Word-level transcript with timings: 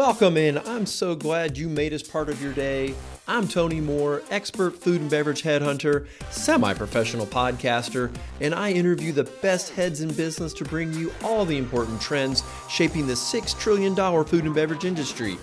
Welcome 0.00 0.38
in. 0.38 0.56
I'm 0.56 0.86
so 0.86 1.14
glad 1.14 1.58
you 1.58 1.68
made 1.68 1.92
us 1.92 2.02
part 2.02 2.30
of 2.30 2.42
your 2.42 2.54
day. 2.54 2.94
I'm 3.28 3.46
Tony 3.46 3.82
Moore, 3.82 4.22
expert 4.30 4.74
food 4.82 5.02
and 5.02 5.10
beverage 5.10 5.42
headhunter, 5.42 6.06
semi 6.30 6.72
professional 6.72 7.26
podcaster, 7.26 8.10
and 8.40 8.54
I 8.54 8.72
interview 8.72 9.12
the 9.12 9.24
best 9.24 9.74
heads 9.74 10.00
in 10.00 10.08
business 10.14 10.54
to 10.54 10.64
bring 10.64 10.94
you 10.94 11.12
all 11.22 11.44
the 11.44 11.58
important 11.58 12.00
trends 12.00 12.42
shaping 12.70 13.06
the 13.06 13.12
$6 13.12 13.60
trillion 13.60 13.94
food 14.24 14.44
and 14.46 14.54
beverage 14.54 14.86
industry. 14.86 15.36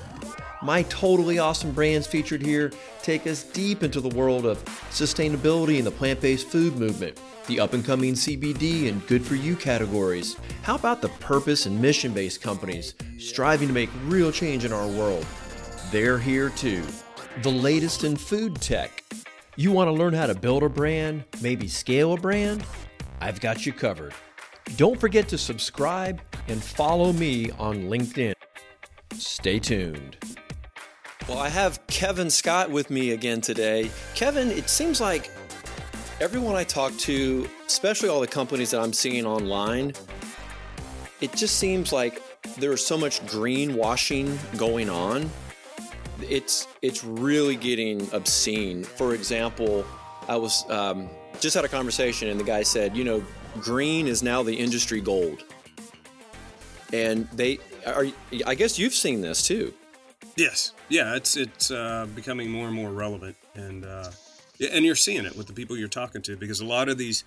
My 0.67 0.83
totally 0.83 1.39
awesome 1.39 1.71
brands 1.71 2.07
featured 2.07 2.41
here 2.41 2.73
take 3.01 3.25
us 3.25 3.41
deep 3.41 3.83
into 3.83 4.01
the 4.01 4.09
world 4.09 4.45
of 4.45 4.61
sustainability 4.89 5.77
and 5.77 5.87
the 5.87 5.91
plant 5.91 6.19
based 6.19 6.49
food 6.49 6.75
movement, 6.75 7.21
the 7.47 7.61
up 7.61 7.71
and 7.71 7.85
coming 7.85 8.15
CBD 8.15 8.89
and 8.89 9.07
good 9.07 9.25
for 9.25 9.35
you 9.35 9.55
categories. 9.55 10.35
How 10.63 10.75
about 10.75 11.01
the 11.01 11.07
purpose 11.21 11.67
and 11.67 11.81
mission 11.81 12.11
based 12.11 12.41
companies 12.41 12.95
striving 13.17 13.69
to 13.69 13.73
make 13.73 13.89
real 14.07 14.29
change 14.29 14.65
in 14.65 14.73
our 14.73 14.87
world? 14.87 15.25
They're 15.89 16.19
here 16.19 16.49
too. 16.49 16.83
The 17.43 17.49
latest 17.49 18.03
in 18.03 18.17
food 18.17 18.59
tech. 18.59 19.05
You 19.55 19.71
want 19.71 19.87
to 19.87 19.93
learn 19.93 20.13
how 20.13 20.25
to 20.25 20.35
build 20.35 20.63
a 20.63 20.69
brand, 20.69 21.23
maybe 21.41 21.69
scale 21.69 22.11
a 22.11 22.17
brand? 22.17 22.61
I've 23.21 23.39
got 23.39 23.65
you 23.65 23.71
covered. 23.71 24.13
Don't 24.75 24.99
forget 24.99 25.29
to 25.29 25.37
subscribe 25.37 26.19
and 26.49 26.61
follow 26.61 27.13
me 27.13 27.51
on 27.51 27.83
LinkedIn. 27.83 28.33
Stay 29.13 29.59
tuned. 29.59 30.17
Well, 31.27 31.39
I 31.39 31.49
have 31.49 31.85
Kevin 31.87 32.29
Scott 32.29 32.71
with 32.71 32.89
me 32.89 33.11
again 33.11 33.41
today. 33.41 33.91
Kevin, 34.15 34.49
it 34.49 34.69
seems 34.69 35.01
like 35.01 35.29
everyone 36.21 36.55
I 36.55 36.63
talk 36.63 36.95
to, 36.99 37.49
especially 37.65 38.07
all 38.07 38.21
the 38.21 38.27
companies 38.27 38.71
that 38.71 38.79
I'm 38.79 38.93
seeing 38.93 39.25
online, 39.25 39.91
it 41.19 41.35
just 41.35 41.57
seems 41.57 41.91
like 41.91 42.21
there's 42.57 42.85
so 42.85 42.97
much 42.97 43.19
greenwashing 43.25 44.37
going 44.57 44.89
on. 44.89 45.29
It's 46.21 46.65
it's 46.81 47.03
really 47.03 47.57
getting 47.57 48.09
obscene. 48.13 48.85
For 48.85 49.13
example, 49.13 49.85
I 50.29 50.37
was 50.37 50.63
um, 50.69 51.09
just 51.41 51.55
had 51.55 51.65
a 51.65 51.69
conversation 51.69 52.29
and 52.29 52.39
the 52.39 52.45
guy 52.45 52.63
said, 52.63 52.95
you 52.95 53.03
know, 53.03 53.21
green 53.59 54.07
is 54.07 54.23
now 54.23 54.43
the 54.43 54.55
industry 54.55 55.01
gold, 55.01 55.43
and 56.93 57.27
they 57.33 57.59
are. 57.85 58.05
I 58.45 58.55
guess 58.55 58.79
you've 58.79 58.93
seen 58.93 59.19
this 59.19 59.45
too. 59.45 59.73
Yes, 60.37 60.71
yeah, 60.87 61.15
it's 61.15 61.35
it's 61.35 61.71
uh, 61.71 62.05
becoming 62.13 62.51
more 62.51 62.67
and 62.67 62.75
more 62.75 62.91
relevant, 62.91 63.35
and 63.55 63.83
uh, 63.83 64.11
and 64.71 64.85
you're 64.85 64.95
seeing 64.95 65.25
it 65.25 65.35
with 65.35 65.47
the 65.47 65.53
people 65.53 65.75
you're 65.75 65.87
talking 65.87 66.21
to 66.21 66.37
because 66.37 66.59
a 66.59 66.65
lot 66.65 66.89
of 66.89 66.97
these, 66.99 67.23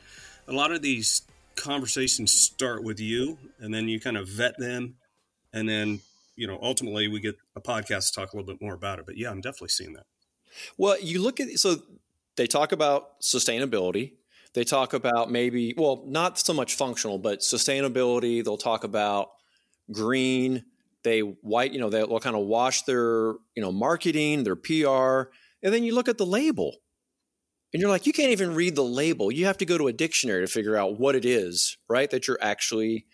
a 0.46 0.52
lot 0.52 0.70
of 0.70 0.80
these 0.80 1.22
conversations 1.56 2.32
start 2.32 2.84
with 2.84 3.00
you, 3.00 3.36
and 3.58 3.74
then 3.74 3.88
you 3.88 3.98
kind 3.98 4.16
of 4.16 4.28
vet 4.28 4.56
them, 4.58 4.94
and 5.52 5.68
then 5.68 6.00
you 6.36 6.46
know 6.46 6.56
ultimately 6.62 7.08
we 7.08 7.18
get 7.18 7.34
a 7.56 7.60
podcast 7.60 8.12
to 8.12 8.20
talk 8.20 8.32
a 8.32 8.36
little 8.36 8.46
bit 8.46 8.62
more 8.62 8.74
about 8.74 9.00
it. 9.00 9.06
But 9.06 9.16
yeah, 9.16 9.30
I'm 9.30 9.40
definitely 9.40 9.70
seeing 9.70 9.94
that. 9.94 10.06
Well, 10.78 10.96
you 11.00 11.20
look 11.20 11.40
at 11.40 11.48
so 11.58 11.82
they 12.36 12.46
talk 12.46 12.70
about 12.70 13.20
sustainability. 13.20 14.12
They 14.54 14.62
talk 14.62 14.92
about 14.92 15.32
maybe 15.32 15.74
well, 15.76 16.04
not 16.06 16.38
so 16.38 16.54
much 16.54 16.76
functional, 16.76 17.18
but 17.18 17.40
sustainability. 17.40 18.44
They'll 18.44 18.56
talk 18.56 18.84
about 18.84 19.30
green 19.90 20.64
they 21.02 21.20
white, 21.20 21.72
you 21.72 21.80
know, 21.80 21.90
they'll 21.90 22.20
kind 22.20 22.36
of 22.36 22.46
wash 22.46 22.82
their, 22.82 23.34
you 23.54 23.62
know, 23.62 23.72
marketing, 23.72 24.44
their 24.44 24.56
PR, 24.56 25.30
and 25.62 25.74
then 25.74 25.84
you 25.84 25.94
look 25.94 26.08
at 26.08 26.18
the 26.18 26.26
label. 26.26 26.76
And 27.72 27.80
you're 27.80 27.90
like, 27.90 28.06
you 28.06 28.12
can't 28.12 28.32
even 28.32 28.54
read 28.54 28.74
the 28.74 28.84
label. 28.84 29.30
You 29.30 29.46
have 29.46 29.58
to 29.58 29.64
go 29.64 29.78
to 29.78 29.86
a 29.86 29.92
dictionary 29.92 30.44
to 30.44 30.52
figure 30.52 30.76
out 30.76 30.98
what 30.98 31.14
it 31.14 31.24
is, 31.24 31.76
right? 31.88 32.10
That 32.10 32.26
you're 32.26 32.38
actually, 32.40 33.06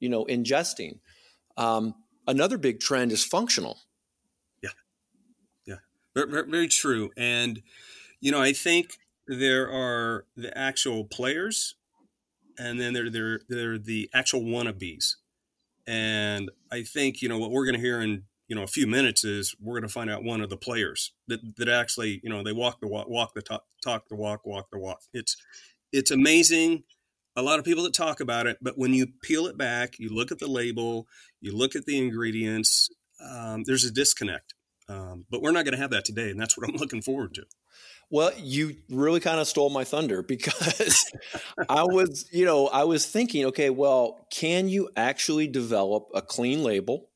you 0.00 0.08
know, 0.08 0.24
ingesting. 0.24 1.00
Um, 1.58 1.94
another 2.26 2.56
big 2.56 2.80
trend 2.80 3.12
is 3.12 3.22
functional. 3.22 3.78
Yeah, 4.62 4.70
yeah, 5.66 5.74
very, 6.14 6.48
very 6.48 6.68
true. 6.68 7.10
And 7.16 7.62
you 8.20 8.32
know, 8.32 8.40
I 8.40 8.52
think 8.52 8.98
there 9.26 9.70
are 9.70 10.24
the 10.36 10.56
actual 10.56 11.04
players, 11.04 11.74
and 12.58 12.80
then 12.80 12.94
there 12.94 13.10
there 13.10 13.40
there 13.48 13.72
are 13.72 13.78
the 13.78 14.08
actual 14.14 14.40
wannabes. 14.40 15.16
And 15.88 16.50
I 16.70 16.82
think, 16.82 17.22
you 17.22 17.30
know, 17.30 17.38
what 17.38 17.50
we're 17.50 17.64
going 17.64 17.74
to 17.74 17.80
hear 17.80 18.02
in, 18.02 18.24
you 18.46 18.54
know, 18.54 18.62
a 18.62 18.68
few 18.68 18.86
minutes 18.86 19.24
is 19.24 19.56
we're 19.58 19.80
going 19.80 19.88
to 19.88 19.92
find 19.92 20.10
out 20.10 20.22
one 20.22 20.42
of 20.42 20.50
the 20.50 20.56
players 20.56 21.12
that, 21.28 21.40
that 21.56 21.68
actually, 21.68 22.20
you 22.22 22.28
know, 22.28 22.42
they 22.42 22.52
walk 22.52 22.80
the 22.80 22.86
walk, 22.86 23.08
walk 23.08 23.32
the 23.34 23.40
talk, 23.40 23.64
talk 23.82 24.06
the 24.10 24.14
walk, 24.14 24.44
walk 24.44 24.68
the 24.70 24.78
walk. 24.78 25.00
It's, 25.14 25.36
it's 25.90 26.10
amazing. 26.10 26.84
A 27.36 27.42
lot 27.42 27.58
of 27.58 27.64
people 27.64 27.84
that 27.84 27.94
talk 27.94 28.20
about 28.20 28.46
it, 28.46 28.58
but 28.60 28.76
when 28.76 28.92
you 28.92 29.06
peel 29.22 29.46
it 29.46 29.56
back, 29.56 29.98
you 29.98 30.10
look 30.10 30.30
at 30.30 30.40
the 30.40 30.46
label, 30.46 31.06
you 31.40 31.56
look 31.56 31.74
at 31.74 31.86
the 31.86 31.96
ingredients, 31.96 32.90
um, 33.26 33.64
there's 33.64 33.84
a 33.84 33.90
disconnect. 33.90 34.52
Um, 34.90 35.24
but 35.30 35.40
we're 35.40 35.52
not 35.52 35.64
going 35.64 35.74
to 35.74 35.80
have 35.80 35.90
that 35.90 36.04
today. 36.04 36.30
And 36.30 36.38
that's 36.38 36.56
what 36.58 36.68
I'm 36.68 36.76
looking 36.80 37.00
forward 37.00 37.32
to. 37.34 37.44
Well, 38.10 38.32
you 38.38 38.76
really 38.88 39.20
kind 39.20 39.38
of 39.38 39.46
stole 39.46 39.68
my 39.68 39.84
thunder 39.84 40.22
because 40.22 41.12
I 41.68 41.84
was, 41.84 42.26
you 42.32 42.46
know, 42.46 42.68
I 42.68 42.84
was 42.84 43.04
thinking, 43.06 43.46
okay, 43.46 43.68
well, 43.70 44.26
can 44.32 44.68
you 44.68 44.88
actually 44.96 45.46
develop 45.46 46.08
a 46.14 46.22
clean 46.22 46.62
label? 46.62 47.10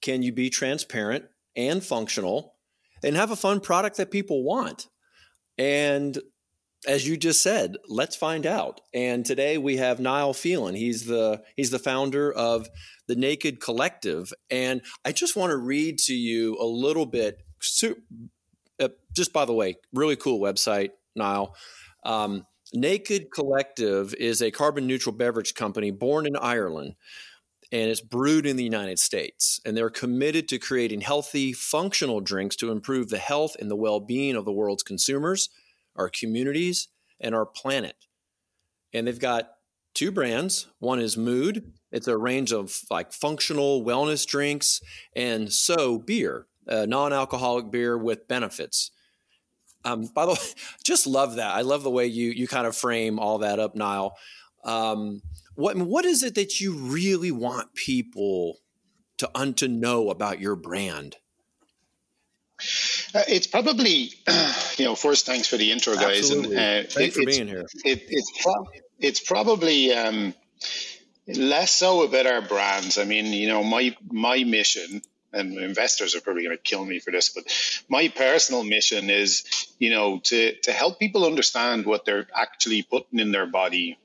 Can 0.00 0.22
you 0.22 0.32
be 0.32 0.50
transparent 0.50 1.26
and 1.54 1.82
functional 1.84 2.54
and 3.04 3.14
have 3.14 3.30
a 3.30 3.36
fun 3.36 3.60
product 3.60 3.98
that 3.98 4.10
people 4.10 4.42
want? 4.42 4.88
And 5.58 6.18
as 6.86 7.06
you 7.06 7.16
just 7.16 7.40
said, 7.40 7.76
let's 7.88 8.16
find 8.16 8.44
out. 8.44 8.80
And 8.92 9.24
today 9.24 9.58
we 9.58 9.76
have 9.76 10.00
Niall 10.00 10.34
Phelan. 10.34 10.74
He's 10.74 11.06
the 11.06 11.42
he's 11.56 11.70
the 11.70 11.78
founder 11.78 12.32
of 12.32 12.68
the 13.06 13.14
Naked 13.14 13.60
Collective, 13.60 14.32
and 14.50 14.82
I 15.04 15.12
just 15.12 15.36
want 15.36 15.50
to 15.50 15.56
read 15.56 15.98
to 16.00 16.14
you 16.14 16.56
a 16.60 16.66
little 16.66 17.06
bit 17.06 17.42
uh, 18.80 18.88
just 19.14 19.32
by 19.32 19.44
the 19.44 19.52
way, 19.52 19.76
really 19.92 20.16
cool 20.16 20.40
website, 20.40 20.90
Niall. 21.14 21.54
Um, 22.04 22.46
Naked 22.74 23.30
Collective 23.30 24.14
is 24.14 24.40
a 24.40 24.50
carbon 24.50 24.86
neutral 24.86 25.14
beverage 25.14 25.54
company 25.54 25.90
born 25.90 26.26
in 26.26 26.36
Ireland 26.36 26.94
and 27.72 27.90
it's 27.90 28.02
brewed 28.02 28.44
in 28.44 28.56
the 28.56 28.64
United 28.64 28.98
States. 28.98 29.58
And 29.64 29.74
they're 29.74 29.90
committed 29.90 30.46
to 30.48 30.58
creating 30.58 31.00
healthy, 31.00 31.54
functional 31.54 32.20
drinks 32.20 32.54
to 32.56 32.70
improve 32.70 33.08
the 33.08 33.18
health 33.18 33.56
and 33.58 33.70
the 33.70 33.76
well 33.76 33.98
being 33.98 34.36
of 34.36 34.44
the 34.44 34.52
world's 34.52 34.82
consumers, 34.82 35.48
our 35.96 36.10
communities, 36.10 36.88
and 37.18 37.34
our 37.34 37.46
planet. 37.46 37.96
And 38.92 39.06
they've 39.06 39.18
got 39.18 39.52
two 39.94 40.12
brands. 40.12 40.68
One 40.80 41.00
is 41.00 41.16
Mood, 41.16 41.72
it's 41.90 42.08
a 42.08 42.16
range 42.16 42.52
of 42.52 42.78
like 42.90 43.12
functional 43.12 43.82
wellness 43.82 44.26
drinks, 44.26 44.80
and 45.16 45.50
So 45.50 45.98
Beer, 45.98 46.46
a 46.66 46.86
non-alcoholic 46.86 47.70
beer 47.70 47.96
with 47.96 48.28
benefits. 48.28 48.90
Um, 49.84 50.06
by 50.06 50.26
the 50.26 50.32
way, 50.32 50.38
just 50.84 51.06
love 51.06 51.36
that. 51.36 51.54
I 51.54 51.62
love 51.62 51.82
the 51.82 51.90
way 51.90 52.06
you 52.06 52.30
you 52.30 52.46
kind 52.46 52.66
of 52.66 52.76
frame 52.76 53.18
all 53.18 53.38
that 53.38 53.58
up, 53.58 53.74
Niall. 53.74 54.16
Um, 54.64 55.22
what 55.54 55.76
what 55.76 56.04
is 56.04 56.22
it 56.22 56.34
that 56.36 56.60
you 56.60 56.74
really 56.74 57.32
want 57.32 57.74
people 57.74 58.58
to 59.18 59.30
un, 59.34 59.54
to 59.54 59.68
know 59.68 60.10
about 60.10 60.40
your 60.40 60.56
brand? 60.56 61.16
Uh, 63.14 63.22
it's 63.28 63.46
probably, 63.46 64.10
you 64.78 64.84
know, 64.84 64.94
first 64.94 65.26
thanks 65.26 65.48
for 65.48 65.56
the 65.56 65.72
intro, 65.72 65.94
guys, 65.94 66.18
Absolutely. 66.18 66.56
and 66.56 66.86
uh, 66.86 66.90
thanks 66.90 67.16
it, 67.16 67.20
for 67.20 67.26
being 67.26 67.48
here. 67.48 67.66
It, 67.84 68.04
it's 68.08 68.42
pro- 68.42 68.68
it's 68.98 69.20
probably 69.20 69.92
um, 69.92 70.32
less 71.26 71.72
so 71.72 72.04
about 72.04 72.26
our 72.26 72.40
brands. 72.40 72.98
I 72.98 73.04
mean, 73.04 73.26
you 73.26 73.48
know, 73.48 73.64
my 73.64 73.96
my 74.10 74.44
mission 74.44 75.02
and 75.32 75.56
investors 75.58 76.14
are 76.14 76.20
probably 76.20 76.44
going 76.44 76.56
to 76.56 76.62
kill 76.62 76.84
me 76.84 76.98
for 76.98 77.10
this, 77.10 77.28
but 77.30 77.44
my 77.88 78.08
personal 78.08 78.64
mission 78.64 79.10
is, 79.10 79.44
you 79.78 79.90
know, 79.90 80.20
to 80.24 80.54
to 80.60 80.72
help 80.72 80.98
people 80.98 81.24
understand 81.24 81.86
what 81.86 82.04
they're 82.04 82.26
actually 82.34 82.82
putting 82.82 83.18
in 83.18 83.32
their 83.32 83.46
body. 83.46 83.98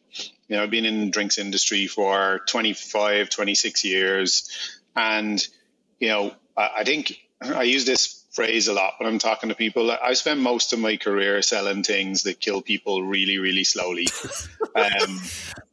You 0.47 0.55
know, 0.55 0.63
I've 0.63 0.71
been 0.71 0.85
in 0.85 1.05
the 1.05 1.11
drinks 1.11 1.37
industry 1.37 1.87
for 1.87 2.41
25, 2.47 3.29
26 3.29 3.83
years, 3.83 4.79
and 4.95 5.45
you 5.99 6.07
know, 6.09 6.33
I, 6.55 6.69
I 6.77 6.83
think 6.83 7.19
I 7.41 7.63
use 7.63 7.85
this 7.85 8.23
phrase 8.31 8.67
a 8.67 8.73
lot 8.73 8.93
when 8.99 9.09
I'm 9.09 9.19
talking 9.19 9.49
to 9.49 9.55
people. 9.55 9.91
I 9.91 10.13
spent 10.13 10.39
most 10.39 10.71
of 10.73 10.79
my 10.79 10.97
career 10.97 11.41
selling 11.41 11.83
things 11.83 12.23
that 12.23 12.39
kill 12.39 12.61
people 12.61 13.03
really, 13.03 13.39
really 13.39 13.63
slowly. 13.63 14.07
um, 14.75 15.19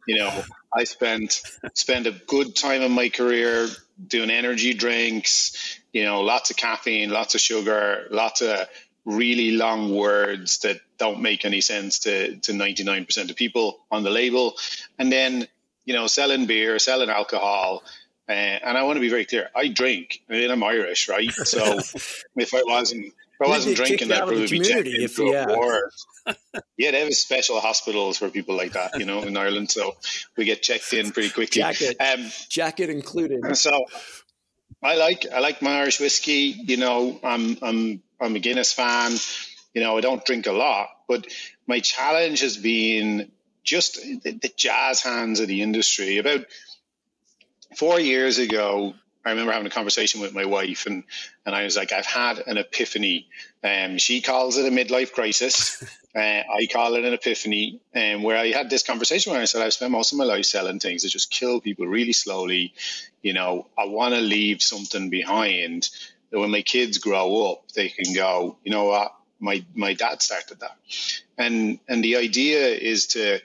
you 0.07 0.17
know, 0.17 0.45
I 0.73 0.85
spent 0.85 1.43
spent 1.75 2.07
a 2.07 2.13
good 2.13 2.57
time 2.57 2.83
in 2.83 2.93
my 2.93 3.09
career 3.09 3.69
doing 4.07 4.31
energy 4.31 4.75
drinks, 4.75 5.79
you 5.93 6.05
know, 6.05 6.23
lots 6.23 6.51
of 6.51 6.57
caffeine, 6.57 7.11
lots 7.11 7.35
of 7.35 7.41
sugar, 7.41 8.07
lots 8.11 8.43
of 8.43 8.67
really 9.05 9.53
long 9.53 9.95
words 9.95 10.59
that 10.59 10.81
don't 10.99 11.21
make 11.21 11.45
any 11.45 11.61
sense 11.61 12.01
to, 12.01 12.37
to 12.37 12.53
99% 12.53 13.31
of 13.31 13.37
people 13.37 13.81
on 13.91 14.03
the 14.03 14.11
label. 14.11 14.55
And 14.99 15.13
then, 15.13 15.47
you 15.85 15.95
know, 15.95 16.07
selling 16.07 16.47
beer, 16.47 16.79
selling 16.79 17.11
alcohol. 17.11 17.83
Uh, 18.29 18.33
and 18.33 18.79
I 18.79 18.83
want 18.85 18.97
to 18.97 19.01
be 19.01 19.11
very 19.11 19.27
clear, 19.27 19.51
I 19.55 19.69
drink. 19.69 20.23
I 20.31 20.33
mean, 20.33 20.51
I'm 20.51 20.65
Irish, 20.65 21.09
right? 21.09 21.31
So 21.31 21.79
if 22.37 22.55
I 22.55 22.63
wasn't 22.65 23.07
if 23.07 23.47
I 23.47 23.49
wasn't 23.49 23.77
drinking, 23.77 24.13
I'd 24.13 24.19
probably 24.19 24.47
be 24.47 24.61
checked 24.61 24.87
into 24.87 25.27
yeah. 25.27 25.47
a 25.49 25.57
ward. 25.57 25.91
yeah, 26.77 26.91
they 26.91 27.01
have 27.01 27.13
special 27.15 27.61
hospitals 27.61 28.19
for 28.19 28.29
people 28.29 28.57
like 28.57 28.73
that, 28.73 28.99
you 28.99 29.07
know, 29.07 29.23
in 29.23 29.37
Ireland. 29.37 29.71
So 29.71 29.97
we 30.37 30.45
get 30.45 30.63
checked 30.63 30.93
in 30.93 31.13
pretty 31.13 31.31
quickly. 31.31 31.63
Jacket, 31.63 31.97
um, 32.01 32.31
jacket 32.49 32.91
included. 32.91 33.57
So, 33.57 33.87
I 34.83 34.97
like 34.97 35.27
I 35.33 35.39
like 35.41 35.63
my 35.63 35.81
Irish 35.81 35.99
whiskey. 35.99 36.55
You 36.67 36.77
know, 36.77 37.19
I'm 37.25 37.57
I'm 37.63 38.03
I'm 38.21 38.37
a 38.37 38.39
Guinness 38.39 38.73
fan. 38.73 39.13
You 39.73 39.83
know, 39.83 39.97
I 39.97 40.03
don't 40.03 40.25
drink 40.25 40.47
a 40.47 40.53
lot, 40.53 40.89
but 41.09 41.27
my 41.67 41.81
challenge 41.81 42.41
has 42.41 42.57
been 42.57 43.33
just 43.65 43.95
the, 43.95 44.33
the 44.33 44.53
jazz 44.57 45.01
hands 45.01 45.41
of 45.41 45.49
the 45.49 45.63
industry. 45.63 46.19
About 46.19 46.45
four 47.77 47.99
years 47.99 48.39
ago, 48.39 48.95
I 49.25 49.31
remember 49.31 49.53
having 49.53 49.67
a 49.67 49.71
conversation 49.71 50.21
with 50.21 50.35
my 50.35 50.45
wife, 50.45 50.85
and 50.87 51.05
and 51.47 51.55
I 51.55 51.65
was 51.65 51.77
like, 51.77 51.93
I've 51.93 52.07
had 52.07 52.39
an 52.47 52.59
epiphany. 52.59 53.29
Um, 53.63 53.97
she 53.97 54.21
calls 54.21 54.59
it 54.59 54.71
a 54.71 54.71
midlife 54.71 55.13
crisis. 55.13 55.83
uh, 56.15 56.19
I 56.21 56.67
call 56.73 56.95
it 56.95 57.05
an 57.05 57.13
epiphany. 57.13 57.81
And 57.93 58.17
um, 58.19 58.23
where 58.23 58.37
I 58.37 58.49
had 58.49 58.71
this 58.71 58.83
conversation 58.83 59.33
where 59.33 59.43
I 59.43 59.47
said, 59.47 59.63
I've 59.63 59.73
spent 59.73 59.91
most 59.91 60.13
of 60.13 60.19
my 60.19 60.25
life 60.25 60.45
selling 60.45 60.79
things 60.79 61.03
that 61.03 61.09
just 61.09 61.31
kill 61.31 61.61
people 61.61 61.87
really 61.87 62.13
slowly. 62.13 62.75
You 63.23 63.33
know, 63.33 63.67
I 63.77 63.87
want 63.87 64.15
to 64.15 64.21
leave 64.21 64.63
something 64.63 65.11
behind 65.11 65.89
that 66.31 66.39
when 66.39 66.51
my 66.51 66.63
kids 66.63 66.99
grow 66.99 67.51
up, 67.51 67.71
they 67.73 67.89
can 67.89 68.15
go, 68.15 68.57
you 68.65 68.71
know 68.71 68.85
what, 68.85 69.15
my 69.41 69.65
my 69.75 69.95
dad 69.95 70.23
started 70.23 70.61
that, 70.61 70.77
and 71.37 71.79
and 71.89 72.03
the 72.03 72.17
idea 72.17 72.69
is 72.69 73.09
to 73.09 73.41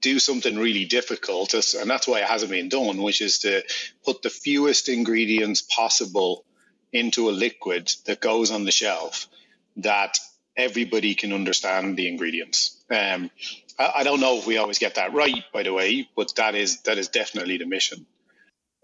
do 0.00 0.18
something 0.18 0.58
really 0.58 0.84
difficult, 0.84 1.54
and 1.54 1.88
that's 1.88 2.08
why 2.08 2.20
it 2.20 2.28
hasn't 2.28 2.50
been 2.50 2.68
done, 2.68 3.00
which 3.02 3.20
is 3.20 3.38
to 3.40 3.62
put 4.04 4.22
the 4.22 4.30
fewest 4.30 4.88
ingredients 4.88 5.62
possible 5.62 6.44
into 6.92 7.30
a 7.30 7.32
liquid 7.32 7.92
that 8.06 8.20
goes 8.20 8.50
on 8.50 8.64
the 8.64 8.70
shelf 8.70 9.28
that 9.76 10.18
everybody 10.56 11.14
can 11.14 11.32
understand 11.32 11.96
the 11.96 12.08
ingredients. 12.08 12.84
Um, 12.90 13.30
I, 13.78 13.92
I, 13.96 14.02
don't 14.04 14.20
know 14.20 14.38
if 14.38 14.46
we 14.46 14.56
always 14.56 14.78
get 14.78 14.96
that 14.96 15.12
right, 15.12 15.44
by 15.52 15.62
the 15.62 15.72
way, 15.72 16.08
but 16.16 16.34
that 16.36 16.54
is 16.54 16.82
that 16.82 16.98
is 16.98 17.08
definitely 17.08 17.58
the 17.58 17.66
mission. 17.66 18.06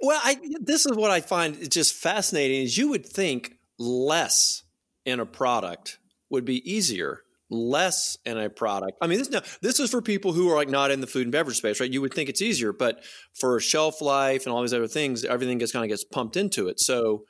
Well, 0.01 0.21
I, 0.23 0.37
this 0.61 0.87
is 0.87 0.97
what 0.97 1.11
I 1.11 1.21
find 1.21 1.71
just 1.71 1.95
fascinating: 1.95 2.63
is 2.63 2.77
you 2.77 2.89
would 2.91 3.07
think 3.07 3.57
less 3.79 4.63
in 5.05 5.21
a 5.21 5.27
product 5.27 5.99
would 6.31 6.45
be 6.45 6.71
easier 6.71 7.23
less 7.51 8.17
in 8.25 8.39
a 8.39 8.49
product. 8.49 8.97
I 9.03 9.07
mean, 9.07 9.19
this 9.19 9.31
now 9.31 9.43
this 9.61 9.81
is 9.81 9.91
for 9.91 10.01
people 10.01 10.33
who 10.33 10.49
are 10.51 10.57
like 10.57 10.69
not 10.69 10.91
in 10.91 11.01
the 11.01 11.07
food 11.07 11.23
and 11.23 11.33
beverage 11.33 11.59
space, 11.59 11.81
right? 11.81 11.93
You 11.93 12.01
would 12.01 12.15
think 12.15 12.29
it's 12.29 12.41
easier, 12.41 12.73
but 12.73 13.03
for 13.35 13.59
shelf 13.61 14.01
life 14.01 14.47
and 14.47 14.53
all 14.53 14.63
these 14.63 14.73
other 14.73 14.87
things, 14.87 15.25
everything 15.25 15.59
gets 15.59 15.73
kind 15.73 15.85
of 15.85 15.89
gets 15.89 16.05
pumped 16.05 16.37
into 16.37 16.69
it. 16.69 16.81
So 16.81 17.25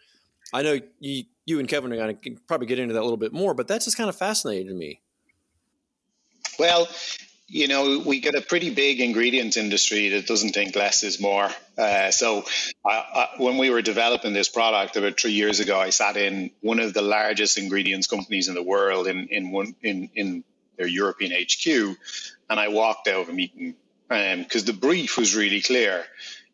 I 0.53 0.63
know 0.63 0.79
you 1.01 1.25
you 1.51 1.59
and 1.59 1.69
Kevin 1.69 1.93
are 1.93 1.97
going 1.97 2.17
to 2.17 2.37
probably 2.47 2.67
get 2.67 2.79
into 2.79 2.95
that 2.95 3.01
a 3.01 3.03
little 3.03 3.17
bit 3.17 3.33
more, 3.33 3.53
but 3.53 3.69
that's 3.69 3.85
just 3.85 3.97
kind 3.97 4.09
of 4.09 4.17
fascinating 4.17 4.69
to 4.69 4.75
me. 4.75 5.01
Well, 6.59 6.89
you 7.47 7.67
know, 7.67 7.99
we 8.07 8.21
get 8.21 8.37
a 8.37 8.41
pretty 8.41 8.71
big 8.71 9.01
ingredients 9.01 9.57
industry 9.57 10.11
that 10.11 10.27
doesn't 10.27 10.51
think 10.53 10.77
less 10.77 11.03
is 11.03 11.21
more. 11.21 11.51
Uh, 11.77 12.13
so, 12.13 12.45
when 13.39 13.59
we 13.59 13.71
were 13.71 13.83
developing 13.83 14.33
this 14.33 14.49
product 14.49 14.97
about 14.97 15.19
three 15.19 15.33
years 15.33 15.59
ago, 15.59 15.79
I 15.79 15.91
sat 15.91 16.17
in 16.17 16.53
one 16.61 16.79
of 16.79 16.95
the 16.95 17.03
largest 17.03 17.59
ingredients 17.59 18.07
companies 18.07 18.47
in 18.47 18.55
the 18.55 18.63
world 18.63 19.09
in 19.09 19.27
in 19.29 19.51
one 19.51 19.75
in 19.83 20.11
in 20.15 20.45
their 20.77 20.87
European 20.87 21.33
HQ, 21.33 21.97
and 22.49 22.61
I 22.61 22.69
walked 22.69 23.09
out 23.09 23.23
of 23.23 23.29
a 23.29 23.33
meeting 23.33 23.75
because 24.09 24.63
um, 24.63 24.67
the 24.67 24.73
brief 24.73 25.19
was 25.19 25.35
really 25.35 25.61
clear. 25.61 26.05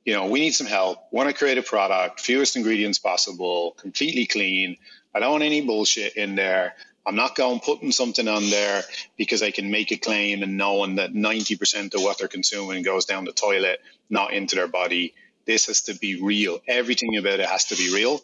You 0.07 0.15
know, 0.15 0.27
we 0.27 0.39
need 0.39 0.53
some 0.53 0.69
help. 0.69 1.01
Want 1.11 1.29
to 1.29 1.35
create 1.35 1.59
a 1.59 1.63
product, 1.63 2.21
fewest 2.21 2.55
ingredients 2.55 3.01
possible, 3.01 3.75
completely 3.77 4.25
clean. 4.25 4.77
I 5.13 5.19
don't 5.19 5.33
want 5.33 5.43
any 5.43 5.63
bullshit 5.63 6.17
in 6.17 6.37
there. 6.37 6.75
I'm 7.05 7.17
not 7.17 7.35
going 7.35 7.59
putting 7.59 7.91
something 7.91 8.29
on 8.29 8.49
there 8.49 8.83
because 9.17 9.43
I 9.43 9.51
can 9.51 9.71
make 9.71 9.91
a 9.91 9.97
claim 9.97 10.45
and 10.45 10.57
knowing 10.57 10.97
that 10.97 11.13
90% 11.13 11.95
of 11.95 12.03
what 12.03 12.19
they're 12.19 12.29
consuming 12.29 12.85
goes 12.85 13.05
down 13.05 13.25
the 13.25 13.33
toilet, 13.33 13.81
not 14.09 14.33
into 14.33 14.55
their 14.55 14.69
body. 14.69 15.13
This 15.45 15.67
has 15.67 15.83
to 15.83 15.95
be 15.95 16.23
real. 16.23 16.61
Everything 16.69 17.17
about 17.17 17.41
it 17.41 17.49
has 17.49 17.67
to 17.67 17.77
be 17.77 17.93
real. 17.93 18.21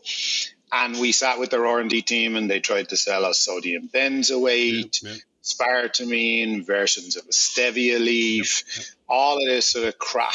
And 0.72 0.98
we 1.00 1.10
sat 1.10 1.40
with 1.40 1.50
their 1.50 1.66
R&D 1.66 2.02
team 2.02 2.36
and 2.36 2.48
they 2.48 2.60
tried 2.60 2.90
to 2.90 2.96
sell 2.96 3.24
us 3.24 3.40
sodium 3.40 3.88
benzoate, 3.88 5.02
yeah, 5.02 5.10
yeah. 5.10 5.16
spartamine, 5.42 6.64
versions 6.64 7.16
of 7.16 7.24
a 7.24 7.32
stevia 7.32 7.98
leaf, 7.98 8.64
yeah, 8.76 8.84
all 9.08 9.38
of 9.38 9.46
this 9.46 9.68
sort 9.68 9.86
of 9.86 9.98
crap. 9.98 10.32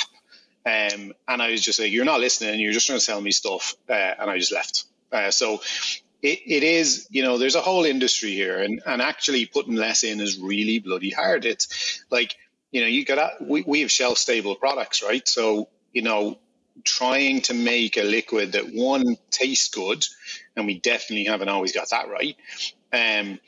Um, 0.68 1.14
and 1.30 1.42
I 1.42 1.52
was 1.52 1.62
just 1.62 1.80
like, 1.80 1.94
you're 1.94 2.04
not 2.04 2.19
listening. 2.19 2.60
You're 2.60 2.74
just 2.74 2.88
trying 2.88 3.00
to 3.00 3.06
sell 3.06 3.22
me 3.22 3.31
stuff. 3.31 3.75
Uh, 3.90 3.94
and 3.94 4.30
I 4.30 4.38
just 4.38 4.52
left. 4.52 4.84
Uh, 5.14 5.31
so 5.31 5.62
it, 6.22 6.40
it 6.46 6.64
is, 6.64 7.08
you 7.10 7.24
know, 7.24 7.38
there's 7.38 7.56
a 7.56 7.62
whole 7.62 7.86
industry 7.86 8.31
here, 8.31 8.62
and, 8.62 8.81
and 8.86 9.02
actually 9.02 9.46
putting 9.46 9.75
less 9.75 10.04
in 10.04 10.19
is 10.19 10.40
really 10.40 10.80
bloody 10.80 11.10
hard. 11.10 11.46
It's 11.46 12.04
like, 12.10 12.36
you 12.72 12.81
know, 12.81 12.88
you 12.88 13.06
got 13.06 13.42
we, 13.42 13.64
we 13.66 13.80
have 13.81 13.92
shelf 13.92 14.18
stable 14.18 14.56
products, 14.56 15.02
right? 15.02 15.25
So, 15.25 15.69
you 15.94 16.02
know, 16.02 16.38
trying 16.84 17.42
to 17.44 17.54
make 17.54 17.96
a 17.96 18.04
liquid 18.04 18.52
that 18.52 18.74
one 18.74 19.16
tastes 19.31 19.69
good, 19.69 20.04
and 20.58 20.66
we 20.66 20.80
definitely 20.80 21.25
haven't 21.25 21.50
always 21.50 21.72
got 21.72 21.92
that 21.92 22.10
right. 22.10 22.36
Um, 22.92 23.40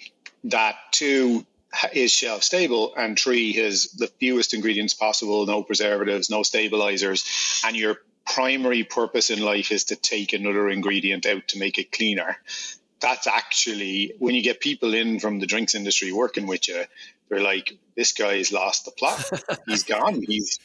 that 0.45 0.75
two 0.92 1.45
is 1.94 2.12
shelf 2.12 2.44
stable, 2.44 2.94
and 2.95 3.18
three 3.18 3.54
has 3.54 3.92
the 3.92 4.07
fewest 4.07 4.54
ingredients 4.54 4.94
possible, 4.94 5.45
no 5.45 5.63
preservatives, 5.63 6.30
no 6.30 6.44
stabilizers, 6.44 7.62
and 7.66 7.75
you're 7.75 7.98
primary 8.25 8.83
purpose 8.83 9.30
in 9.30 9.42
life 9.42 9.71
is 9.71 9.86
to 9.86 9.95
take 9.95 10.33
another 10.33 10.69
ingredient 10.69 11.25
out 11.25 11.48
to 11.48 11.60
make 11.60 11.77
it 11.77 11.92
cleaner. 11.92 12.38
That's 13.00 13.27
actually 13.27 14.13
when 14.19 14.36
you 14.36 14.44
get 14.44 14.60
people 14.60 14.94
in 14.94 15.19
from 15.19 15.39
the 15.39 15.48
drinks 15.48 15.74
industry 15.74 16.12
working 16.12 16.48
with 16.48 16.68
you, 16.68 16.83
they're 17.30 17.42
like, 17.42 17.77
this 17.95 18.13
guy's 18.13 18.51
lost 18.51 18.86
the 18.86 18.92
plot. 18.92 19.30
He's 19.68 19.83
gone. 19.95 20.21
He's 20.21 20.60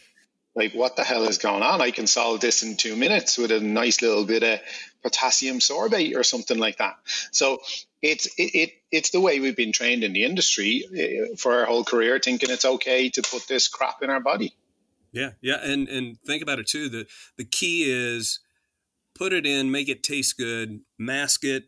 like, 0.54 0.72
what 0.72 0.96
the 0.96 1.04
hell 1.04 1.24
is 1.24 1.38
going 1.38 1.62
on? 1.62 1.80
I 1.80 1.90
can 1.90 2.06
solve 2.06 2.40
this 2.40 2.62
in 2.62 2.76
two 2.76 2.94
minutes 2.96 3.38
with 3.38 3.50
a 3.50 3.60
nice 3.60 4.00
little 4.02 4.24
bit 4.24 4.42
of 4.42 4.60
potassium 5.02 5.58
sorbate 5.58 6.16
or 6.16 6.22
something 6.22 6.58
like 6.58 6.78
that. 6.78 6.96
So 7.32 7.58
it's 8.02 8.26
it, 8.38 8.54
it, 8.54 8.72
it's 8.92 9.10
the 9.10 9.20
way 9.20 9.40
we've 9.40 9.56
been 9.56 9.72
trained 9.72 10.04
in 10.04 10.12
the 10.12 10.24
industry 10.24 10.84
eh, 10.96 11.34
for 11.36 11.60
our 11.60 11.64
whole 11.66 11.84
career, 11.84 12.18
thinking 12.18 12.50
it's 12.50 12.64
okay 12.64 13.08
to 13.10 13.22
put 13.22 13.48
this 13.48 13.68
crap 13.68 14.02
in 14.02 14.10
our 14.10 14.20
body. 14.20 14.54
Yeah, 15.12 15.30
yeah, 15.40 15.58
and 15.62 15.88
and 15.88 16.18
think 16.26 16.42
about 16.42 16.58
it 16.58 16.66
too. 16.66 16.88
The 16.88 17.06
the 17.36 17.44
key 17.44 17.84
is 17.84 18.40
put 19.16 19.32
it 19.32 19.46
in, 19.46 19.70
make 19.70 19.88
it 19.88 20.02
taste 20.02 20.36
good, 20.36 20.80
mask 20.98 21.44
it, 21.44 21.64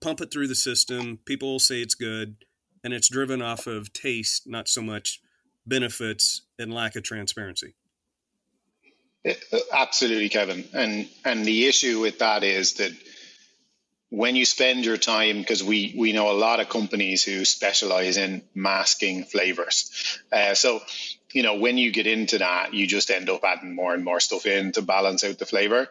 pump 0.00 0.20
it 0.20 0.30
through 0.32 0.48
the 0.48 0.54
system. 0.54 1.18
People 1.24 1.52
will 1.52 1.58
say 1.58 1.80
it's 1.80 1.94
good, 1.94 2.44
and 2.84 2.92
it's 2.92 3.08
driven 3.08 3.42
off 3.42 3.66
of 3.66 3.92
taste, 3.92 4.42
not 4.46 4.68
so 4.68 4.82
much 4.82 5.20
benefits 5.66 6.42
and 6.58 6.72
lack 6.72 6.96
of 6.96 7.02
transparency. 7.02 7.74
Absolutely, 9.72 10.28
Kevin. 10.28 10.64
And 10.72 11.08
and 11.24 11.44
the 11.44 11.66
issue 11.66 12.00
with 12.00 12.18
that 12.20 12.42
is 12.42 12.74
that 12.74 12.92
when 14.10 14.34
you 14.34 14.44
spend 14.44 14.84
your 14.84 14.96
time, 14.96 15.38
because 15.38 15.62
we 15.62 15.94
we 15.96 16.12
know 16.12 16.30
a 16.30 16.32
lot 16.46 16.58
of 16.60 16.68
companies 16.68 17.22
who 17.22 17.44
specialize 17.44 18.16
in 18.16 18.42
masking 18.54 19.24
flavors. 19.24 20.18
Uh, 20.32 20.54
so 20.54 20.80
you 21.32 21.44
know, 21.44 21.56
when 21.58 21.78
you 21.78 21.92
get 21.92 22.08
into 22.08 22.38
that, 22.38 22.74
you 22.74 22.88
just 22.88 23.08
end 23.10 23.30
up 23.30 23.44
adding 23.44 23.74
more 23.74 23.94
and 23.94 24.04
more 24.04 24.18
stuff 24.18 24.46
in 24.46 24.72
to 24.72 24.82
balance 24.82 25.22
out 25.22 25.38
the 25.38 25.46
flavor. 25.46 25.86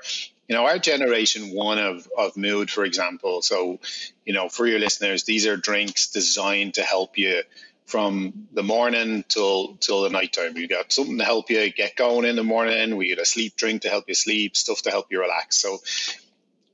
You 0.50 0.56
know, 0.56 0.66
our 0.66 0.80
generation 0.80 1.52
one 1.56 1.78
of, 1.80 2.10
of 2.18 2.36
mood, 2.36 2.70
for 2.70 2.84
example. 2.84 3.42
So, 3.42 3.80
you 4.26 4.34
know, 4.34 4.50
for 4.50 4.68
your 4.68 4.80
listeners, 4.80 5.24
these 5.24 5.48
are 5.48 5.56
drinks 5.56 6.08
designed 6.12 6.74
to 6.74 6.82
help 6.84 7.18
you 7.18 7.44
from 7.90 8.48
the 8.54 8.64
morning 8.64 9.24
till 9.28 9.76
till 9.78 10.04
the 10.04 10.10
nighttime. 10.10 10.56
You 10.56 10.68
got 10.68 10.94
something 10.94 11.18
to 11.18 11.24
help 11.24 11.50
you 11.50 11.72
get 11.72 11.96
going 11.96 12.26
in 12.26 12.36
the 12.36 12.44
morning. 12.44 12.96
We 12.96 13.10
get 13.10 13.20
a 13.20 13.26
sleep 13.26 13.56
drink 13.56 13.82
to 13.82 13.90
help 13.90 14.06
you 14.08 14.14
sleep, 14.14 14.56
stuff 14.56 14.84
to 14.84 14.92
help 14.92 15.08
you 15.12 15.20
relax. 15.20 15.58
So 15.58 15.80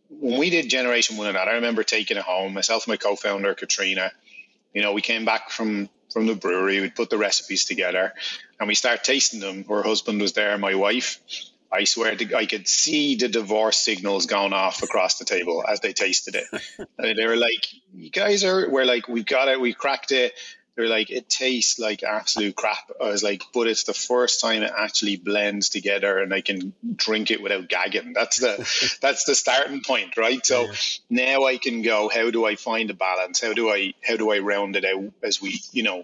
when 0.09 0.39
we 0.39 0.49
did 0.49 0.69
generation 0.69 1.17
one 1.17 1.27
of 1.27 1.33
that, 1.33 1.47
I 1.47 1.53
remember 1.53 1.83
taking 1.83 2.17
it 2.17 2.23
home, 2.23 2.53
myself 2.53 2.85
and 2.85 2.93
my 2.93 2.97
co-founder 2.97 3.53
Katrina. 3.55 4.11
You 4.73 4.81
know, 4.81 4.93
we 4.93 5.01
came 5.01 5.25
back 5.25 5.49
from 5.49 5.89
from 6.11 6.27
the 6.27 6.35
brewery. 6.35 6.81
We'd 6.81 6.95
put 6.95 7.09
the 7.09 7.17
recipes 7.17 7.65
together 7.65 8.13
and 8.59 8.67
we 8.67 8.75
start 8.75 9.03
tasting 9.03 9.39
them. 9.39 9.63
Her 9.65 9.83
husband 9.83 10.21
was 10.21 10.33
there, 10.33 10.57
my 10.57 10.75
wife. 10.75 11.19
I 11.71 11.83
swear 11.83 12.15
to, 12.15 12.35
I 12.35 12.45
could 12.45 12.67
see 12.67 13.15
the 13.15 13.27
divorce 13.27 13.77
signals 13.77 14.27
going 14.27 14.53
off 14.53 14.81
across 14.83 15.17
the 15.17 15.25
table 15.25 15.63
as 15.67 15.81
they 15.81 15.93
tasted 15.93 16.35
it. 16.35 16.87
they 17.17 17.25
were 17.25 17.35
like, 17.35 17.67
"You 17.93 18.09
guys 18.09 18.43
are." 18.43 18.69
We're 18.69 18.85
like, 18.85 19.07
"We 19.07 19.23
got 19.23 19.49
it. 19.49 19.59
We 19.59 19.73
cracked 19.73 20.11
it." 20.11 20.33
They're 20.75 20.87
like, 20.87 21.09
"It 21.09 21.29
tastes 21.29 21.79
like 21.79 22.03
absolute 22.03 22.55
crap." 22.55 22.91
I 23.01 23.07
was 23.07 23.23
like, 23.23 23.43
"But 23.53 23.67
it's 23.67 23.83
the 23.83 23.93
first 23.93 24.41
time 24.41 24.63
it 24.63 24.73
actually 24.77 25.15
blends 25.15 25.69
together, 25.69 26.19
and 26.19 26.33
I 26.33 26.41
can 26.41 26.73
drink 26.95 27.31
it 27.31 27.41
without 27.41 27.69
gagging." 27.69 28.13
That's 28.13 28.37
the 28.37 28.97
that's 29.01 29.23
the 29.25 29.35
starting 29.35 29.81
point, 29.81 30.17
right? 30.17 30.45
So 30.45 30.63
yeah. 30.63 30.73
now 31.09 31.45
I 31.45 31.57
can 31.57 31.81
go. 31.81 32.09
How 32.09 32.31
do 32.31 32.45
I 32.45 32.55
find 32.55 32.89
a 32.89 32.93
balance? 32.93 33.41
How 33.41 33.53
do 33.53 33.69
I 33.69 33.93
how 34.03 34.17
do 34.17 34.31
I 34.31 34.39
round 34.39 34.75
it 34.75 34.85
out 34.85 35.11
as 35.23 35.41
we 35.41 35.61
you 35.71 35.83
know 35.83 36.03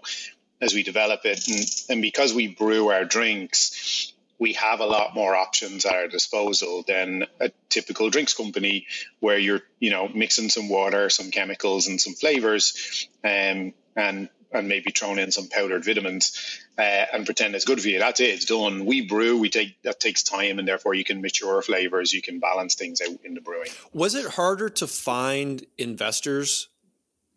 as 0.62 0.72
we 0.72 0.82
develop 0.82 1.20
it. 1.24 1.46
And, 1.48 1.66
and 1.90 2.02
because 2.02 2.32
we 2.32 2.46
brew 2.46 2.88
our 2.88 3.04
drinks, 3.04 4.12
we 4.38 4.54
have 4.54 4.80
a 4.80 4.86
lot 4.86 5.14
more 5.14 5.34
options 5.34 5.84
at 5.84 5.94
our 5.94 6.08
disposal 6.08 6.84
than 6.86 7.26
a 7.40 7.50
typical 7.68 8.08
drinks 8.08 8.32
company 8.32 8.86
where 9.20 9.38
you're, 9.38 9.60
you 9.80 9.90
know, 9.90 10.08
mixing 10.08 10.48
some 10.48 10.68
water, 10.68 11.10
some 11.10 11.30
chemicals 11.30 11.88
and 11.88 12.00
some 12.00 12.14
flavors. 12.14 13.08
Um, 13.24 13.74
and 13.96 14.28
and 14.52 14.68
maybe 14.68 14.90
thrown 14.90 15.18
in 15.18 15.30
some 15.30 15.48
powdered 15.48 15.84
vitamins 15.84 16.60
uh, 16.78 16.82
and 17.12 17.24
pretend 17.24 17.54
it's 17.54 17.64
good 17.64 17.80
for 17.80 17.88
you. 17.88 17.98
That's 17.98 18.20
it. 18.20 18.30
It's 18.30 18.44
done. 18.44 18.84
We 18.84 19.06
brew. 19.06 19.38
We 19.38 19.50
take 19.50 19.80
that 19.82 20.00
takes 20.00 20.22
time, 20.22 20.58
and 20.58 20.66
therefore 20.66 20.94
you 20.94 21.04
can 21.04 21.20
mature 21.20 21.62
flavors. 21.62 22.12
You 22.12 22.22
can 22.22 22.38
balance 22.38 22.74
things 22.74 23.00
out 23.00 23.18
in 23.24 23.34
the 23.34 23.40
brewing. 23.40 23.70
Was 23.92 24.14
it 24.14 24.26
harder 24.26 24.68
to 24.70 24.86
find 24.86 25.64
investors 25.78 26.68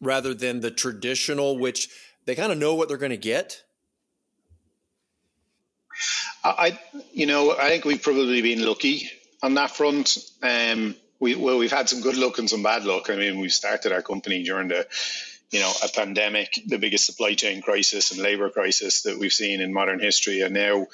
rather 0.02 0.34
than 0.34 0.60
the 0.60 0.72
traditional, 0.72 1.58
which 1.58 1.90
they 2.26 2.36
kind 2.36 2.52
of 2.52 2.58
know 2.58 2.76
what 2.76 2.88
they're 2.88 2.98
going 2.98 3.12
to 3.12 3.18
get? 3.18 3.64
I, 6.44 6.80
you 7.14 7.26
know, 7.26 7.56
I 7.58 7.70
think 7.70 7.86
we've 7.86 8.02
probably 8.02 8.42
been 8.42 8.66
lucky 8.66 9.10
on 9.42 9.56
that 9.56 9.72
front. 9.72 10.18
Um, 10.44 10.96
we 11.20 11.36
well, 11.36 11.58
we've 11.58 11.72
had 11.72 11.90
some 11.90 12.02
good 12.02 12.18
luck 12.18 12.38
and 12.38 12.50
some 12.50 12.62
bad 12.62 12.84
luck. 12.86 13.10
I 13.10 13.16
mean, 13.16 13.40
we 13.40 13.50
started 13.50 13.92
our 13.92 14.02
company 14.02 14.44
during 14.44 14.68
the, 14.68 14.86
you 15.52 15.60
know, 15.60 15.72
a 15.84 15.90
pandemic, 15.90 16.60
the 16.68 16.78
biggest 16.78 17.06
supply 17.06 17.34
chain 17.34 17.62
crisis 17.62 18.12
and 18.12 18.22
labor 18.22 18.50
crisis 18.50 19.04
that 19.04 19.18
we've 19.18 19.34
seen 19.34 19.62
in 19.62 19.74
modern 19.74 20.00
history, 20.00 20.42
and 20.42 20.54
now 20.54 20.88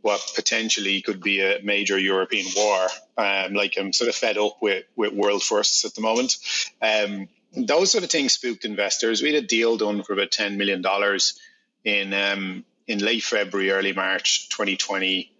what 0.00 0.20
potentially 0.34 1.00
could 1.00 1.22
be 1.22 1.40
a 1.40 1.60
major 1.62 1.98
European 1.98 2.46
war. 2.56 2.88
Um, 3.16 3.54
like 3.54 3.76
I'm 3.78 3.92
sort 3.92 4.08
of 4.08 4.16
fed 4.16 4.38
up 4.38 4.60
with 4.60 4.84
with 4.96 5.12
world 5.12 5.42
firsts 5.42 5.84
at 5.84 5.94
the 5.94 6.00
moment. 6.00 6.36
Um, 6.80 7.28
those 7.54 7.92
sort 7.92 8.02
of 8.04 8.10
things 8.10 8.32
spooked 8.32 8.64
investors. 8.64 9.22
We 9.22 9.32
had 9.32 9.44
a 9.44 9.46
deal 9.46 9.76
done 9.76 10.02
for 10.02 10.12
about 10.12 10.30
ten 10.30 10.58
million 10.58 10.82
dollars 10.82 11.38
in 11.84 12.12
um, 12.12 12.64
in 12.86 12.98
late 12.98 13.22
February, 13.22 13.70
early 13.70 13.92
March 13.92 14.48
2020 14.48 15.30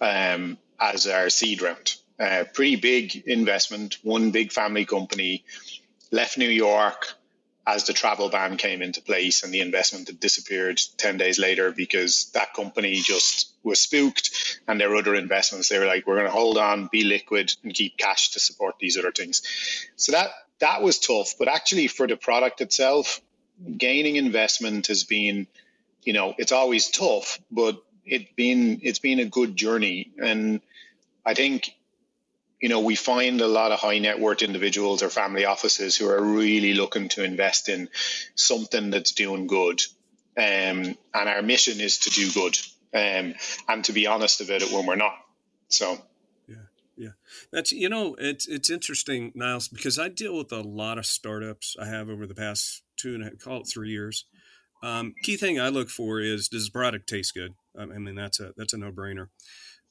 um, 0.00 0.58
as 0.80 1.06
our 1.06 1.28
seed 1.28 1.62
round. 1.62 1.94
Uh, 2.18 2.44
pretty 2.54 2.76
big 2.76 3.24
investment, 3.26 3.98
one 4.02 4.30
big 4.30 4.50
family 4.50 4.86
company 4.86 5.44
left 6.10 6.38
New 6.38 6.48
York 6.48 7.14
as 7.66 7.84
the 7.84 7.92
travel 7.92 8.28
ban 8.28 8.56
came 8.56 8.80
into 8.80 9.02
place 9.02 9.42
and 9.42 9.52
the 9.52 9.60
investment 9.60 10.06
had 10.06 10.20
disappeared 10.20 10.80
10 10.98 11.16
days 11.16 11.38
later 11.38 11.72
because 11.72 12.30
that 12.34 12.54
company 12.54 12.94
just 12.94 13.52
was 13.62 13.80
spooked 13.80 14.60
and 14.68 14.80
their 14.80 14.94
other 14.94 15.14
investments 15.14 15.68
they 15.68 15.78
were 15.78 15.86
like 15.86 16.06
we're 16.06 16.14
going 16.14 16.26
to 16.26 16.32
hold 16.32 16.58
on 16.58 16.88
be 16.92 17.02
liquid 17.04 17.52
and 17.64 17.74
keep 17.74 17.96
cash 17.96 18.30
to 18.30 18.40
support 18.40 18.76
these 18.78 18.96
other 18.96 19.12
things. 19.12 19.42
So 19.96 20.12
that 20.12 20.30
that 20.60 20.82
was 20.82 20.98
tough 20.98 21.34
but 21.38 21.48
actually 21.48 21.88
for 21.88 22.06
the 22.06 22.16
product 22.16 22.60
itself 22.60 23.20
gaining 23.76 24.16
investment 24.16 24.86
has 24.86 25.04
been 25.04 25.46
you 26.06 26.12
know, 26.12 26.34
it's 26.38 26.52
always 26.52 26.88
tough, 26.88 27.38
but 27.50 27.82
it 28.06 28.34
been 28.36 28.80
it's 28.82 29.00
been 29.00 29.18
a 29.18 29.26
good 29.26 29.56
journey, 29.56 30.12
and 30.22 30.62
I 31.26 31.34
think 31.34 31.75
you 32.60 32.68
know 32.68 32.80
we 32.80 32.94
find 32.94 33.40
a 33.40 33.48
lot 33.48 33.72
of 33.72 33.78
high 33.78 33.98
net 33.98 34.18
worth 34.18 34.42
individuals 34.42 35.02
or 35.02 35.10
family 35.10 35.44
offices 35.44 35.96
who 35.96 36.08
are 36.08 36.22
really 36.22 36.74
looking 36.74 37.08
to 37.10 37.24
invest 37.24 37.68
in 37.68 37.88
something 38.34 38.90
that's 38.90 39.12
doing 39.12 39.46
good, 39.46 39.80
um, 40.36 40.44
and 40.44 40.96
our 41.14 41.42
mission 41.42 41.80
is 41.80 41.98
to 41.98 42.10
do 42.10 42.32
good, 42.32 42.56
um, 42.94 43.34
and 43.68 43.84
to 43.84 43.92
be 43.92 44.06
honest 44.06 44.40
about 44.40 44.62
it 44.62 44.72
when 44.72 44.86
we're 44.86 44.96
not. 44.96 45.16
So. 45.68 45.98
Yeah, 46.48 46.56
yeah, 46.96 47.10
that's 47.52 47.72
you 47.72 47.88
know 47.88 48.16
it's 48.18 48.46
it's 48.46 48.70
interesting, 48.70 49.32
Niles, 49.34 49.68
because 49.68 49.98
I 49.98 50.08
deal 50.08 50.36
with 50.36 50.52
a 50.52 50.60
lot 50.60 50.98
of 50.98 51.06
startups. 51.06 51.76
I 51.80 51.86
have 51.86 52.08
over 52.08 52.26
the 52.26 52.34
past 52.34 52.82
two 52.96 53.14
and 53.14 53.40
call 53.40 53.60
it 53.60 53.68
three 53.68 53.90
years, 53.90 54.24
um, 54.82 55.14
key 55.22 55.36
thing 55.36 55.58
I 55.60 55.68
look 55.68 55.88
for 55.88 56.20
is 56.20 56.48
does 56.48 56.66
the 56.66 56.72
product 56.72 57.08
taste 57.08 57.34
good? 57.34 57.54
I 57.78 57.84
mean 57.86 58.14
that's 58.14 58.40
a 58.40 58.52
that's 58.56 58.72
a 58.72 58.78
no 58.78 58.92
brainer. 58.92 59.28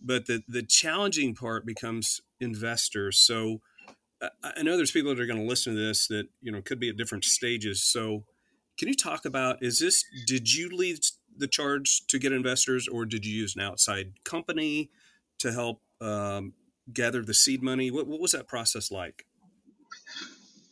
But 0.02 0.28
the 0.28 0.44
the 0.48 0.64
challenging 0.64 1.36
part 1.36 1.66
becomes 1.66 2.22
investors. 2.40 3.18
So 3.18 3.62
I 4.44 4.64
know 4.64 4.78
there's 4.78 4.92
people 4.92 5.14
that 5.14 5.22
are 5.22 5.26
going 5.26 5.40
to 5.40 5.46
listen 5.46 5.76
to 5.76 5.80
this 5.80 6.08
that 6.08 6.28
you 6.42 6.52
know 6.52 6.62
could 6.62 6.80
be 6.80 6.90
at 6.90 6.98
different 6.98 7.26
stages. 7.26 7.84
So 7.84 8.24
can 8.78 8.88
you 8.88 8.96
talk 8.96 9.26
about 9.26 9.62
is 9.62 9.80
this 9.80 10.04
did 10.26 10.54
you 10.54 10.70
lead 10.70 11.00
the 11.38 11.48
charge 11.48 12.08
to 12.08 12.20
get 12.20 12.32
investors 12.32 12.88
or 12.88 13.06
did 13.06 13.26
you 13.26 13.36
use 13.36 13.56
an 13.56 13.62
outside 13.62 14.14
company 14.24 14.90
to 15.40 15.52
help 15.52 15.82
um, 16.02 16.54
gather 16.92 17.22
the 17.24 17.34
seed 17.34 17.62
money? 17.62 17.92
What, 17.92 18.08
what 18.08 18.20
was 18.20 18.32
that 18.32 18.48
process 18.48 18.92
like? 18.92 19.26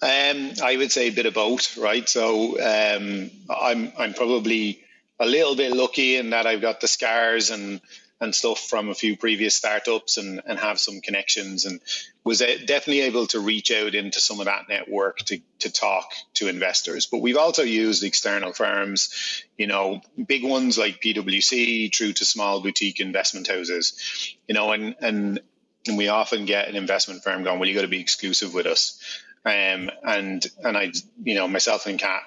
Um, 0.02 0.52
I 0.62 0.76
would 0.78 0.92
say 0.92 1.08
a 1.08 1.12
bit 1.12 1.26
of 1.26 1.34
both, 1.34 1.78
right? 1.78 2.08
So 2.08 2.60
um, 2.60 3.32
I'm 3.50 3.92
I'm 3.98 4.14
probably 4.14 4.84
a 5.20 5.26
little 5.26 5.56
bit 5.56 5.74
lucky 5.74 6.18
in 6.18 6.32
that 6.32 6.46
I've 6.46 6.62
got 6.62 6.82
the 6.82 6.88
scars 6.88 7.50
and 7.52 7.80
and 8.24 8.34
stuff 8.34 8.60
from 8.60 8.90
a 8.90 8.96
few 8.96 9.18
previous 9.18 9.56
startups 9.56 10.18
and, 10.18 10.42
and 10.46 10.58
have 10.58 10.80
some 10.80 11.02
connections 11.02 11.66
and 11.66 11.82
was 12.24 12.40
definitely 12.40 13.02
able 13.02 13.28
to 13.28 13.40
reach 13.40 13.70
out 13.72 13.94
into 13.94 14.20
some 14.20 14.40
of 14.40 14.46
that 14.46 14.70
network 14.70 15.20
to, 15.20 15.40
to 15.60 15.72
talk 15.72 16.10
to 16.34 16.48
investors. 16.48 17.06
But 17.06 17.22
we've 17.22 17.38
also 17.38 17.64
used 17.64 18.04
external 18.04 18.54
firms, 18.54 19.44
you 19.58 19.68
know, 19.68 20.02
big 20.26 20.44
ones 20.44 20.78
like 20.78 21.02
PwC 21.02 21.94
through 21.94 22.14
to 22.14 22.26
small 22.26 22.62
boutique 22.62 23.00
investment 23.00 23.48
houses, 23.48 24.36
you 24.48 24.56
know, 24.56 24.72
and, 24.72 24.96
and, 25.02 25.40
and 25.86 25.98
we 25.98 26.08
often 26.08 26.46
get 26.46 26.70
an 26.70 26.76
investment 26.78 27.24
firm 27.24 27.44
going, 27.44 27.60
well, 27.60 27.68
you 27.68 27.76
got 27.76 27.82
to 27.82 27.88
be 27.88 28.00
exclusive 28.00 28.54
with 28.54 28.66
us. 28.66 28.98
Um, 29.46 29.92
and 30.04 30.46
and 30.64 30.78
I, 30.78 30.94
you 31.22 31.36
know, 31.36 31.50
myself 31.50 31.86
and 31.86 32.00
Kat, 32.00 32.22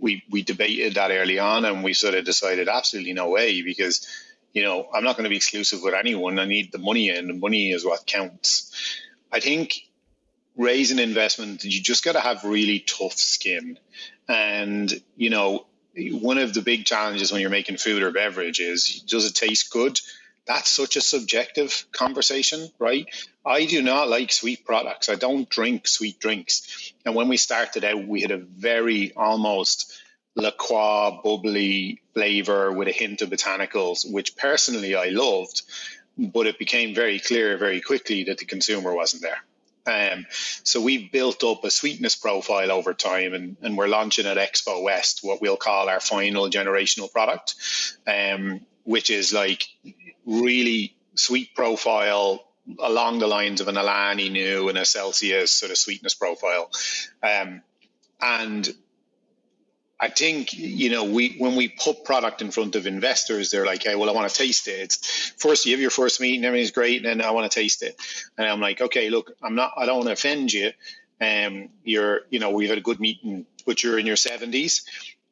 we 0.00 0.22
we 0.30 0.42
debated 0.42 0.94
that 0.94 1.10
early 1.10 1.38
on, 1.38 1.66
and 1.66 1.84
we 1.84 1.92
sort 1.92 2.14
of 2.14 2.24
decided 2.24 2.68
absolutely 2.68 3.12
no 3.12 3.28
way 3.28 3.60
because, 3.60 4.06
you 4.54 4.62
know, 4.62 4.88
I'm 4.94 5.04
not 5.04 5.16
going 5.16 5.24
to 5.24 5.30
be 5.30 5.36
exclusive 5.36 5.82
with 5.82 5.94
anyone. 5.94 6.38
I 6.38 6.46
need 6.46 6.72
the 6.72 6.78
money 6.78 7.10
in. 7.10 7.26
The 7.26 7.34
money 7.34 7.72
is 7.72 7.84
what 7.84 8.06
counts. 8.06 8.72
I 9.30 9.40
think 9.40 9.74
raising 10.56 10.98
investment, 10.98 11.64
you 11.64 11.82
just 11.82 12.04
got 12.04 12.12
to 12.12 12.20
have 12.20 12.44
really 12.44 12.78
tough 12.78 13.18
skin, 13.18 13.78
and 14.28 14.92
you 15.16 15.30
know, 15.30 15.66
one 15.96 16.38
of 16.38 16.54
the 16.54 16.62
big 16.62 16.84
challenges 16.86 17.30
when 17.30 17.40
you're 17.40 17.50
making 17.50 17.76
food 17.76 18.02
or 18.02 18.10
beverage 18.12 18.60
is 18.60 19.02
does 19.06 19.26
it 19.26 19.34
taste 19.34 19.70
good? 19.70 20.00
that's 20.46 20.68
such 20.68 20.96
a 20.96 21.00
subjective 21.00 21.86
conversation, 21.92 22.68
right? 22.78 23.06
I 23.44 23.66
do 23.66 23.82
not 23.82 24.08
like 24.08 24.32
sweet 24.32 24.64
products. 24.64 25.08
I 25.08 25.14
don't 25.14 25.48
drink 25.48 25.88
sweet 25.88 26.18
drinks. 26.18 26.92
And 27.04 27.14
when 27.14 27.28
we 27.28 27.36
started 27.36 27.84
out, 27.84 28.06
we 28.06 28.20
had 28.20 28.30
a 28.30 28.38
very 28.38 29.12
almost 29.14 29.92
La 30.36 30.50
Croix 30.50 31.20
bubbly 31.22 32.02
flavor 32.12 32.72
with 32.72 32.88
a 32.88 32.92
hint 32.92 33.22
of 33.22 33.30
botanicals, 33.30 34.10
which 34.10 34.36
personally 34.36 34.94
I 34.94 35.10
loved, 35.10 35.62
but 36.18 36.46
it 36.46 36.58
became 36.58 36.94
very 36.94 37.18
clear 37.20 37.56
very 37.56 37.80
quickly 37.80 38.24
that 38.24 38.38
the 38.38 38.44
consumer 38.44 38.94
wasn't 38.94 39.22
there. 39.22 39.42
Um, 39.86 40.26
so 40.62 40.80
we've 40.80 41.12
built 41.12 41.44
up 41.44 41.62
a 41.64 41.70
sweetness 41.70 42.16
profile 42.16 42.72
over 42.72 42.94
time, 42.94 43.34
and, 43.34 43.56
and 43.60 43.76
we're 43.76 43.86
launching 43.86 44.26
at 44.26 44.38
Expo 44.38 44.82
West 44.82 45.20
what 45.22 45.40
we'll 45.40 45.56
call 45.56 45.88
our 45.88 46.00
final 46.00 46.48
generational 46.48 47.12
product, 47.12 47.54
um, 48.06 48.60
which 48.84 49.10
is 49.10 49.32
like 49.32 49.68
really 50.24 50.96
sweet 51.14 51.54
profile 51.54 52.44
along 52.78 53.18
the 53.18 53.26
lines 53.26 53.60
of 53.60 53.68
an 53.68 53.76
Alani 53.76 54.30
Nu 54.30 54.68
and 54.68 54.78
a 54.78 54.86
Celsius 54.86 55.52
sort 55.52 55.70
of 55.70 55.76
sweetness 55.76 56.14
profile. 56.14 56.70
Um, 57.22 57.62
and 58.20 58.74
I 60.00 60.08
think 60.08 60.52
you 60.52 60.90
know 60.90 61.04
we 61.04 61.36
when 61.38 61.56
we 61.56 61.68
put 61.68 62.04
product 62.04 62.42
in 62.42 62.50
front 62.50 62.76
of 62.76 62.86
investors, 62.86 63.50
they're 63.50 63.66
like, 63.66 63.84
"Hey, 63.84 63.94
well, 63.94 64.10
I 64.10 64.12
want 64.12 64.28
to 64.28 64.34
taste 64.34 64.68
it." 64.68 64.80
It's 64.80 65.32
first 65.38 65.66
you 65.66 65.72
have 65.72 65.80
your 65.80 65.90
first 65.90 66.20
meeting, 66.20 66.44
everything's 66.44 66.72
great, 66.72 67.04
and 67.04 67.20
then 67.20 67.26
I 67.26 67.30
want 67.30 67.50
to 67.50 67.60
taste 67.60 67.82
it. 67.82 67.96
And 68.36 68.46
I'm 68.46 68.60
like, 68.60 68.80
"Okay, 68.80 69.08
look, 69.10 69.32
I'm 69.42 69.54
not. 69.54 69.72
I 69.76 69.86
don't 69.86 69.98
want 69.98 70.08
to 70.08 70.12
offend 70.12 70.52
you. 70.52 70.72
Um, 71.20 71.68
you're, 71.84 72.22
you 72.28 72.40
know, 72.40 72.50
we've 72.50 72.68
had 72.68 72.78
a 72.78 72.82
good 72.82 72.98
meeting, 73.00 73.46
but 73.64 73.82
you're 73.82 73.98
in 73.98 74.06
your 74.06 74.16
70s, 74.16 74.82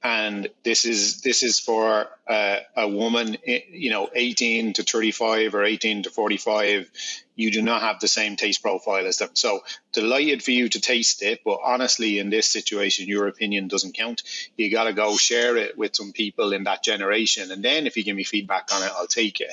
and 0.02 0.48
this 0.64 0.84
is 0.84 1.20
this 1.22 1.42
is 1.42 1.58
for 1.58 2.06
uh, 2.26 2.56
a 2.76 2.88
woman 2.88 3.36
eh, 3.46 3.60
you 3.70 3.90
know 3.90 4.08
18 4.14 4.74
to 4.74 4.82
35 4.82 5.54
or 5.54 5.64
18 5.64 6.04
to 6.04 6.10
45 6.10 6.90
you 7.34 7.50
do 7.50 7.62
not 7.62 7.82
have 7.82 8.00
the 8.00 8.08
same 8.08 8.36
taste 8.36 8.62
profile 8.62 9.06
as 9.06 9.18
them 9.18 9.30
so 9.34 9.60
delighted 9.92 10.42
for 10.42 10.50
you 10.50 10.68
to 10.68 10.80
taste 10.80 11.22
it 11.22 11.40
but 11.44 11.60
honestly 11.64 12.18
in 12.18 12.30
this 12.30 12.48
situation 12.48 13.06
your 13.06 13.28
opinion 13.28 13.68
doesn't 13.68 13.94
count 13.94 14.22
you 14.56 14.70
got 14.70 14.84
to 14.84 14.92
go 14.92 15.16
share 15.16 15.56
it 15.56 15.78
with 15.78 15.94
some 15.94 16.12
people 16.12 16.52
in 16.52 16.64
that 16.64 16.82
generation 16.82 17.50
and 17.50 17.62
then 17.62 17.86
if 17.86 17.96
you 17.96 18.04
give 18.04 18.16
me 18.16 18.24
feedback 18.24 18.68
on 18.74 18.82
it 18.82 18.90
i'll 18.96 19.06
take 19.06 19.40
it 19.40 19.52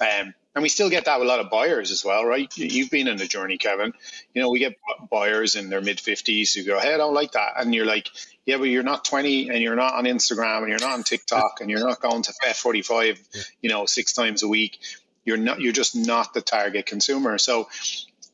um, 0.00 0.34
and 0.54 0.62
we 0.62 0.70
still 0.70 0.88
get 0.88 1.04
that 1.04 1.20
with 1.20 1.28
a 1.28 1.30
lot 1.30 1.40
of 1.40 1.50
buyers 1.50 1.90
as 1.90 2.02
well, 2.02 2.24
right? 2.24 2.50
You've 2.56 2.88
been 2.88 3.08
in 3.08 3.18
the 3.18 3.26
journey, 3.26 3.58
Kevin. 3.58 3.92
You 4.32 4.40
know, 4.40 4.48
we 4.48 4.58
get 4.58 4.74
buyers 5.10 5.54
in 5.54 5.68
their 5.68 5.82
mid 5.82 5.98
50s 5.98 6.54
who 6.54 6.64
go, 6.64 6.80
Hey, 6.80 6.94
I 6.94 6.96
don't 6.96 7.12
like 7.12 7.32
that. 7.32 7.52
And 7.58 7.74
you're 7.74 7.84
like, 7.84 8.08
Yeah, 8.46 8.58
but 8.58 8.64
you're 8.64 8.84
not 8.84 9.04
20 9.04 9.50
and 9.50 9.60
you're 9.60 9.76
not 9.76 9.94
on 9.94 10.04
Instagram 10.04 10.58
and 10.58 10.68
you're 10.68 10.78
not 10.78 10.92
on 10.92 11.02
TikTok 11.02 11.58
and 11.60 11.68
you're 11.68 11.80
not 11.80 12.00
going 12.00 12.22
to 12.22 12.32
F45, 12.46 13.46
you 13.60 13.68
know, 13.68 13.86
six 13.86 14.12
times 14.12 14.44
a 14.44 14.48
week. 14.48 14.78
You're 15.24 15.36
not, 15.36 15.60
you're 15.60 15.72
just 15.72 15.96
not 15.96 16.32
the 16.32 16.40
target 16.40 16.86
consumer. 16.86 17.38
So 17.38 17.68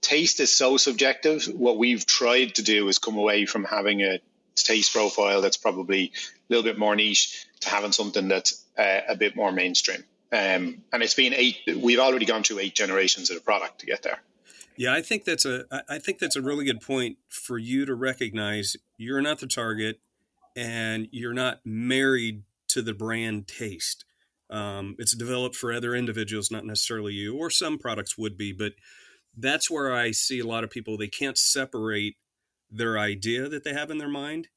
taste 0.03 0.41
is 0.41 0.53
so 0.53 0.77
subjective. 0.77 1.47
What 1.47 1.79
we've 1.79 2.05
tried 2.05 2.57
to 2.57 2.63
do 2.63 2.89
is 2.89 2.99
come 2.99 3.17
away 3.17 3.47
from 3.47 3.65
having 3.65 4.03
a 4.03 4.21
taste 4.55 4.93
profile 4.93 5.41
that's 5.41 5.57
probably 5.57 6.13
a 6.15 6.53
little 6.53 6.65
bit 6.65 6.79
more 6.79 6.95
niche 6.95 7.47
to 7.61 7.71
having 7.71 7.93
something 7.93 8.29
that's 8.29 8.63
uh, 8.77 9.01
a 9.09 9.17
bit 9.17 9.35
more 9.35 9.51
mainstream. 9.51 10.05
Um, 10.31 10.83
and 10.93 11.03
it's 11.03 11.15
been 11.15 11.35
eight. 11.35 11.57
We've 11.77 11.99
already 11.99 12.27
gone 12.27 12.43
through 12.43 12.59
eight 12.59 12.75
generations 12.75 13.31
of 13.31 13.37
the 13.37 13.43
product 13.43 13.81
to 13.81 13.87
get 13.87 14.03
there. 14.03 14.21
Yeah, 14.77 14.95
I 14.95 15.03
think 15.03 15.25
that's 15.25 15.45
a. 15.45 15.65
I 15.89 15.99
think 15.99 16.19
that's 16.19 16.37
a 16.37 16.43
really 16.43 16.65
good 16.65 16.81
point 16.81 17.19
for 17.29 17.59
you 17.59 17.85
to 17.85 17.95
recognize 17.95 18.77
you're 18.97 19.21
not 19.21 19.39
the 19.39 19.47
target, 19.47 20.01
and 20.57 21.09
you're 21.11 21.35
not 21.35 21.61
married 21.65 22.43
to 22.69 22.83
the 22.83 22.95
brand 22.95 23.49
taste. 23.49 24.05
Um, 24.51 24.97
it's 24.99 25.15
developed 25.17 25.57
for 25.57 25.73
other 25.73 25.95
individuals, 25.95 26.51
not 26.51 26.65
necessarily 26.65 27.15
you, 27.15 27.37
or 27.37 27.51
some 27.51 27.79
products 27.79 28.19
would 28.19 28.37
be, 28.37 28.53
but 28.53 28.73
that's 29.37 29.71
where 29.71 29.93
I 29.93 30.11
see 30.11 30.41
a 30.41 30.47
lot 30.47 30.65
of 30.65 30.71
people, 30.71 30.97
they 30.97 31.09
can't 31.09 31.39
separate 31.39 32.17
their 32.71 32.99
idea 32.99 33.49
that 33.49 33.65
they 33.65 33.73
have 33.73 33.91
in 33.91 33.99
their 33.99 34.09
mind 34.09 34.49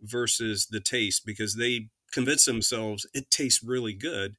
versus 0.00 0.66
the 0.70 0.80
taste 0.80 1.24
because 1.24 1.56
they 1.56 1.88
convince 2.12 2.44
themselves 2.44 3.06
it 3.14 3.30
tastes 3.30 3.62
really 3.62 3.94
good. 3.94 4.36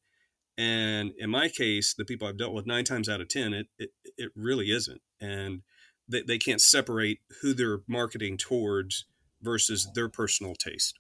And 0.61 1.13
in 1.17 1.31
my 1.31 1.49
case, 1.49 1.95
the 1.95 2.05
people 2.05 2.27
I've 2.27 2.37
dealt 2.37 2.53
with 2.53 2.67
nine 2.67 2.83
times 2.83 3.09
out 3.09 3.19
of 3.19 3.27
10, 3.29 3.51
it, 3.53 3.67
it, 3.79 3.89
it 4.15 4.31
really 4.35 4.69
isn't. 4.69 5.01
And 5.19 5.63
they, 6.07 6.21
they 6.21 6.37
can't 6.37 6.61
separate 6.61 7.19
who 7.41 7.55
they're 7.55 7.79
marketing 7.87 8.37
towards 8.37 9.05
versus 9.41 9.89
their 9.95 10.07
personal 10.07 10.53
taste. 10.53 10.99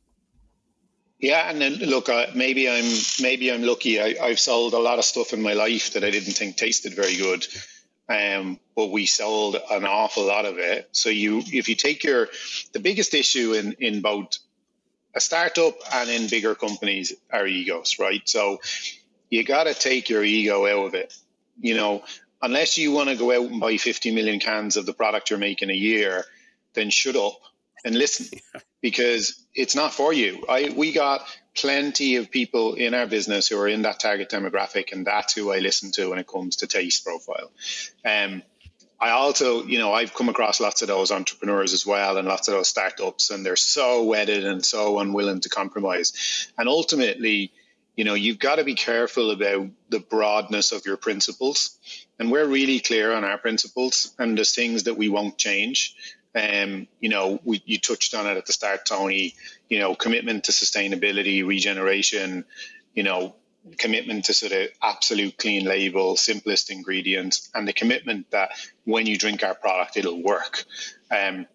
Yeah, 1.19 1.47
and 1.47 1.61
then 1.61 1.73
look, 1.75 2.09
uh, 2.09 2.25
maybe 2.33 2.67
I'm 2.67 2.91
maybe 3.21 3.51
I'm 3.51 3.61
lucky. 3.61 4.01
I, 4.01 4.29
have 4.29 4.39
sold 4.39 4.73
a 4.73 4.79
lot 4.79 4.97
of 4.97 5.05
stuff 5.05 5.31
in 5.33 5.43
my 5.43 5.53
life 5.53 5.93
that 5.93 6.03
I 6.03 6.09
didn't 6.09 6.33
think 6.33 6.57
tasted 6.57 6.95
very 6.95 7.15
good, 7.15 7.45
um, 8.09 8.59
but 8.75 8.89
we 8.89 9.05
sold 9.05 9.57
an 9.69 9.85
awful 9.85 10.25
lot 10.25 10.45
of 10.45 10.57
it. 10.57 10.89
So 10.93 11.09
you, 11.09 11.43
if 11.45 11.69
you 11.69 11.75
take 11.75 12.03
your, 12.03 12.29
the 12.73 12.79
biggest 12.79 13.13
issue 13.13 13.53
in 13.53 13.73
in 13.73 14.01
both 14.01 14.39
a 15.13 15.19
startup 15.19 15.75
and 15.93 16.09
in 16.09 16.27
bigger 16.27 16.55
companies 16.55 17.13
are 17.31 17.45
egos, 17.45 17.99
right? 17.99 18.27
So 18.27 18.59
you 19.31 19.43
got 19.43 19.63
to 19.63 19.73
take 19.73 20.09
your 20.09 20.23
ego 20.23 20.67
out 20.67 20.85
of 20.85 20.93
it. 20.93 21.17
You 21.59 21.75
know, 21.75 22.03
unless 22.41 22.77
you 22.77 22.91
want 22.91 23.09
to 23.09 23.15
go 23.15 23.31
out 23.31 23.49
and 23.49 23.59
buy 23.59 23.77
50 23.77 24.13
million 24.13 24.39
cans 24.39 24.77
of 24.77 24.85
the 24.85 24.93
product 24.93 25.31
you're 25.31 25.39
making 25.39 25.71
a 25.71 25.73
year, 25.73 26.25
then 26.73 26.91
shut 26.91 27.15
up 27.15 27.39
and 27.83 27.95
listen 27.95 28.39
because 28.81 29.43
it's 29.55 29.75
not 29.75 29.93
for 29.93 30.13
you. 30.13 30.45
I 30.47 30.73
we 30.75 30.91
got 30.91 31.25
plenty 31.55 32.17
of 32.17 32.29
people 32.29 32.75
in 32.75 32.93
our 32.93 33.07
business 33.07 33.47
who 33.47 33.59
are 33.59 33.67
in 33.67 33.81
that 33.83 33.99
target 33.99 34.29
demographic, 34.29 34.91
and 34.91 35.07
that's 35.07 35.33
who 35.33 35.51
I 35.51 35.59
listen 35.59 35.91
to 35.93 36.09
when 36.09 36.19
it 36.19 36.27
comes 36.27 36.57
to 36.57 36.67
taste 36.67 37.03
profile. 37.03 37.51
Um, 38.05 38.43
I 38.99 39.11
also, 39.11 39.63
you 39.63 39.79
know, 39.79 39.93
I've 39.93 40.13
come 40.13 40.29
across 40.29 40.61
lots 40.61 40.83
of 40.83 40.87
those 40.87 41.11
entrepreneurs 41.11 41.73
as 41.73 41.85
well, 41.85 42.17
and 42.17 42.27
lots 42.27 42.47
of 42.47 42.53
those 42.53 42.69
startups, 42.69 43.31
and 43.31 43.45
they're 43.45 43.55
so 43.55 44.03
wedded 44.03 44.45
and 44.45 44.63
so 44.63 44.99
unwilling 44.99 45.41
to 45.41 45.49
compromise. 45.49 46.47
And 46.57 46.69
ultimately, 46.69 47.51
you 47.95 48.03
know, 48.03 48.13
you've 48.13 48.39
got 48.39 48.55
to 48.55 48.63
be 48.63 48.75
careful 48.75 49.31
about 49.31 49.67
the 49.89 49.99
broadness 49.99 50.71
of 50.71 50.85
your 50.85 50.97
principles. 50.97 51.77
And 52.19 52.31
we're 52.31 52.47
really 52.47 52.79
clear 52.79 53.13
on 53.13 53.23
our 53.23 53.37
principles, 53.37 54.13
and 54.17 54.37
there's 54.37 54.55
things 54.55 54.83
that 54.83 54.97
we 54.97 55.09
won't 55.09 55.37
change. 55.37 55.95
Um, 56.33 56.87
you 56.99 57.09
know, 57.09 57.39
we, 57.43 57.61
you 57.65 57.77
touched 57.77 58.15
on 58.15 58.27
it 58.27 58.37
at 58.37 58.45
the 58.45 58.53
start, 58.53 58.85
Tony. 58.85 59.35
You 59.69 59.79
know, 59.79 59.95
commitment 59.95 60.45
to 60.45 60.51
sustainability, 60.51 61.45
regeneration. 61.45 62.45
You 62.93 63.03
know, 63.03 63.35
commitment 63.77 64.25
to 64.25 64.33
sort 64.33 64.51
of 64.53 64.69
absolute 64.81 65.37
clean 65.37 65.65
label, 65.65 66.15
simplest 66.15 66.71
ingredients, 66.71 67.49
and 67.53 67.67
the 67.67 67.73
commitment 67.73 68.31
that 68.31 68.51
when 68.85 69.05
you 69.05 69.17
drink 69.17 69.43
our 69.43 69.55
product, 69.55 69.97
it'll 69.97 70.21
work. 70.21 70.63
Um, 71.11 71.45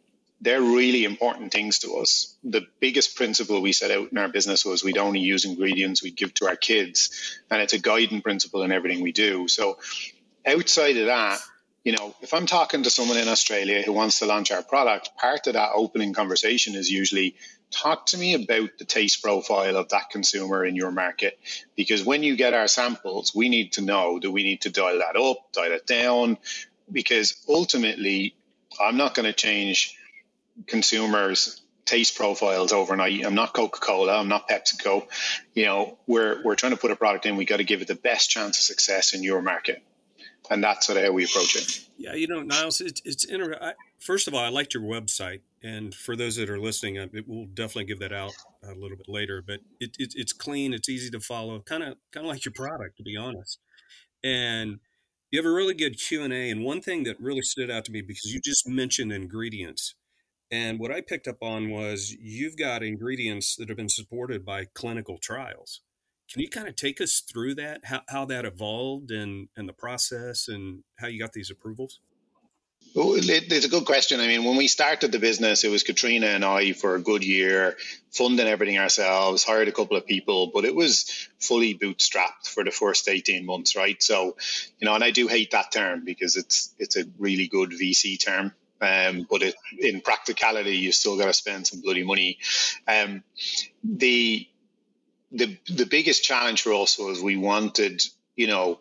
they're 0.40 0.61
really 0.61 1.05
important 1.05 1.52
things 1.52 1.81
to 1.81 1.97
us. 1.97 2.37
The 2.45 2.66
biggest 2.81 3.16
principle 3.16 3.62
we 3.62 3.73
set 3.73 3.90
out 3.90 4.12
in 4.12 4.19
our 4.19 4.28
business 4.28 4.64
was 4.64 4.85
we'd 4.85 4.99
only 4.99 5.21
use 5.21 5.45
ingredients 5.45 6.02
we'd 6.02 6.16
give 6.16 6.35
to 6.35 6.49
our 6.49 6.57
kids, 6.57 7.38
and 7.50 7.62
it's 7.62 7.73
a 7.73 7.78
guiding 7.78 8.21
principle 8.21 8.62
in 8.62 8.73
everything 8.73 9.02
we 9.02 9.12
do. 9.12 9.49
So, 9.49 9.78
outside 10.47 10.97
of 10.99 11.07
that, 11.07 11.40
you 11.85 11.93
know, 11.93 12.14
if 12.21 12.35
I'm 12.35 12.47
talking 12.47 12.83
to 12.83 12.90
someone 12.90 13.16
in 13.16 13.28
Australia 13.28 13.81
who 13.83 13.93
wants 13.93 14.19
to 14.19 14.26
launch 14.26 14.50
our 14.50 14.62
product, 14.62 15.11
part 15.16 15.47
of 15.47 15.55
that 15.55 15.71
opening 15.75 16.12
conversation 16.12 16.75
is 16.75 16.90
usually 16.90 17.37
talk 17.71 18.07
to 18.07 18.19
me 18.19 18.35
about 18.35 18.71
the 18.78 18.85
taste 18.85 19.23
profile 19.23 19.76
of 19.76 19.88
that 19.90 20.11
consumer 20.11 20.64
in 20.64 20.76
your 20.76 20.90
market. 20.90 21.38
Because 21.76 22.05
when 22.05 22.23
you 22.23 22.37
get 22.37 22.55
our 22.55 22.69
samples, 22.69 23.35
we 23.35 23.49
need 23.49 23.73
to 23.73 23.83
know 23.83 24.19
do 24.19 24.33
we 24.33 24.42
need 24.42 24.62
to 24.62 24.70
dial 24.70 24.99
that 24.99 25.16
up, 25.16 25.53
dial 25.53 25.72
it 25.72 25.87
down? 25.87 26.38
Because 26.90 27.42
ultimately, 27.49 28.35
I'm 28.81 28.96
not 28.96 29.14
going 29.14 29.27
to 29.27 29.33
change 29.33 29.96
consumers' 30.66 31.61
taste 31.85 32.16
profiles 32.16 32.73
overnight. 32.73 33.25
I'm 33.25 33.35
not 33.35 33.53
Coca-Cola. 33.53 34.19
I'm 34.19 34.29
not 34.29 34.49
PepsiCo. 34.49 35.07
You 35.55 35.66
know, 35.66 35.99
we're 36.07 36.42
we're 36.42 36.57
trying 36.57 36.73
to 36.73 36.79
put 36.79 36.90
a 36.90 36.97
product 36.97 37.27
in. 37.27 37.37
We 37.37 37.45
got 37.45 37.59
to 37.59 37.64
give 37.64 37.83
it 37.83 37.88
the 37.88 37.95
best 37.95 38.31
chance 38.31 38.59
of 38.59 38.64
success 38.64 39.14
in 39.14 39.23
your 39.23 39.42
market 39.42 39.83
and 40.51 40.62
that's 40.62 40.87
sort 40.87 40.99
of 40.99 41.05
how 41.05 41.12
we 41.12 41.25
approach 41.25 41.57
it. 41.57 41.81
Yeah, 41.99 42.14
you 42.14 42.27
know, 42.27 42.42
Niles, 42.42 42.81
it's, 42.81 43.01
it's 43.05 43.25
interesting. 43.25 43.73
First 43.99 44.29
of 44.29 44.35
all, 44.35 44.45
I 44.45 44.49
liked 44.49 44.75
your 44.75 44.83
website, 44.83 45.40
and 45.62 45.95
for 45.95 46.16
those 46.16 46.37
that 46.37 46.51
are 46.51 46.59
listening, 46.59 46.99
uh, 46.99 47.07
it 47.12 47.29
will 47.29 47.47
definitely 47.47 47.87
give 47.87 47.99
that 48.01 48.12
out 48.12 48.33
a 48.62 48.75
little 48.75 48.97
bit 48.97 49.09
later. 49.09 49.42
But 49.45 49.61
it, 49.81 49.97
it, 49.99 50.12
it's 50.14 50.33
clean, 50.33 50.73
it's 50.73 50.88
easy 50.88 51.11
to 51.11 51.21
follow, 51.21 51.61
kind 51.61 51.83
of 51.83 51.97
kind 52.12 52.27
of 52.27 52.31
like 52.31 52.45
your 52.45 52.53
product, 52.53 52.99
to 52.99 53.03
be 53.03 53.16
honest. 53.16 53.59
And 54.23 54.79
you 55.31 55.40
have 55.40 55.47
a 55.47 55.53
really 55.53 55.75
good 55.75 55.99
Q 55.99 56.23
and 56.23 56.33
A. 56.33 56.51
And 56.51 56.64
one 56.64 56.81
thing 56.81 57.05
that 57.05 57.21
really 57.21 57.42
stood 57.42 57.71
out 57.71 57.85
to 57.87 57.92
me 57.92 58.03
because 58.03 58.33
you 58.33 58.40
just 58.40 58.69
mentioned 58.69 59.12
ingredients, 59.12 59.95
and 60.50 60.78
what 60.78 60.90
I 60.90 61.00
picked 61.00 61.28
up 61.28 61.42
on 61.42 61.70
was 61.70 62.14
you've 62.20 62.56
got 62.56 62.82
ingredients 62.82 63.56
that 63.56 63.68
have 63.68 63.76
been 63.76 63.88
supported 63.88 64.44
by 64.44 64.66
clinical 64.74 65.18
trials. 65.18 65.80
Can 66.30 66.42
you 66.42 66.48
kind 66.48 66.68
of 66.68 66.74
take 66.74 67.00
us 67.00 67.20
through 67.20 67.54
that, 67.56 67.82
how, 67.85 68.02
how 68.09 68.24
that 68.26 68.44
evolved 68.44 69.11
and, 69.11 69.48
and 69.56 69.68
the 69.68 69.72
process 69.72 70.48
and 70.48 70.82
how 70.98 71.06
you 71.06 71.20
got 71.20 71.32
these 71.32 71.50
approvals? 71.50 72.00
Well, 72.94 73.14
it's 73.14 73.66
a 73.66 73.68
good 73.68 73.85
question. 73.85 74.20
I 74.20 74.26
mean, 74.26 74.44
when 74.44 74.56
we 74.56 74.68
started 74.68 75.12
the 75.12 75.18
business, 75.18 75.64
it 75.64 75.68
was 75.68 75.82
Katrina 75.82 76.28
and 76.28 76.42
I 76.44 76.72
for 76.72 76.94
a 76.94 77.00
good 77.00 77.24
year, 77.24 77.76
funding 78.11 78.46
everything 78.46 78.78
ourselves, 78.78 79.44
hired 79.44 79.68
a 79.68 79.72
couple 79.72 79.98
of 79.98 80.06
people, 80.06 80.50
but 80.54 80.64
it 80.64 80.74
was 80.74 81.28
fully 81.38 81.74
bootstrapped 81.74 82.48
for 82.48 82.64
the 82.64 82.70
first 82.70 83.09
18 83.09 83.44
months, 83.44 83.76
right? 83.76 84.02
So, 84.02 84.37
you 84.78 84.87
know, 84.87 84.94
and 84.94 85.04
I 85.04 85.11
do 85.11 85.26
hate 85.26 85.50
that 85.50 85.72
term 85.72 86.04
because 86.06 86.37
it's 86.37 86.74
it's 86.78 86.96
a 86.96 87.04
really 87.18 87.48
good 87.48 87.70
VC 87.70 88.18
term. 88.18 88.52
Um, 88.81 89.27
but 89.29 89.43
it, 89.43 89.55
in 89.79 90.01
practicality, 90.01 90.77
you 90.77 90.93
still 90.93 91.17
got 91.17 91.27
to 91.27 91.33
spend 91.33 91.67
some 91.67 91.81
bloody 91.81 92.05
money. 92.05 92.39
Um, 92.87 93.23
the 93.83 94.47
the 95.33 95.57
the 95.69 95.87
biggest 95.87 96.25
challenge 96.25 96.62
for 96.62 96.75
us 96.75 96.99
was 96.99 97.21
we 97.21 97.37
wanted, 97.37 98.03
you 98.37 98.47
know, 98.47 98.81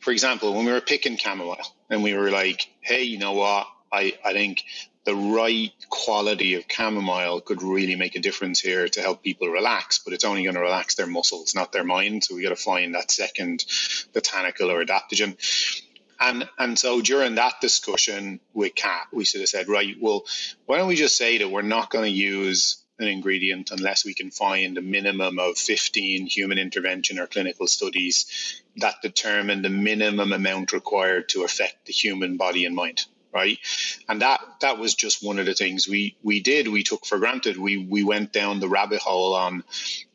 for 0.00 0.10
example, 0.10 0.54
when 0.54 0.66
we 0.66 0.72
were 0.72 0.80
picking 0.80 1.16
chamomile 1.16 1.58
and 1.90 2.02
we 2.02 2.14
were 2.14 2.30
like, 2.30 2.68
hey, 2.80 3.02
you 3.02 3.18
know 3.18 3.32
what? 3.32 3.66
I, 3.92 4.14
I 4.24 4.32
think 4.32 4.64
the 5.04 5.14
right 5.14 5.72
quality 5.90 6.54
of 6.54 6.64
chamomile 6.68 7.40
could 7.40 7.62
really 7.62 7.94
make 7.94 8.16
a 8.16 8.20
difference 8.20 8.58
here 8.58 8.88
to 8.88 9.00
help 9.00 9.22
people 9.22 9.48
relax, 9.48 9.98
but 9.98 10.14
it's 10.14 10.24
only 10.24 10.42
going 10.42 10.54
to 10.54 10.60
relax 10.60 10.94
their 10.94 11.06
muscles, 11.06 11.54
not 11.54 11.72
their 11.72 11.84
mind. 11.84 12.24
So 12.24 12.34
we 12.34 12.42
got 12.42 12.48
to 12.50 12.56
find 12.56 12.94
that 12.94 13.10
second 13.10 13.64
botanical 14.12 14.70
or 14.70 14.84
adaptogen. 14.84 15.36
And 16.24 16.48
and 16.58 16.78
so 16.78 17.02
during 17.02 17.34
that 17.34 17.60
discussion 17.60 18.40
with 18.54 18.74
Kat, 18.74 19.08
we 19.12 19.24
sort 19.24 19.42
of 19.42 19.48
said, 19.48 19.68
right, 19.68 19.94
well, 20.00 20.24
why 20.64 20.78
don't 20.78 20.88
we 20.88 20.96
just 20.96 21.18
say 21.18 21.38
that 21.38 21.50
we're 21.50 21.62
not 21.62 21.90
going 21.90 22.04
to 22.04 22.10
use 22.10 22.78
an 22.98 23.08
ingredient 23.08 23.70
unless 23.72 24.04
we 24.04 24.14
can 24.14 24.30
find 24.30 24.78
a 24.78 24.82
minimum 24.82 25.38
of 25.38 25.58
15 25.58 26.26
human 26.26 26.58
intervention 26.58 27.18
or 27.18 27.26
clinical 27.26 27.66
studies 27.66 28.62
that 28.76 29.02
determine 29.02 29.62
the 29.62 29.68
minimum 29.68 30.32
amount 30.32 30.72
required 30.72 31.28
to 31.28 31.44
affect 31.44 31.86
the 31.86 31.92
human 31.92 32.36
body 32.36 32.64
and 32.64 32.74
mind 32.74 33.04
right? 33.34 33.58
And 34.08 34.22
that 34.22 34.40
that 34.60 34.78
was 34.78 34.94
just 34.94 35.24
one 35.24 35.40
of 35.40 35.46
the 35.46 35.54
things 35.54 35.88
we 35.88 36.16
we 36.22 36.40
did 36.40 36.68
we 36.68 36.84
took 36.84 37.04
for 37.04 37.18
granted. 37.18 37.58
We 37.58 37.76
we 37.78 38.04
went 38.04 38.32
down 38.32 38.60
the 38.60 38.68
rabbit 38.68 39.00
hole 39.00 39.34
on 39.34 39.64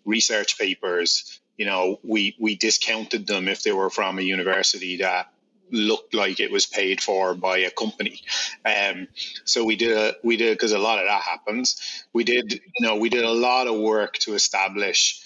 research 0.05 0.57
papers. 0.57 1.39
You 1.57 1.65
know 1.65 1.99
we 2.01 2.35
we 2.39 2.55
discounted 2.55 3.27
them 3.27 3.49
if 3.49 3.61
they 3.61 3.73
were 3.73 3.89
from 3.89 4.17
a 4.17 4.21
university 4.21 4.97
that 4.97 5.33
looked 5.71 6.13
like 6.13 6.39
it 6.39 6.51
was 6.51 6.65
paid 6.65 7.01
for 7.01 7.33
by 7.33 7.59
a 7.59 7.71
company. 7.71 8.21
Um, 8.65 9.07
so 9.45 9.65
we 9.65 9.75
did 9.75 9.97
a, 9.97 10.15
we 10.23 10.37
did 10.37 10.55
because 10.57 10.71
a 10.71 10.79
lot 10.79 10.99
of 10.99 11.05
that 11.05 11.21
happens. 11.21 12.05
We 12.13 12.23
did 12.23 12.53
you 12.53 12.87
know 12.87 12.97
we 12.97 13.09
did 13.09 13.23
a 13.23 13.31
lot 13.31 13.67
of 13.67 13.79
work 13.79 14.17
to 14.19 14.33
establish 14.33 15.21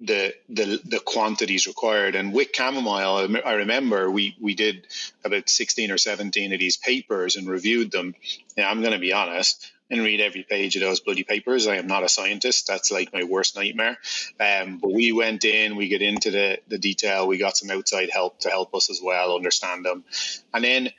the 0.00 0.34
the 0.48 0.80
the 0.84 1.00
quantities 1.00 1.66
required. 1.66 2.14
And 2.14 2.32
with 2.32 2.48
chamomile, 2.54 3.36
I 3.44 3.52
remember 3.54 4.10
we 4.10 4.36
we 4.40 4.54
did 4.54 4.86
about 5.24 5.48
sixteen 5.48 5.90
or 5.90 5.98
seventeen 5.98 6.52
of 6.52 6.60
these 6.60 6.76
papers 6.76 7.36
and 7.36 7.48
reviewed 7.48 7.90
them. 7.90 8.14
And 8.56 8.66
I'm 8.66 8.80
going 8.80 8.92
to 8.92 8.98
be 8.98 9.12
honest 9.12 9.70
and 9.90 10.00
read 10.00 10.20
every 10.20 10.42
page 10.42 10.76
of 10.76 10.82
those 10.82 11.00
bloody 11.00 11.24
papers. 11.24 11.66
I 11.66 11.76
am 11.76 11.86
not 11.86 12.04
a 12.04 12.08
scientist. 12.08 12.66
That's 12.66 12.90
like 12.90 13.12
my 13.12 13.24
worst 13.24 13.56
nightmare. 13.56 13.98
Um, 14.40 14.78
but 14.78 14.92
we 14.92 15.12
went 15.12 15.44
in, 15.44 15.76
we 15.76 15.88
get 15.88 16.02
into 16.02 16.30
the, 16.30 16.58
the 16.68 16.78
detail. 16.78 17.28
We 17.28 17.38
got 17.38 17.56
some 17.56 17.70
outside 17.70 18.10
help 18.10 18.40
to 18.40 18.50
help 18.50 18.74
us 18.74 18.90
as 18.90 19.00
well 19.02 19.36
understand 19.36 19.84
them. 19.84 20.04
And 20.52 20.64
then 20.64 20.90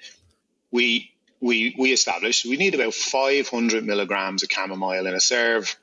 we 0.72 1.12
we 1.42 1.76
we 1.78 1.92
established 1.92 2.46
we 2.46 2.58
need 2.58 2.76
about 2.76 2.94
500 2.94 3.86
milligrams 3.86 4.44
of 4.44 4.50
chamomile 4.52 5.06
in 5.06 5.14
a 5.14 5.20
serve 5.20 5.76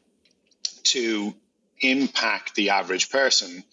to 0.84 1.34
impact 1.80 2.54
the 2.54 2.70
average 2.70 3.10
person. 3.10 3.64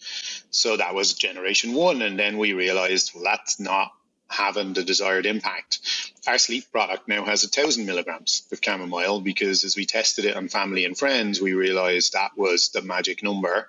So 0.50 0.76
that 0.76 0.94
was 0.94 1.14
generation 1.14 1.72
one. 1.72 2.02
And 2.02 2.18
then 2.18 2.38
we 2.38 2.52
realized, 2.52 3.12
well, 3.14 3.24
that's 3.24 3.60
not 3.60 3.92
having 4.30 4.72
the 4.72 4.82
desired 4.84 5.26
impact. 5.26 5.80
Our 6.26 6.38
sleep 6.38 6.70
product 6.72 7.08
now 7.08 7.24
has 7.24 7.44
a 7.44 7.48
thousand 7.48 7.86
milligrams 7.86 8.44
of 8.52 8.60
chamomile 8.64 9.20
because 9.20 9.64
as 9.64 9.76
we 9.76 9.86
tested 9.86 10.24
it 10.24 10.36
on 10.36 10.48
family 10.48 10.84
and 10.84 10.96
friends, 10.96 11.40
we 11.40 11.52
realized 11.54 12.12
that 12.14 12.32
was 12.36 12.70
the 12.70 12.82
magic 12.82 13.22
number. 13.22 13.68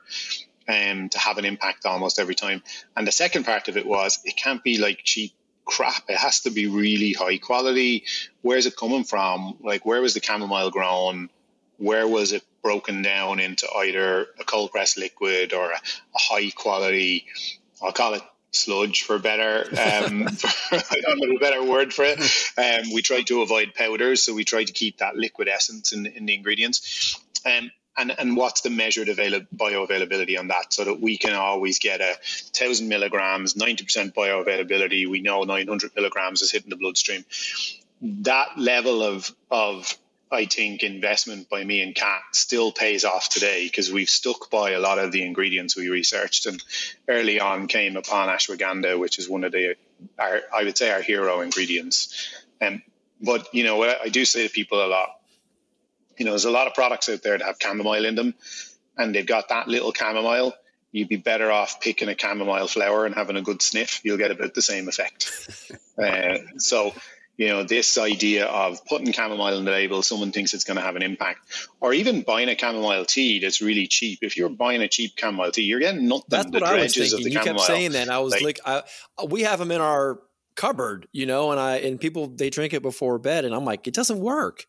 um, 0.68 1.10
to 1.10 1.20
have 1.20 1.38
an 1.38 1.46
impact 1.46 1.86
almost 1.86 2.20
every 2.20 2.36
time. 2.36 2.64
And 2.96 3.06
the 3.08 3.12
second 3.12 3.46
part 3.46 3.68
of 3.68 3.78
it 3.78 3.86
was 3.86 4.20
it 4.24 4.38
can't 4.38 4.64
be 4.64 4.78
like 4.78 5.00
cheap 5.04 5.34
crap. 5.66 6.04
It 6.10 6.18
has 6.18 6.42
to 6.42 6.50
be 6.52 6.68
really 6.68 7.14
high 7.14 7.38
quality. 7.38 8.06
Where's 8.42 8.66
it 8.66 8.76
coming 8.78 9.04
from? 9.04 9.58
Like, 9.62 9.86
where 9.86 10.02
was 10.02 10.14
the 10.14 10.22
chamomile 10.22 10.72
grown? 10.72 11.30
Where 11.78 12.08
was 12.08 12.32
it 12.32 12.44
broken 12.62 13.02
down 13.02 13.40
into 13.40 13.68
either 13.76 14.28
a 14.40 14.44
cold 14.46 14.72
pressed 14.72 14.98
liquid 14.98 15.54
or 15.54 15.72
a, 15.72 15.76
a 15.76 16.20
high 16.20 16.52
quality, 16.52 17.26
I'll 17.82 17.92
call 17.92 18.14
it 18.14 18.22
sludge 18.52 19.04
for 19.04 19.20
better 19.20 19.68
um, 19.72 20.28
for, 20.28 20.76
I 20.76 21.02
don't 21.02 21.20
know 21.20 21.36
a 21.36 21.40
better 21.40 21.64
word 21.64 21.94
for 21.94 22.06
it. 22.06 22.20
Um, 22.58 22.94
we 22.94 23.02
try 23.02 23.22
to 23.24 23.42
avoid 23.42 23.74
powders, 23.74 24.24
so 24.24 24.34
we 24.34 24.44
try 24.44 24.64
to 24.64 24.74
keep 24.74 24.98
that 24.98 25.16
liquid 25.16 25.48
essence 25.48 25.94
in, 25.94 26.06
in 26.06 26.26
the 26.26 26.36
ingredients. 26.36 27.20
Um, 27.46 27.72
and, 27.98 28.18
and 28.18 28.38
what's 28.38 28.62
the 28.62 28.70
measured 28.70 29.10
avail- 29.10 29.42
bioavailability 29.56 30.40
on 30.40 30.48
that 30.48 30.74
so 30.74 30.86
that 30.86 31.02
we 31.02 31.18
can 31.18 31.34
always 31.34 31.80
get 31.80 32.02
a 32.02 32.16
1000 32.58 32.88
milligrams 32.88 33.54
90% 33.54 34.14
bioavailability 34.14 35.10
we 35.10 35.22
know 35.22 35.44
900 35.44 35.92
milligrams 35.96 36.42
is 36.42 36.52
hitting 36.52 36.70
the 36.70 36.78
bloodstream 36.78 37.26
that 38.02 38.58
level 38.58 39.04
of 39.04 39.36
of 39.50 39.96
I 40.32 40.46
think 40.46 40.84
investment 40.84 41.50
by 41.50 41.64
me 41.64 41.82
and 41.82 41.94
Kat 41.94 42.22
still 42.32 42.72
pays 42.72 43.04
off 43.04 43.28
today 43.30 43.66
because 43.66 43.92
we've 43.92 44.10
stuck 44.10 44.50
by 44.50 44.72
a 44.72 44.80
lot 44.80 44.98
of 44.98 45.12
the 45.12 45.26
ingredients 45.26 45.76
we 45.76 45.90
researched 45.90 46.46
and 46.46 46.64
early 47.08 47.40
on 47.42 47.68
came 47.68 47.98
upon 47.98 48.30
ashwagandha, 48.30 48.98
which 48.98 49.20
is 49.20 49.30
one 49.30 49.44
of 49.44 49.52
the, 49.52 49.76
our, 50.18 50.42
I 50.54 50.64
would 50.64 50.78
say 50.78 50.90
our 50.90 51.02
hero 51.02 51.42
ingredients. 51.42 52.34
Um, 52.62 52.82
but, 53.22 53.54
you 53.54 53.66
know, 53.66 53.76
what 53.76 54.00
I 54.02 54.08
do 54.08 54.24
say 54.24 54.48
to 54.48 54.54
people 54.54 54.84
a 54.84 54.88
lot, 54.88 55.10
you 56.18 56.26
know, 56.26 56.32
there's 56.32 56.46
a 56.46 56.52
lot 56.52 56.68
of 56.68 56.76
products 56.76 57.10
out 57.10 57.24
there 57.24 57.38
that 57.38 57.46
have 57.46 57.58
chamomile 57.62 58.06
in 58.06 58.16
them 58.16 58.34
and 58.98 59.14
they've 59.14 59.26
got 59.26 59.50
that 59.50 59.68
little 59.68 59.94
chamomile. 59.94 60.54
You'd 60.94 61.10
be 61.10 61.18
better 61.18 61.52
off 61.52 61.82
picking 61.82 62.10
a 62.10 62.18
chamomile 62.18 62.68
flower 62.68 63.06
and 63.06 63.16
having 63.16 63.38
a 63.38 63.42
good 63.42 63.62
sniff. 63.62 64.02
You'll 64.04 64.18
get 64.18 64.32
about 64.32 64.54
the 64.54 64.62
same 64.62 64.88
effect. 64.88 65.32
uh, 65.98 66.38
so, 66.58 66.94
you 67.38 67.48
know, 67.48 67.64
this 67.64 67.98
idea 67.98 68.46
of 68.46 68.86
putting 68.86 69.12
chamomile 69.12 69.58
on 69.58 69.66
the 69.66 69.72
label, 69.72 70.04
someone 70.04 70.32
thinks 70.32 70.54
it's 70.54 70.64
going 70.64 70.78
to 70.78 70.84
have 70.84 70.96
an 70.96 71.02
impact, 71.02 71.70
or 71.80 71.94
even 71.94 72.22
buying 72.22 72.50
a 72.50 72.58
chamomile 72.58 73.06
tea 73.06 73.40
that's 73.40 73.62
really 73.62 73.88
cheap. 73.88 74.20
If 74.22 74.38
you're 74.38 74.50
buying 74.50 74.82
a 74.82 74.88
cheap 74.88 75.14
chamomile 75.18 75.52
tea, 75.52 75.64
you're 75.64 75.80
getting 75.80 76.08
nothing. 76.08 76.26
That's 76.30 76.52
what 76.52 76.64
I 76.64 76.82
was 76.82 76.94
thinking. 76.94 77.32
You 77.32 77.40
kept 77.40 77.62
saying 77.62 77.94
that. 77.94 78.10
I 78.10 78.20
was 78.20 78.34
like, 78.34 78.44
like 78.44 78.60
I, 78.66 78.84
we 79.26 79.42
have 79.42 79.60
them 79.60 79.72
in 79.72 79.82
our 79.82 80.20
cupboard, 80.56 81.08
you 81.12 81.26
know, 81.26 81.52
and 81.52 81.60
I 81.60 81.78
and 81.78 82.00
people 82.00 82.28
they 82.28 82.50
drink 82.50 82.74
it 82.74 82.82
before 82.82 83.18
bed, 83.18 83.46
and 83.46 83.56
I'm 83.56 83.66
like, 83.66 83.88
it 83.88 83.94
doesn't 83.94 84.20
work. 84.20 84.68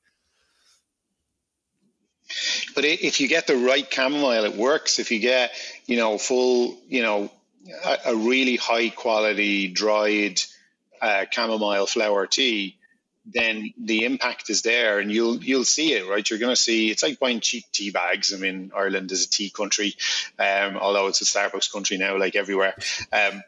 But 2.75 2.85
if 2.85 3.20
you 3.20 3.29
get 3.29 3.46
the 3.46 3.57
right 3.57 3.87
chamomile, 3.92 4.44
it 4.44 4.57
works. 4.57 4.98
If 4.98 5.11
you 5.11 5.18
get, 5.18 5.53
you 5.87 5.96
know, 5.96 6.16
full, 6.16 6.79
you 6.88 7.03
know, 7.03 7.31
a, 7.85 7.98
a 8.07 8.16
really 8.16 8.57
high 8.57 8.88
quality 8.88 9.68
dried 9.68 10.40
uh, 11.02 11.26
chamomile 11.30 11.86
flower 11.86 12.26
tea, 12.26 12.78
then 13.26 13.72
the 13.78 14.04
impact 14.04 14.50
is 14.50 14.62
there, 14.62 14.98
and 14.98 15.10
you'll 15.12 15.42
you'll 15.42 15.64
see 15.64 15.92
it, 15.92 16.08
right? 16.08 16.28
You're 16.28 16.38
going 16.38 16.54
to 16.54 16.60
see 16.60 16.90
it's 16.90 17.02
like 17.02 17.20
buying 17.20 17.40
cheap 17.40 17.64
tea 17.72 17.90
bags. 17.90 18.32
I 18.32 18.38
mean, 18.38 18.72
Ireland 18.74 19.12
is 19.12 19.26
a 19.26 19.30
tea 19.30 19.50
country, 19.50 19.94
um, 20.38 20.76
although 20.76 21.08
it's 21.08 21.20
a 21.20 21.24
Starbucks 21.24 21.72
country 21.72 21.98
now, 21.98 22.18
like 22.18 22.34
everywhere. 22.34 22.74
Um, 23.12 23.42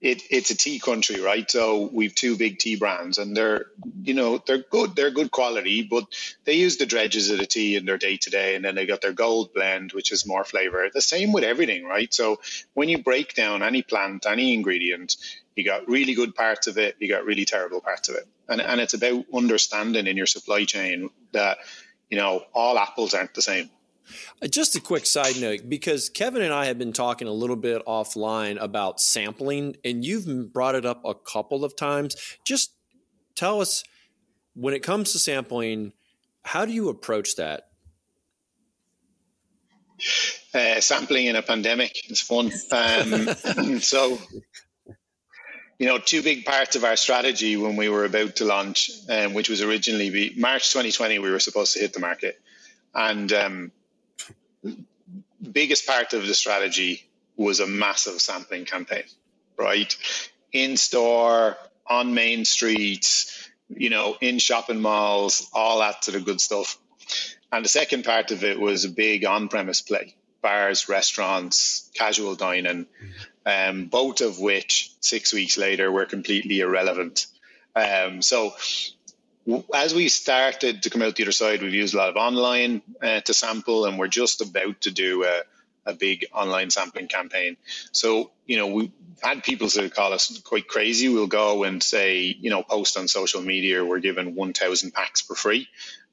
it, 0.00 0.22
it's 0.30 0.50
a 0.50 0.56
tea 0.56 0.78
country, 0.78 1.20
right? 1.20 1.50
So 1.50 1.90
we've 1.92 2.14
two 2.14 2.36
big 2.36 2.58
tea 2.58 2.76
brands, 2.76 3.18
and 3.18 3.36
they're 3.36 3.66
you 4.02 4.14
know 4.14 4.38
they're 4.38 4.64
good, 4.70 4.96
they're 4.96 5.10
good 5.10 5.30
quality, 5.30 5.82
but 5.82 6.04
they 6.44 6.54
use 6.54 6.78
the 6.78 6.86
dredges 6.86 7.30
of 7.30 7.38
the 7.38 7.46
tea 7.46 7.76
in 7.76 7.84
their 7.84 7.98
day 7.98 8.16
to 8.16 8.30
day, 8.30 8.54
and 8.54 8.64
then 8.64 8.74
they 8.74 8.86
got 8.86 9.02
their 9.02 9.12
gold 9.12 9.52
blend, 9.52 9.92
which 9.92 10.10
is 10.12 10.26
more 10.26 10.44
flavor. 10.44 10.88
The 10.92 11.02
same 11.02 11.32
with 11.32 11.44
everything, 11.44 11.84
right? 11.84 12.12
So 12.12 12.40
when 12.72 12.88
you 12.88 13.02
break 13.02 13.34
down 13.34 13.62
any 13.62 13.82
plant, 13.82 14.24
any 14.26 14.54
ingredient, 14.54 15.16
you 15.56 15.64
got 15.64 15.88
really 15.88 16.14
good 16.14 16.34
parts 16.34 16.66
of 16.66 16.78
it, 16.78 16.96
you 16.98 17.08
got 17.08 17.24
really 17.24 17.44
terrible 17.44 17.80
parts 17.80 18.08
of 18.08 18.16
it, 18.16 18.26
and 18.48 18.60
and 18.60 18.80
it's 18.80 18.94
about 18.94 19.24
understanding 19.34 20.06
in 20.06 20.16
your 20.16 20.26
supply 20.26 20.64
chain 20.64 21.10
that 21.32 21.58
you 22.08 22.18
know 22.18 22.42
all 22.54 22.78
apples 22.78 23.14
aren't 23.14 23.34
the 23.34 23.42
same 23.42 23.70
uh, 24.42 24.46
just 24.46 24.76
a 24.76 24.80
quick 24.80 25.06
side 25.06 25.40
note 25.40 25.68
because 25.68 26.08
Kevin 26.08 26.42
and 26.42 26.52
I 26.52 26.66
have 26.66 26.78
been 26.78 26.92
talking 26.92 27.28
a 27.28 27.32
little 27.32 27.56
bit 27.56 27.84
offline 27.86 28.60
about 28.60 29.00
sampling, 29.00 29.76
and 29.84 30.04
you've 30.04 30.52
brought 30.52 30.74
it 30.74 30.86
up 30.86 31.02
a 31.04 31.14
couple 31.14 31.64
of 31.64 31.76
times. 31.76 32.16
Just 32.44 32.72
tell 33.34 33.60
us 33.60 33.84
when 34.54 34.74
it 34.74 34.82
comes 34.82 35.12
to 35.12 35.18
sampling, 35.18 35.92
how 36.44 36.64
do 36.64 36.72
you 36.72 36.88
approach 36.88 37.36
that? 37.36 37.68
Uh, 40.54 40.80
sampling 40.80 41.26
in 41.26 41.36
a 41.36 41.42
pandemic 41.42 42.10
is 42.10 42.20
fun. 42.20 42.50
Um, 42.72 43.80
so, 43.80 44.18
you 45.80 45.86
know, 45.86 45.96
two 45.96 46.22
big 46.22 46.44
parts 46.44 46.76
of 46.76 46.84
our 46.84 46.94
strategy 46.94 47.56
when 47.56 47.74
we 47.74 47.88
were 47.88 48.04
about 48.04 48.36
to 48.36 48.44
launch, 48.44 48.90
um, 49.08 49.32
which 49.32 49.48
was 49.48 49.62
originally 49.62 50.10
be 50.10 50.34
March 50.36 50.68
2020, 50.68 51.18
we 51.18 51.30
were 51.30 51.40
supposed 51.40 51.72
to 51.72 51.80
hit 51.80 51.94
the 51.94 52.00
market, 52.00 52.38
and 52.94 53.32
um, 53.32 53.72
biggest 55.40 55.86
part 55.86 56.12
of 56.12 56.26
the 56.26 56.34
strategy 56.34 57.08
was 57.34 57.60
a 57.60 57.66
massive 57.66 58.20
sampling 58.20 58.66
campaign, 58.66 59.04
right? 59.56 59.96
In 60.52 60.76
store, 60.76 61.56
on 61.86 62.12
main 62.12 62.44
streets, 62.44 63.48
you 63.70 63.88
know, 63.88 64.18
in 64.20 64.38
shopping 64.38 64.82
malls, 64.82 65.48
all 65.54 65.78
that 65.78 66.04
sort 66.04 66.18
of 66.18 66.26
good 66.26 66.42
stuff. 66.42 66.76
And 67.50 67.64
the 67.64 67.70
second 67.70 68.04
part 68.04 68.32
of 68.32 68.44
it 68.44 68.60
was 68.60 68.84
a 68.84 68.90
big 68.90 69.24
on 69.24 69.48
premise 69.48 69.80
play 69.80 70.14
bars, 70.42 70.88
restaurants, 70.88 71.90
casual 71.94 72.34
dining, 72.34 72.86
um, 73.46 73.86
both 73.86 74.20
of 74.20 74.38
which 74.38 74.92
six 75.00 75.32
weeks 75.32 75.56
later 75.56 75.90
were 75.90 76.06
completely 76.06 76.60
irrelevant. 76.60 77.26
Um, 77.74 78.22
so 78.22 78.54
as 79.74 79.94
we 79.94 80.08
started 80.08 80.82
to 80.82 80.90
come 80.90 81.02
out 81.02 81.16
the 81.16 81.24
other 81.24 81.32
side, 81.32 81.62
we've 81.62 81.74
used 81.74 81.94
a 81.94 81.98
lot 81.98 82.10
of 82.10 82.16
online 82.16 82.82
uh, 83.02 83.20
to 83.20 83.34
sample, 83.34 83.86
and 83.86 83.98
we're 83.98 84.08
just 84.08 84.40
about 84.40 84.82
to 84.82 84.90
do 84.90 85.24
a, 85.24 85.42
a 85.86 85.94
big 85.94 86.26
online 86.32 86.70
sampling 86.70 87.08
campaign. 87.08 87.56
So, 87.92 88.30
you 88.46 88.56
know, 88.56 88.68
we've 88.68 88.92
had 89.22 89.42
people 89.42 89.68
sort 89.68 89.86
of 89.86 89.94
call 89.94 90.12
us 90.12 90.38
quite 90.40 90.68
crazy. 90.68 91.08
We'll 91.08 91.26
go 91.26 91.64
and 91.64 91.82
say, 91.82 92.24
you 92.24 92.50
know, 92.50 92.62
post 92.62 92.96
on 92.96 93.08
social 93.08 93.42
media, 93.42 93.84
we're 93.84 94.00
giving 94.00 94.34
1,000 94.34 94.92
packs 94.92 95.20
for 95.20 95.34
free. 95.34 95.68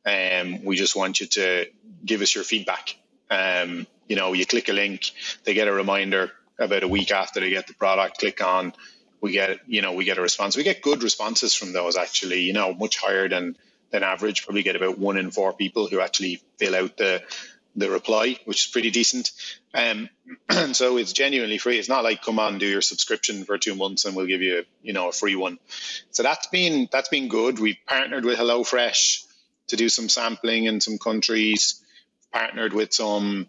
Um, 0.06 0.64
we 0.64 0.78
just 0.78 0.96
want 0.96 1.20
you 1.20 1.28
to 1.28 1.66
give 2.06 2.22
us 2.22 2.34
your 2.34 2.44
feedback. 2.44 2.96
Um, 3.30 3.88
you 4.08 4.16
know, 4.16 4.32
you 4.34 4.46
click 4.46 4.70
a 4.70 4.74
link, 4.74 5.12
they 5.44 5.54
get 5.54 5.68
a 5.68 5.74
reminder 5.74 6.32
about 6.60 6.84
a 6.84 6.88
week 6.88 7.12
after 7.12 7.40
they 7.40 7.50
get 7.50 7.68
the 7.68 7.74
product, 7.74 8.20
click 8.20 8.44
on, 8.44 8.74
we 9.22 9.32
get 9.32 9.60
you 9.68 9.82
know 9.82 9.94
we 9.94 10.06
get 10.06 10.18
a 10.18 10.22
response. 10.22 10.56
We 10.56 10.64
get 10.64 10.82
good 10.82 11.04
responses 11.04 11.54
from 11.54 11.74
those 11.74 11.98
actually. 11.98 12.42
You 12.42 12.54
know, 12.54 12.74
much 12.74 12.98
higher 12.98 13.28
than 13.28 13.58
than 13.92 14.04
average. 14.04 14.46
Probably 14.46 14.64
get 14.64 14.76
about 14.76 15.00
one 15.00 15.18
in 15.18 15.32
four 15.32 15.54
people 15.54 15.88
who 15.88 16.00
actually 16.00 16.42
fill 16.58 16.76
out 16.76 16.98
the 16.98 17.24
the 17.76 17.90
reply, 17.92 18.38
which 18.46 18.66
is 18.66 18.72
pretty 18.72 18.90
decent. 18.90 19.32
Um, 19.74 20.10
and 20.50 20.76
so 20.76 20.98
it's 20.98 21.14
genuinely 21.14 21.60
free. 21.60 21.78
It's 21.78 21.90
not 21.90 22.04
like 22.04 22.24
come 22.24 22.40
on, 22.40 22.58
do 22.58 22.66
your 22.66 22.82
subscription 22.82 23.46
for 23.46 23.58
two 23.58 23.76
months 23.76 24.06
and 24.06 24.16
we'll 24.16 24.26
give 24.26 24.42
you, 24.42 24.66
you 24.82 24.94
know, 24.94 25.10
a 25.10 25.12
free 25.12 25.36
one. 25.36 25.60
So 26.12 26.24
that's 26.24 26.48
been 26.48 26.90
that's 26.92 27.10
been 27.10 27.28
good. 27.28 27.60
We've 27.60 27.78
partnered 27.86 28.26
with 28.26 28.40
HelloFresh 28.40 29.26
to 29.68 29.76
do 29.76 29.90
some 29.90 30.10
sampling 30.10 30.66
in 30.66 30.82
some 30.82 30.98
countries. 30.98 31.84
Partnered 32.34 32.74
with 32.74 32.94
some 32.94 33.48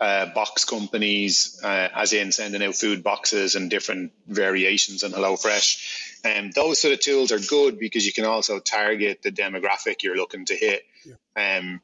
uh, 0.00 0.26
box 0.26 0.64
companies, 0.64 1.60
uh, 1.62 1.88
as 1.94 2.12
in 2.12 2.32
sending 2.32 2.62
out 2.62 2.74
food 2.74 3.02
boxes 3.02 3.54
and 3.54 3.70
different 3.70 4.12
variations 4.26 5.02
on 5.02 5.10
HelloFresh. 5.10 6.24
And 6.24 6.52
those 6.52 6.80
sort 6.80 6.94
of 6.94 7.00
tools 7.00 7.32
are 7.32 7.38
good 7.38 7.78
because 7.78 8.06
you 8.06 8.12
can 8.12 8.24
also 8.24 8.58
target 8.58 9.22
the 9.22 9.32
demographic 9.32 10.02
you're 10.02 10.16
looking 10.16 10.44
to 10.46 10.54
hit. 10.54 10.82
Yeah. 11.04 11.58
Um, 11.58 11.80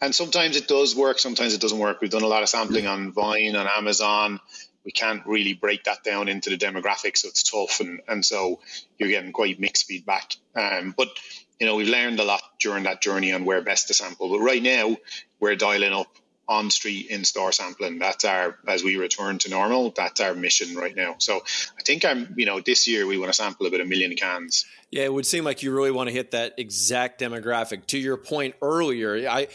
and 0.00 0.14
sometimes 0.14 0.56
it 0.56 0.68
does 0.68 0.94
work, 0.94 1.18
sometimes 1.18 1.54
it 1.54 1.60
doesn't 1.60 1.78
work. 1.78 2.00
We've 2.00 2.10
done 2.10 2.22
a 2.22 2.28
lot 2.28 2.42
of 2.42 2.48
sampling 2.48 2.84
yeah. 2.84 2.92
on 2.92 3.12
Vine, 3.12 3.56
on 3.56 3.66
Amazon. 3.66 4.40
We 4.84 4.92
can't 4.92 5.26
really 5.26 5.54
break 5.54 5.84
that 5.84 6.04
down 6.04 6.28
into 6.28 6.50
the 6.50 6.56
demographics, 6.56 7.18
so 7.18 7.28
it's 7.28 7.42
tough. 7.42 7.80
And, 7.80 8.00
and 8.08 8.24
so 8.24 8.60
you're 8.96 9.08
getting 9.10 9.32
quite 9.32 9.60
mixed 9.60 9.86
feedback. 9.86 10.36
Um, 10.54 10.94
but 10.96 11.08
you 11.58 11.66
know, 11.66 11.74
we've 11.74 11.88
learned 11.88 12.20
a 12.20 12.24
lot 12.24 12.42
during 12.60 12.84
that 12.84 13.02
journey 13.02 13.32
on 13.32 13.44
where 13.44 13.60
best 13.60 13.88
to 13.88 13.94
sample. 13.94 14.30
But 14.30 14.40
right 14.40 14.62
now, 14.62 14.96
we're 15.40 15.56
dialing 15.56 15.92
up 15.92 16.08
on 16.48 16.70
street 16.70 17.08
in 17.10 17.24
store 17.24 17.52
sampling. 17.52 17.98
That's 17.98 18.24
our 18.24 18.56
as 18.66 18.82
we 18.82 18.96
return 18.96 19.38
to 19.38 19.50
normal. 19.50 19.92
That's 19.94 20.20
our 20.20 20.34
mission 20.34 20.74
right 20.76 20.96
now. 20.96 21.16
So 21.18 21.42
I 21.78 21.82
think 21.82 22.04
I'm 22.04 22.34
you 22.36 22.46
know 22.46 22.60
this 22.60 22.88
year 22.88 23.06
we 23.06 23.18
want 23.18 23.30
to 23.30 23.34
sample 23.34 23.66
about 23.66 23.80
a 23.80 23.84
million 23.84 24.14
cans. 24.16 24.64
Yeah, 24.90 25.04
it 25.04 25.12
would 25.12 25.26
seem 25.26 25.44
like 25.44 25.62
you 25.62 25.74
really 25.74 25.90
want 25.90 26.08
to 26.08 26.14
hit 26.14 26.30
that 26.30 26.54
exact 26.56 27.20
demographic. 27.20 27.86
To 27.88 27.98
your 27.98 28.16
point 28.16 28.54
earlier, 28.62 29.28
I. 29.28 29.48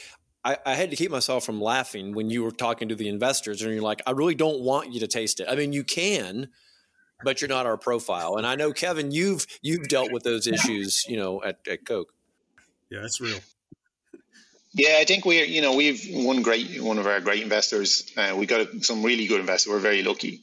I, 0.45 0.57
I 0.65 0.73
had 0.73 0.89
to 0.89 0.97
keep 0.97 1.09
myself 1.09 1.45
from 1.45 1.61
laughing 1.61 2.13
when 2.13 2.29
you 2.29 2.43
were 2.43 2.51
talking 2.51 2.89
to 2.89 2.95
the 2.95 3.07
investors, 3.07 3.61
and 3.61 3.71
you're 3.71 3.81
like, 3.81 4.01
"I 4.05 4.11
really 4.11 4.35
don't 4.35 4.59
want 4.59 4.91
you 4.91 4.99
to 4.99 5.07
taste 5.07 5.39
it." 5.39 5.47
I 5.49 5.55
mean, 5.55 5.71
you 5.71 5.85
can, 5.85 6.49
but 7.23 7.39
you're 7.39 7.47
not 7.47 7.65
our 7.65 7.77
profile. 7.77 8.35
And 8.35 8.45
I 8.45 8.55
know, 8.55 8.73
Kevin, 8.73 9.11
you've 9.11 9.47
you've 9.61 9.87
dealt 9.87 10.11
with 10.11 10.23
those 10.23 10.45
issues, 10.45 11.05
you 11.07 11.15
know, 11.15 11.41
at, 11.41 11.59
at 11.65 11.85
Coke. 11.85 12.13
Yeah, 12.91 12.99
that's 13.01 13.21
real. 13.21 13.39
Yeah, 14.73 14.97
I 14.99 15.05
think 15.05 15.25
we're 15.25 15.45
you 15.45 15.61
know, 15.61 15.75
we've 15.75 16.03
one 16.11 16.41
great, 16.41 16.81
one 16.81 16.97
of 16.97 17.05
our 17.05 17.19
great 17.21 17.43
investors. 17.43 18.11
Uh, 18.17 18.35
we 18.35 18.47
got 18.47 18.83
some 18.83 19.03
really 19.03 19.27
good 19.27 19.39
investors. 19.39 19.71
We're 19.71 19.79
very 19.79 20.01
lucky, 20.03 20.41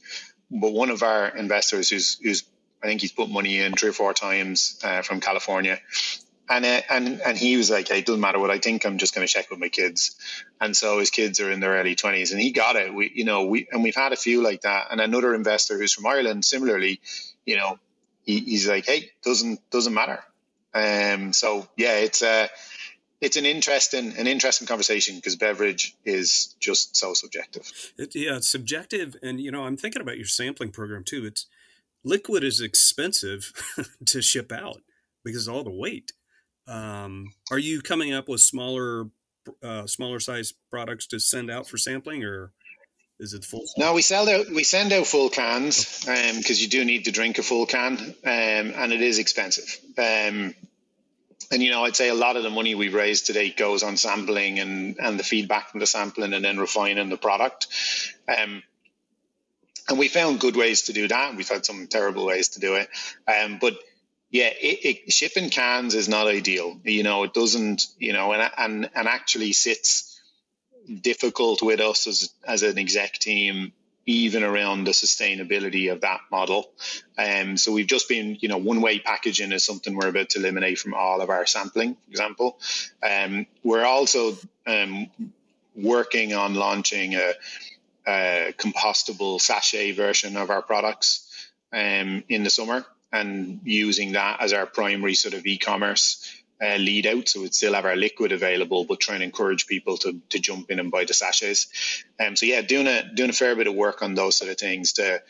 but 0.49 0.71
one 0.71 0.89
of 0.89 1.03
our 1.03 1.27
investors, 1.27 1.89
who's, 1.89 2.17
who's, 2.21 2.43
I 2.81 2.87
think 2.87 3.01
he's 3.01 3.11
put 3.11 3.29
money 3.29 3.59
in 3.59 3.73
three 3.73 3.89
or 3.89 3.93
four 3.93 4.13
times 4.13 4.79
uh, 4.83 5.01
from 5.01 5.19
California, 5.19 5.79
and 6.49 6.65
uh, 6.65 6.81
and 6.89 7.21
and 7.21 7.37
he 7.37 7.57
was 7.57 7.69
like, 7.69 7.89
hey, 7.89 7.99
"It 7.99 8.05
doesn't 8.05 8.21
matter 8.21 8.39
what 8.39 8.51
I 8.51 8.57
think. 8.57 8.85
I'm 8.85 8.97
just 8.97 9.13
going 9.13 9.27
to 9.27 9.31
check 9.31 9.49
with 9.49 9.59
my 9.59 9.69
kids." 9.69 10.15
And 10.61 10.75
so 10.75 10.99
his 10.99 11.09
kids 11.09 11.39
are 11.41 11.51
in 11.51 11.59
their 11.59 11.73
early 11.73 11.95
twenties, 11.95 12.31
and 12.31 12.41
he 12.41 12.51
got 12.51 12.75
it. 12.77 12.93
We, 12.93 13.11
you 13.13 13.25
know, 13.25 13.45
we 13.45 13.67
and 13.71 13.83
we've 13.83 13.95
had 13.95 14.13
a 14.13 14.17
few 14.17 14.41
like 14.41 14.61
that. 14.61 14.87
And 14.91 15.01
another 15.01 15.35
investor 15.35 15.77
who's 15.77 15.93
from 15.93 16.07
Ireland, 16.07 16.43
similarly, 16.45 17.01
you 17.45 17.57
know, 17.57 17.77
he, 18.23 18.39
he's 18.39 18.67
like, 18.67 18.85
"Hey, 18.85 19.11
doesn't 19.23 19.59
doesn't 19.69 19.93
matter." 19.93 20.23
Um, 20.73 21.33
so 21.33 21.67
yeah, 21.77 21.97
it's 21.97 22.23
uh, 22.23 22.47
it's 23.21 23.37
an 23.37 23.45
interesting 23.45 24.13
an 24.17 24.27
interesting 24.27 24.67
conversation 24.67 25.15
because 25.15 25.35
beverage 25.35 25.95
is 26.03 26.55
just 26.59 26.97
so 26.97 27.13
subjective. 27.13 27.71
It, 27.97 28.15
yeah, 28.15 28.37
it's 28.37 28.47
subjective, 28.47 29.15
and 29.21 29.39
you 29.39 29.51
know, 29.51 29.63
I'm 29.63 29.77
thinking 29.77 30.01
about 30.01 30.17
your 30.17 30.25
sampling 30.25 30.71
program 30.71 31.03
too. 31.03 31.25
It's 31.25 31.45
liquid 32.03 32.43
is 32.43 32.59
expensive 32.59 33.53
to 34.07 34.21
ship 34.21 34.51
out 34.51 34.81
because 35.23 35.47
of 35.47 35.53
all 35.53 35.63
the 35.63 35.69
weight. 35.69 36.13
Um, 36.67 37.33
are 37.51 37.59
you 37.59 37.81
coming 37.81 38.11
up 38.13 38.27
with 38.27 38.41
smaller 38.41 39.05
uh, 39.63 39.85
smaller 39.85 40.19
size 40.19 40.53
products 40.71 41.07
to 41.07 41.19
send 41.19 41.51
out 41.51 41.67
for 41.67 41.77
sampling, 41.77 42.23
or 42.23 42.51
is 43.19 43.33
it 43.33 43.45
full? 43.45 43.65
No, 43.77 43.93
we 43.93 44.01
sell 44.01 44.27
out. 44.27 44.47
We 44.49 44.63
send 44.63 44.91
out 44.93 45.05
full 45.05 45.29
cans 45.29 45.99
because 46.05 46.59
um, 46.59 46.63
you 46.63 46.67
do 46.67 46.83
need 46.85 47.05
to 47.05 47.11
drink 47.11 47.37
a 47.37 47.43
full 47.43 47.67
can, 47.67 47.99
um, 47.99 48.15
and 48.25 48.91
it 48.91 49.01
is 49.01 49.19
expensive. 49.19 49.79
Um, 49.97 50.55
and 51.51 51.61
you 51.61 51.69
know, 51.69 51.83
I'd 51.83 51.95
say 51.95 52.09
a 52.09 52.15
lot 52.15 52.37
of 52.37 52.43
the 52.43 52.49
money 52.49 52.75
we've 52.75 52.93
raised 52.93 53.25
today 53.25 53.49
goes 53.49 53.83
on 53.83 53.97
sampling 53.97 54.59
and 54.59 54.97
and 54.99 55.19
the 55.19 55.23
feedback 55.23 55.69
from 55.69 55.81
the 55.81 55.85
sampling, 55.85 56.33
and 56.33 56.43
then 56.43 56.57
refining 56.57 57.09
the 57.09 57.17
product. 57.17 57.67
Um, 58.27 58.63
and 59.89 59.99
we 59.99 60.07
found 60.07 60.39
good 60.39 60.55
ways 60.55 60.83
to 60.83 60.93
do 60.93 61.07
that. 61.09 61.35
We've 61.35 61.49
had 61.49 61.65
some 61.65 61.87
terrible 61.87 62.25
ways 62.25 62.49
to 62.49 62.59
do 62.59 62.75
it, 62.75 62.89
um, 63.27 63.57
but 63.59 63.77
yeah, 64.29 64.47
it, 64.47 65.05
it, 65.05 65.13
shipping 65.13 65.49
cans 65.49 65.93
is 65.93 66.07
not 66.07 66.27
ideal. 66.27 66.79
You 66.85 67.03
know, 67.03 67.23
it 67.23 67.33
doesn't. 67.33 67.85
You 67.99 68.13
know, 68.13 68.31
and 68.31 68.49
and 68.57 68.89
and 68.95 69.07
actually 69.07 69.51
sits 69.51 70.21
difficult 71.01 71.61
with 71.61 71.81
us 71.81 72.07
as 72.07 72.33
as 72.47 72.63
an 72.63 72.77
exec 72.77 73.13
team 73.13 73.73
even 74.05 74.43
around 74.43 74.83
the 74.83 74.91
sustainability 74.91 75.91
of 75.91 76.01
that 76.01 76.21
model. 76.31 76.71
Um, 77.17 77.57
so 77.57 77.71
we've 77.71 77.87
just 77.87 78.09
been, 78.09 78.37
you 78.39 78.49
know, 78.49 78.57
one 78.57 78.81
way 78.81 78.99
packaging 78.99 79.51
is 79.51 79.63
something 79.63 79.95
we're 79.95 80.07
about 80.07 80.29
to 80.29 80.39
eliminate 80.39 80.79
from 80.79 80.93
all 80.93 81.21
of 81.21 81.29
our 81.29 81.45
sampling, 81.45 81.95
for 81.95 82.09
example. 82.09 82.59
Um, 83.03 83.45
we're 83.63 83.85
also 83.85 84.37
um, 84.65 85.09
working 85.75 86.33
on 86.33 86.55
launching 86.55 87.15
a, 87.15 87.33
a, 88.07 88.53
compostable 88.57 89.39
sachet 89.39 89.91
version 89.91 90.35
of 90.35 90.49
our 90.49 90.61
products 90.61 91.27
um, 91.71 92.23
in 92.27 92.43
the 92.43 92.49
summer 92.49 92.85
and 93.13 93.59
using 93.63 94.13
that 94.13 94.41
as 94.41 94.53
our 94.53 94.65
primary 94.65 95.13
sort 95.13 95.33
of 95.33 95.45
e-commerce 95.45 96.40
uh, 96.61 96.77
lead 96.77 97.07
out, 97.07 97.27
so 97.27 97.41
we'd 97.41 97.55
still 97.55 97.73
have 97.73 97.85
our 97.85 97.95
liquid 97.95 98.31
available, 98.31 98.85
but 98.85 98.99
try 98.99 99.15
and 99.15 99.23
encourage 99.23 99.65
people 99.65 99.97
to, 99.97 100.21
to 100.29 100.39
jump 100.39 100.69
in 100.69 100.79
and 100.79 100.91
buy 100.91 101.05
the 101.05 101.13
sachets. 101.13 102.03
Um, 102.23 102.35
so 102.35 102.45
yeah, 102.45 102.61
doing 102.61 102.87
a 102.87 103.11
doing 103.13 103.31
a 103.31 103.33
fair 103.33 103.55
bit 103.55 103.67
of 103.67 103.73
work 103.73 104.03
on 104.03 104.13
those 104.13 104.37
sort 104.37 104.51
of 104.51 104.57
things 104.57 104.93
to 104.93 105.21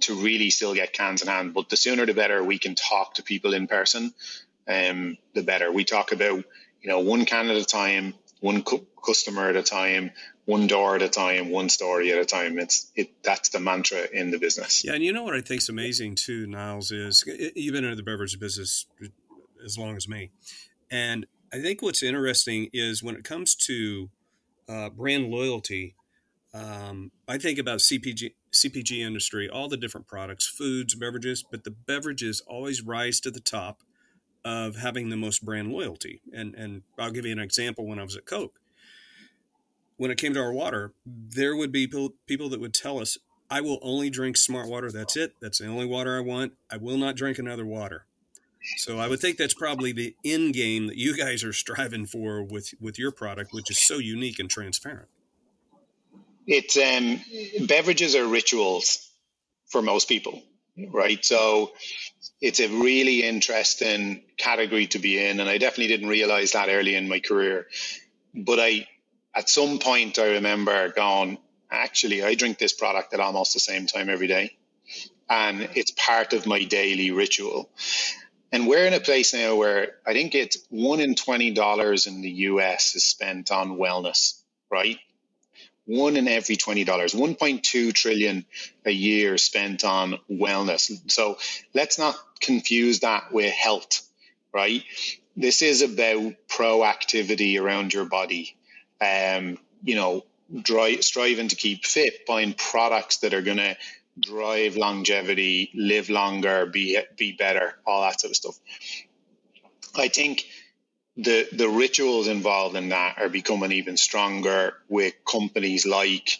to 0.00 0.14
really 0.14 0.50
still 0.50 0.74
get 0.74 0.92
cans 0.92 1.22
in 1.22 1.28
hand. 1.28 1.54
But 1.54 1.68
the 1.68 1.76
sooner 1.76 2.06
the 2.06 2.14
better 2.14 2.42
we 2.42 2.58
can 2.58 2.74
talk 2.74 3.14
to 3.14 3.22
people 3.22 3.54
in 3.54 3.68
person, 3.68 4.12
um, 4.68 5.16
the 5.34 5.42
better. 5.42 5.70
We 5.70 5.84
talk 5.84 6.12
about 6.12 6.44
you 6.82 6.88
know 6.88 7.00
one 7.00 7.24
can 7.24 7.48
at 7.48 7.56
a 7.56 7.64
time, 7.64 8.14
one 8.40 8.62
cu- 8.62 8.86
customer 9.04 9.48
at 9.48 9.56
a 9.56 9.62
time, 9.62 10.10
one 10.44 10.66
door 10.66 10.96
at 10.96 11.02
a 11.02 11.08
time, 11.08 11.50
one 11.50 11.68
story 11.68 12.12
at 12.12 12.18
a 12.18 12.24
time. 12.24 12.58
It's 12.58 12.90
it 12.96 13.22
that's 13.22 13.50
the 13.50 13.60
mantra 13.60 14.08
in 14.12 14.32
the 14.32 14.38
business. 14.38 14.84
Yeah, 14.84 14.94
and 14.94 15.04
you 15.04 15.12
know 15.12 15.22
what 15.22 15.34
I 15.34 15.40
think 15.40 15.62
is 15.62 15.68
amazing 15.68 16.16
too, 16.16 16.48
Niles, 16.48 16.90
is 16.90 17.24
you've 17.54 17.74
been 17.74 17.84
in 17.84 17.96
the 17.96 18.02
beverage 18.02 18.38
business 18.40 18.86
as 19.64 19.78
long 19.78 19.96
as 19.96 20.08
me. 20.08 20.30
And 20.90 21.26
I 21.52 21.60
think 21.60 21.82
what's 21.82 22.02
interesting 22.02 22.68
is 22.72 23.02
when 23.02 23.16
it 23.16 23.24
comes 23.24 23.54
to 23.56 24.10
uh, 24.68 24.90
brand 24.90 25.28
loyalty, 25.28 25.96
um, 26.54 27.10
I 27.28 27.38
think 27.38 27.58
about 27.58 27.78
CPG 27.78 28.32
CPG 28.52 28.98
industry, 28.98 29.48
all 29.48 29.68
the 29.68 29.76
different 29.76 30.06
products, 30.06 30.46
foods, 30.46 30.94
beverages, 30.94 31.42
but 31.42 31.64
the 31.64 31.70
beverages 31.70 32.42
always 32.46 32.82
rise 32.82 33.20
to 33.20 33.30
the 33.30 33.40
top 33.40 33.82
of 34.44 34.76
having 34.76 35.08
the 35.08 35.16
most 35.16 35.44
brand 35.44 35.72
loyalty. 35.72 36.20
And 36.32 36.54
and 36.54 36.82
I'll 36.98 37.10
give 37.10 37.24
you 37.24 37.32
an 37.32 37.38
example. 37.38 37.86
When 37.86 37.98
I 37.98 38.04
was 38.04 38.16
at 38.16 38.26
Coke, 38.26 38.60
when 39.96 40.10
it 40.10 40.18
came 40.18 40.34
to 40.34 40.40
our 40.40 40.52
water, 40.52 40.92
there 41.06 41.56
would 41.56 41.72
be 41.72 41.86
people 41.86 42.48
that 42.50 42.60
would 42.60 42.74
tell 42.74 42.98
us, 42.98 43.16
"I 43.50 43.60
will 43.60 43.78
only 43.82 44.10
drink 44.10 44.36
Smart 44.36 44.68
Water. 44.68 44.90
That's 44.90 45.16
it. 45.16 45.34
That's 45.40 45.58
the 45.58 45.66
only 45.66 45.86
water 45.86 46.16
I 46.16 46.20
want. 46.20 46.54
I 46.70 46.76
will 46.76 46.98
not 46.98 47.16
drink 47.16 47.38
another 47.38 47.64
water." 47.64 48.06
So 48.76 48.98
I 48.98 49.08
would 49.08 49.20
think 49.20 49.38
that's 49.38 49.54
probably 49.54 49.92
the 49.92 50.14
end 50.24 50.54
game 50.54 50.86
that 50.86 50.96
you 50.96 51.16
guys 51.16 51.42
are 51.44 51.52
striving 51.52 52.06
for 52.06 52.42
with 52.42 52.74
with 52.80 52.98
your 52.98 53.10
product, 53.10 53.52
which 53.52 53.70
is 53.70 53.78
so 53.78 53.98
unique 53.98 54.38
and 54.38 54.48
transparent. 54.48 55.08
It's 56.46 56.76
um, 56.76 57.20
beverages 57.66 58.14
are 58.14 58.26
rituals 58.26 59.08
for 59.68 59.82
most 59.82 60.08
people, 60.08 60.42
right? 60.90 61.24
So 61.24 61.72
it's 62.40 62.60
a 62.60 62.68
really 62.68 63.22
interesting 63.22 64.22
category 64.36 64.86
to 64.88 64.98
be 64.98 65.24
in, 65.24 65.40
and 65.40 65.48
I 65.48 65.58
definitely 65.58 65.88
didn't 65.88 66.08
realize 66.08 66.52
that 66.52 66.68
early 66.68 66.94
in 66.94 67.08
my 67.08 67.20
career. 67.20 67.66
But 68.34 68.58
I, 68.58 68.88
at 69.34 69.48
some 69.48 69.78
point, 69.78 70.18
I 70.18 70.32
remember 70.32 70.88
going, 70.90 71.38
actually, 71.70 72.22
I 72.22 72.34
drink 72.34 72.58
this 72.58 72.72
product 72.72 73.14
at 73.14 73.20
almost 73.20 73.54
the 73.54 73.60
same 73.60 73.86
time 73.86 74.08
every 74.08 74.26
day, 74.26 74.56
and 75.28 75.68
it's 75.74 75.92
part 75.92 76.32
of 76.32 76.46
my 76.46 76.64
daily 76.64 77.12
ritual. 77.12 77.70
And 78.52 78.68
we're 78.68 78.86
in 78.86 78.92
a 78.92 79.00
place 79.00 79.32
now 79.32 79.56
where 79.56 79.94
I 80.06 80.12
think 80.12 80.34
it's 80.34 80.58
one 80.68 81.00
in 81.00 81.14
twenty 81.14 81.52
dollars 81.52 82.06
in 82.06 82.20
the 82.20 82.30
US 82.30 82.94
is 82.94 83.02
spent 83.04 83.50
on 83.50 83.78
wellness, 83.78 84.38
right? 84.70 84.98
One 85.86 86.16
in 86.16 86.28
every 86.28 86.56
twenty 86.56 86.84
dollars, 86.84 87.14
1.2 87.14 87.92
trillion 87.94 88.44
a 88.84 88.90
year 88.90 89.38
spent 89.38 89.84
on 89.84 90.18
wellness. 90.30 91.10
So 91.10 91.38
let's 91.74 91.98
not 91.98 92.16
confuse 92.40 93.00
that 93.00 93.32
with 93.32 93.52
health, 93.52 94.06
right? 94.52 94.84
This 95.36 95.62
is 95.62 95.80
about 95.80 96.34
proactivity 96.48 97.58
around 97.58 97.94
your 97.94 98.04
body. 98.04 98.54
Um, 99.00 99.58
you 99.82 99.94
know, 99.96 100.24
striving 101.00 101.48
to 101.48 101.56
keep 101.56 101.84
fit, 101.86 102.26
buying 102.26 102.52
products 102.52 103.18
that 103.18 103.34
are 103.34 103.42
going 103.42 103.56
to 103.56 103.76
drive 104.18 104.76
longevity, 104.76 105.70
live 105.74 106.10
longer, 106.10 106.66
be 106.66 106.98
be 107.16 107.32
better, 107.32 107.74
all 107.86 108.02
that 108.02 108.20
sort 108.20 108.30
of 108.32 108.36
stuff. 108.36 108.58
I 109.96 110.08
think 110.08 110.44
the 111.16 111.46
the 111.52 111.68
rituals 111.68 112.28
involved 112.28 112.76
in 112.76 112.90
that 112.90 113.18
are 113.18 113.28
becoming 113.28 113.72
even 113.72 113.96
stronger 113.96 114.74
with 114.88 115.14
companies 115.24 115.86
like 115.86 116.38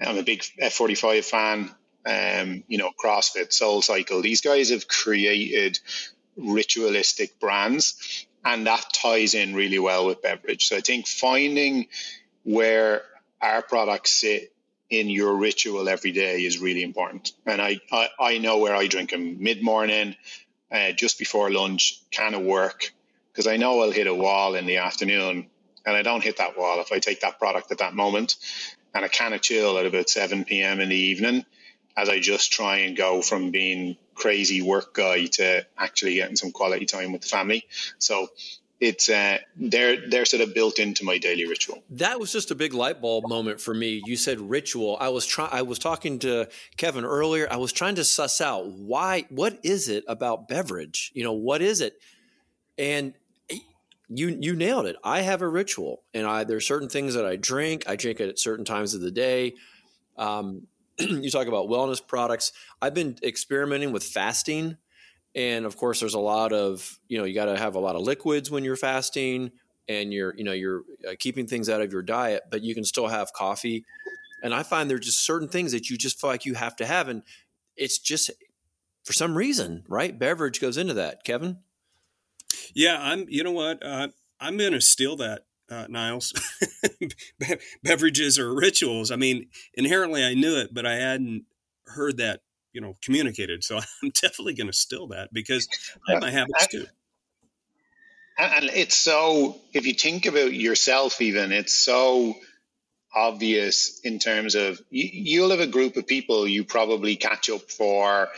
I'm 0.00 0.18
a 0.18 0.22
big 0.22 0.42
F45 0.60 1.24
fan. 1.24 1.70
Um, 2.04 2.64
you 2.66 2.78
know, 2.78 2.90
CrossFit, 3.02 3.52
Soul 3.52 3.80
Cycle. 3.80 4.22
These 4.22 4.40
guys 4.40 4.70
have 4.70 4.88
created 4.88 5.78
ritualistic 6.36 7.38
brands, 7.38 8.26
and 8.44 8.66
that 8.66 8.84
ties 8.92 9.34
in 9.34 9.54
really 9.54 9.78
well 9.78 10.06
with 10.06 10.20
beverage. 10.20 10.66
So 10.66 10.76
I 10.76 10.80
think 10.80 11.06
finding 11.06 11.86
where 12.42 13.02
our 13.40 13.62
products 13.62 14.20
sit 14.20 14.52
in 14.92 15.08
your 15.08 15.34
ritual 15.34 15.88
every 15.88 16.12
day 16.12 16.44
is 16.44 16.58
really 16.58 16.82
important. 16.82 17.32
And 17.46 17.62
I, 17.62 17.80
I, 17.90 18.08
I 18.20 18.38
know 18.38 18.58
where 18.58 18.76
I 18.76 18.88
drink 18.88 19.10
them 19.10 19.42
mid 19.42 19.62
morning, 19.62 20.14
uh, 20.70 20.92
just 20.92 21.18
before 21.18 21.50
lunch, 21.50 21.98
kind 22.12 22.34
of 22.34 22.42
work, 22.42 22.92
because 23.32 23.46
I 23.46 23.56
know 23.56 23.80
I'll 23.80 23.90
hit 23.90 24.06
a 24.06 24.14
wall 24.14 24.54
in 24.54 24.66
the 24.66 24.76
afternoon. 24.76 25.46
And 25.86 25.96
I 25.96 26.02
don't 26.02 26.22
hit 26.22 26.36
that 26.36 26.58
wall 26.58 26.80
if 26.80 26.92
I 26.92 26.98
take 26.98 27.22
that 27.22 27.38
product 27.38 27.72
at 27.72 27.78
that 27.78 27.94
moment. 27.94 28.36
And 28.94 29.02
I 29.02 29.08
kind 29.08 29.32
of 29.32 29.40
chill 29.40 29.78
at 29.78 29.86
about 29.86 30.10
7 30.10 30.44
p.m. 30.44 30.80
in 30.80 30.90
the 30.90 30.94
evening 30.94 31.46
as 31.96 32.10
I 32.10 32.20
just 32.20 32.52
try 32.52 32.78
and 32.78 32.94
go 32.96 33.22
from 33.22 33.50
being 33.50 33.96
crazy 34.14 34.60
work 34.60 34.94
guy 34.94 35.24
to 35.24 35.66
actually 35.78 36.16
getting 36.16 36.36
some 36.36 36.52
quality 36.52 36.84
time 36.84 37.12
with 37.12 37.22
the 37.22 37.28
family. 37.28 37.64
So 37.98 38.28
it's 38.82 39.08
uh, 39.08 39.38
they're 39.54 40.08
they're 40.08 40.24
sort 40.24 40.42
of 40.42 40.54
built 40.54 40.80
into 40.80 41.04
my 41.04 41.16
daily 41.16 41.46
ritual. 41.46 41.84
That 41.90 42.18
was 42.18 42.32
just 42.32 42.50
a 42.50 42.56
big 42.56 42.74
light 42.74 43.00
bulb 43.00 43.28
moment 43.28 43.60
for 43.60 43.72
me. 43.72 44.02
You 44.04 44.16
said 44.16 44.40
ritual. 44.40 44.98
I 45.00 45.08
was 45.10 45.24
trying. 45.24 45.50
I 45.52 45.62
was 45.62 45.78
talking 45.78 46.18
to 46.20 46.48
Kevin 46.76 47.04
earlier. 47.04 47.46
I 47.48 47.58
was 47.58 47.72
trying 47.72 47.94
to 47.94 48.04
suss 48.04 48.40
out 48.40 48.66
why. 48.66 49.24
What 49.30 49.60
is 49.62 49.88
it 49.88 50.02
about 50.08 50.48
beverage? 50.48 51.12
You 51.14 51.22
know, 51.22 51.32
what 51.32 51.62
is 51.62 51.80
it? 51.80 51.94
And 52.76 53.14
you 54.08 54.36
you 54.40 54.56
nailed 54.56 54.86
it. 54.86 54.96
I 55.04 55.20
have 55.20 55.42
a 55.42 55.48
ritual, 55.48 56.02
and 56.12 56.26
I 56.26 56.42
there's 56.42 56.66
certain 56.66 56.88
things 56.88 57.14
that 57.14 57.24
I 57.24 57.36
drink. 57.36 57.84
I 57.86 57.94
drink 57.94 58.18
it 58.18 58.28
at 58.30 58.40
certain 58.40 58.64
times 58.64 58.94
of 58.94 59.00
the 59.00 59.12
day. 59.12 59.54
Um, 60.16 60.66
you 60.98 61.30
talk 61.30 61.46
about 61.46 61.68
wellness 61.68 62.04
products. 62.04 62.50
I've 62.80 62.94
been 62.94 63.16
experimenting 63.22 63.92
with 63.92 64.02
fasting 64.02 64.76
and 65.34 65.64
of 65.64 65.76
course 65.76 66.00
there's 66.00 66.14
a 66.14 66.20
lot 66.20 66.52
of 66.52 66.98
you 67.08 67.18
know 67.18 67.24
you 67.24 67.34
got 67.34 67.46
to 67.46 67.56
have 67.56 67.74
a 67.74 67.80
lot 67.80 67.96
of 67.96 68.02
liquids 68.02 68.50
when 68.50 68.64
you're 68.64 68.76
fasting 68.76 69.50
and 69.88 70.12
you're 70.12 70.34
you 70.36 70.44
know 70.44 70.52
you're 70.52 70.82
uh, 71.08 71.12
keeping 71.18 71.46
things 71.46 71.68
out 71.68 71.80
of 71.80 71.92
your 71.92 72.02
diet, 72.02 72.44
but 72.50 72.62
you 72.62 72.74
can 72.74 72.84
still 72.84 73.08
have 73.08 73.32
coffee. 73.32 73.84
And 74.42 74.52
I 74.52 74.62
find 74.64 74.90
there's 74.90 75.06
just 75.06 75.24
certain 75.24 75.48
things 75.48 75.72
that 75.72 75.88
you 75.88 75.96
just 75.96 76.20
feel 76.20 76.28
like 76.30 76.44
you 76.44 76.54
have 76.54 76.76
to 76.76 76.86
have, 76.86 77.08
and 77.08 77.22
it's 77.76 77.98
just 77.98 78.30
for 79.04 79.12
some 79.12 79.36
reason, 79.36 79.84
right? 79.88 80.18
Beverage 80.18 80.60
goes 80.60 80.76
into 80.76 80.94
that. 80.94 81.24
Kevin. 81.24 81.58
Yeah, 82.74 82.98
I'm. 83.00 83.26
You 83.28 83.44
know 83.44 83.52
what? 83.52 83.84
Uh, 83.84 84.08
I'm 84.40 84.58
to 84.58 84.80
steal 84.80 85.16
that, 85.16 85.42
uh, 85.70 85.86
Niles. 85.88 86.32
Be- 87.38 87.56
beverages 87.82 88.38
or 88.38 88.54
rituals. 88.54 89.10
I 89.10 89.16
mean, 89.16 89.46
inherently, 89.74 90.24
I 90.24 90.34
knew 90.34 90.56
it, 90.56 90.74
but 90.74 90.86
I 90.86 90.94
hadn't 90.94 91.44
heard 91.86 92.16
that 92.16 92.40
you 92.72 92.80
know 92.80 92.96
communicated. 93.02 93.64
So 93.64 93.76
I'm 94.02 94.10
definitely 94.10 94.54
going 94.54 94.68
to 94.68 94.72
steal 94.72 95.08
that 95.08 95.32
because 95.32 95.68
I 96.08 96.12
have 96.12 96.22
my 96.22 96.30
habits 96.30 96.66
too. 96.68 96.86
And 98.38 98.70
it's 98.72 98.96
so, 98.96 99.60
if 99.74 99.86
you 99.86 99.92
think 99.92 100.24
about 100.24 100.54
yourself, 100.54 101.20
even, 101.20 101.52
it's 101.52 101.74
so 101.74 102.34
obvious 103.14 104.00
in 104.00 104.18
terms 104.18 104.54
of 104.54 104.80
you, 104.90 105.08
you'll 105.12 105.50
have 105.50 105.60
a 105.60 105.66
group 105.66 105.96
of 105.96 106.06
people 106.06 106.48
you 106.48 106.64
probably 106.64 107.16
catch 107.16 107.50
up 107.50 107.70
for 107.70 108.30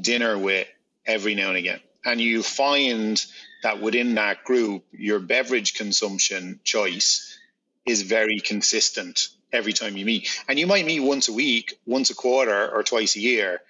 dinner 0.00 0.36
with 0.36 0.66
every 1.06 1.34
now 1.34 1.48
and 1.48 1.56
again. 1.56 1.80
And 2.04 2.20
you 2.20 2.42
find 2.42 3.24
that 3.62 3.80
within 3.80 4.16
that 4.16 4.44
group, 4.44 4.84
your 4.92 5.20
beverage 5.20 5.74
consumption 5.74 6.60
choice 6.64 7.38
is 7.86 8.02
very 8.02 8.40
consistent 8.40 9.28
every 9.54 9.72
time 9.72 9.96
you 9.96 10.04
meet. 10.04 10.28
And 10.48 10.58
you 10.58 10.66
might 10.66 10.84
meet 10.86 11.00
once 11.00 11.28
a 11.28 11.32
week, 11.32 11.78
once 11.86 12.10
a 12.10 12.14
quarter, 12.14 12.68
or 12.68 12.82
twice 12.82 13.16
a 13.16 13.20
year 13.20 13.60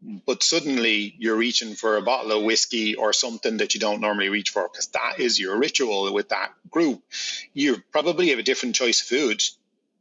but 0.00 0.42
suddenly 0.42 1.14
you're 1.18 1.36
reaching 1.36 1.74
for 1.74 1.96
a 1.96 2.02
bottle 2.02 2.32
of 2.32 2.44
whiskey 2.44 2.94
or 2.94 3.12
something 3.12 3.56
that 3.56 3.74
you 3.74 3.80
don't 3.80 4.00
normally 4.00 4.28
reach 4.28 4.50
for 4.50 4.68
because 4.68 4.88
that 4.88 5.18
is 5.18 5.40
your 5.40 5.58
ritual 5.58 6.12
with 6.12 6.28
that 6.28 6.52
group. 6.70 7.02
You 7.52 7.82
probably 7.90 8.28
have 8.30 8.38
a 8.38 8.44
different 8.44 8.76
choice 8.76 9.00
of 9.02 9.08
food. 9.08 9.42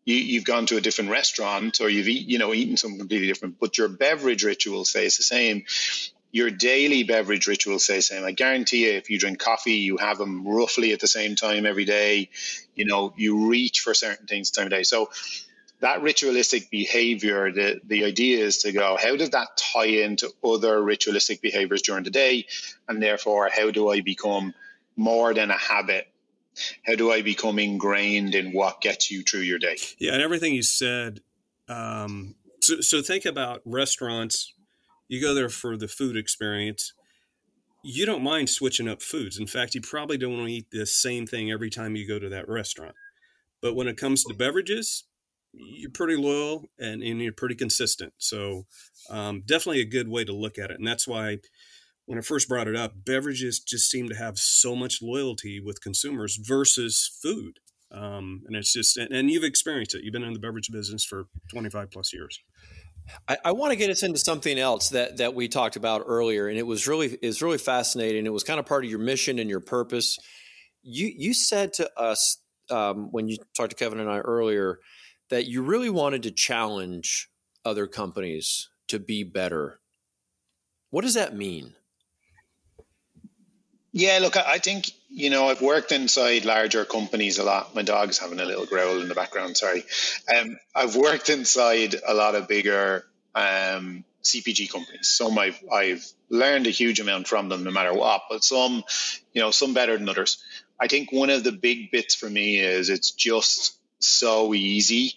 You, 0.05 0.39
have 0.39 0.45
gone 0.45 0.67
to 0.67 0.77
a 0.77 0.81
different 0.81 1.09
restaurant 1.09 1.81
or 1.81 1.89
you've 1.89 2.07
eat, 2.07 2.27
you 2.27 2.37
know 2.37 2.53
eaten 2.53 2.77
something 2.77 2.99
completely 2.99 3.27
different, 3.27 3.59
but 3.59 3.77
your 3.77 3.89
beverage 3.89 4.43
ritual 4.43 4.85
stays 4.85 5.17
the 5.17 5.23
same. 5.23 5.65
Your 6.31 6.51
daily 6.51 7.03
beverage 7.03 7.47
ritual 7.47 7.79
stays 7.79 8.09
the 8.09 8.15
same. 8.15 8.25
I 8.25 8.31
guarantee 8.31 8.85
you, 8.85 8.97
if 8.97 9.09
you 9.09 9.17
drink 9.17 9.39
coffee, 9.39 9.75
you 9.75 9.97
have 9.97 10.17
them 10.17 10.47
roughly 10.47 10.91
at 10.91 10.99
the 10.99 11.07
same 11.07 11.35
time 11.35 11.65
every 11.65 11.85
day. 11.85 12.29
You 12.75 12.85
know, 12.85 13.13
you 13.15 13.49
reach 13.49 13.79
for 13.79 13.93
certain 13.93 14.27
things 14.27 14.51
time 14.51 14.65
of 14.65 14.71
day. 14.71 14.83
So 14.83 15.09
that 15.79 16.01
ritualistic 16.01 16.69
behavior, 16.69 17.51
the, 17.51 17.79
the 17.83 18.03
idea 18.03 18.43
is 18.43 18.59
to 18.59 18.71
go, 18.71 18.97
how 19.01 19.15
does 19.15 19.31
that 19.31 19.47
tie 19.57 19.85
into 19.85 20.31
other 20.43 20.81
ritualistic 20.81 21.41
behaviors 21.41 21.81
during 21.81 22.03
the 22.03 22.09
day? 22.09 22.45
And 22.87 23.01
therefore, 23.01 23.49
how 23.53 23.71
do 23.71 23.89
I 23.89 24.01
become 24.01 24.53
more 24.95 25.33
than 25.33 25.51
a 25.51 25.57
habit? 25.57 26.07
How 26.85 26.95
do 26.95 27.11
I 27.11 27.21
become 27.21 27.59
ingrained 27.59 28.33
in 28.33 28.51
what 28.51 28.81
gets 28.81 29.11
you 29.11 29.21
through 29.21 29.41
your 29.41 29.59
day? 29.59 29.77
Yeah, 29.99 30.13
and 30.13 30.21
everything 30.21 30.53
you 30.53 30.63
said. 30.63 31.21
Um, 31.69 32.35
so, 32.61 32.81
so 32.81 33.01
think 33.01 33.25
about 33.25 33.61
restaurants. 33.63 34.53
You 35.07 35.21
go 35.21 35.33
there 35.33 35.49
for 35.49 35.77
the 35.77 35.87
food 35.87 36.17
experience. 36.17 36.93
You 37.83 38.05
don't 38.05 38.23
mind 38.23 38.49
switching 38.49 38.87
up 38.87 39.01
foods. 39.01 39.37
In 39.37 39.47
fact, 39.47 39.75
you 39.75 39.81
probably 39.81 40.17
don't 40.17 40.37
want 40.37 40.47
to 40.47 40.53
eat 40.53 40.71
the 40.71 40.85
same 40.85 41.25
thing 41.25 41.51
every 41.51 41.69
time 41.69 41.95
you 41.95 42.07
go 42.07 42.19
to 42.19 42.29
that 42.29 42.49
restaurant. 42.49 42.95
But 43.61 43.75
when 43.75 43.87
it 43.87 43.97
comes 43.97 44.23
to 44.25 44.33
beverages, 44.33 45.05
you're 45.53 45.91
pretty 45.91 46.15
loyal 46.15 46.65
and, 46.79 47.01
and 47.01 47.21
you're 47.21 47.33
pretty 47.33 47.55
consistent. 47.55 48.13
So 48.17 48.65
um, 49.09 49.43
definitely 49.45 49.81
a 49.81 49.85
good 49.85 50.07
way 50.07 50.25
to 50.25 50.33
look 50.33 50.57
at 50.57 50.71
it. 50.71 50.77
And 50.77 50.87
that's 50.87 51.07
why 51.07 51.39
when 52.05 52.17
I 52.17 52.21
first 52.21 52.47
brought 52.47 52.67
it 52.67 52.75
up, 52.75 52.93
beverages 53.05 53.59
just 53.59 53.89
seem 53.89 54.09
to 54.09 54.15
have 54.15 54.37
so 54.37 54.75
much 54.75 55.01
loyalty 55.01 55.59
with 55.59 55.81
consumers 55.81 56.37
versus 56.37 57.09
food. 57.21 57.59
Um, 57.91 58.43
and 58.47 58.55
it's 58.55 58.73
just, 58.73 58.97
and, 58.97 59.11
and, 59.13 59.29
you've 59.29 59.45
experienced 59.45 59.95
it. 59.95 60.03
You've 60.03 60.11
been 60.11 60.23
in 60.23 60.33
the 60.33 60.39
beverage 60.39 60.69
business 60.69 61.05
for 61.05 61.27
25 61.49 61.89
plus 61.89 62.13
years. 62.13 62.41
I, 63.27 63.37
I 63.45 63.51
want 63.53 63.71
to 63.71 63.77
get 63.77 63.89
us 63.89 64.03
into 64.03 64.19
something 64.19 64.57
else 64.57 64.89
that 64.89 65.17
that 65.17 65.33
we 65.33 65.47
talked 65.47 65.75
about 65.75 66.03
earlier, 66.05 66.47
and 66.47 66.57
it 66.57 66.65
was 66.65 66.87
really 66.87 67.17
is 67.21 67.41
really 67.41 67.57
fascinating. 67.57 68.25
It 68.25 68.33
was 68.33 68.43
kind 68.43 68.59
of 68.59 68.65
part 68.65 68.83
of 68.83 68.89
your 68.89 68.99
mission 68.99 69.39
and 69.39 69.49
your 69.49 69.59
purpose. 69.59 70.17
You 70.83 71.11
you 71.15 71.33
said 71.33 71.73
to 71.73 71.89
us 71.99 72.37
um, 72.69 73.09
when 73.11 73.27
you 73.27 73.37
talked 73.55 73.71
to 73.71 73.75
Kevin 73.75 73.99
and 73.99 74.09
I 74.09 74.19
earlier 74.19 74.79
that 75.29 75.47
you 75.47 75.61
really 75.61 75.89
wanted 75.89 76.23
to 76.23 76.31
challenge 76.31 77.29
other 77.65 77.87
companies 77.87 78.69
to 78.87 78.99
be 78.99 79.23
better. 79.23 79.79
What 80.89 81.01
does 81.01 81.15
that 81.15 81.35
mean? 81.35 81.73
Yeah, 83.91 84.19
look, 84.21 84.37
I 84.37 84.59
think, 84.59 84.91
you 85.17 85.31
know, 85.31 85.49
I've 85.49 85.63
worked 85.63 85.91
inside 85.91 86.45
larger 86.45 86.85
companies 86.85 87.39
a 87.39 87.43
lot. 87.43 87.73
My 87.73 87.81
dog's 87.81 88.19
having 88.19 88.39
a 88.39 88.45
little 88.45 88.67
growl 88.67 89.01
in 89.01 89.07
the 89.07 89.15
background, 89.15 89.57
sorry. 89.57 89.83
Um, 90.31 90.59
I've 90.75 90.95
worked 90.95 91.29
inside 91.29 91.95
a 92.07 92.13
lot 92.13 92.35
of 92.35 92.47
bigger 92.47 93.03
um, 93.33 94.03
CPG 94.23 94.71
companies. 94.71 95.07
Some 95.07 95.39
I've, 95.39 95.59
I've 95.73 96.05
learned 96.29 96.67
a 96.67 96.69
huge 96.69 96.99
amount 96.99 97.27
from 97.27 97.49
them 97.49 97.63
no 97.63 97.71
matter 97.71 97.95
what, 97.95 98.25
but 98.29 98.43
some, 98.43 98.83
you 99.33 99.41
know, 99.41 99.49
some 99.49 99.73
better 99.73 99.97
than 99.97 100.07
others. 100.07 100.37
I 100.79 100.87
think 100.87 101.11
one 101.11 101.31
of 101.31 101.43
the 101.43 101.51
big 101.51 101.89
bits 101.89 102.13
for 102.13 102.29
me 102.29 102.59
is 102.59 102.91
it's 102.91 103.09
just 103.09 103.75
so 103.97 104.53
easy 104.53 105.15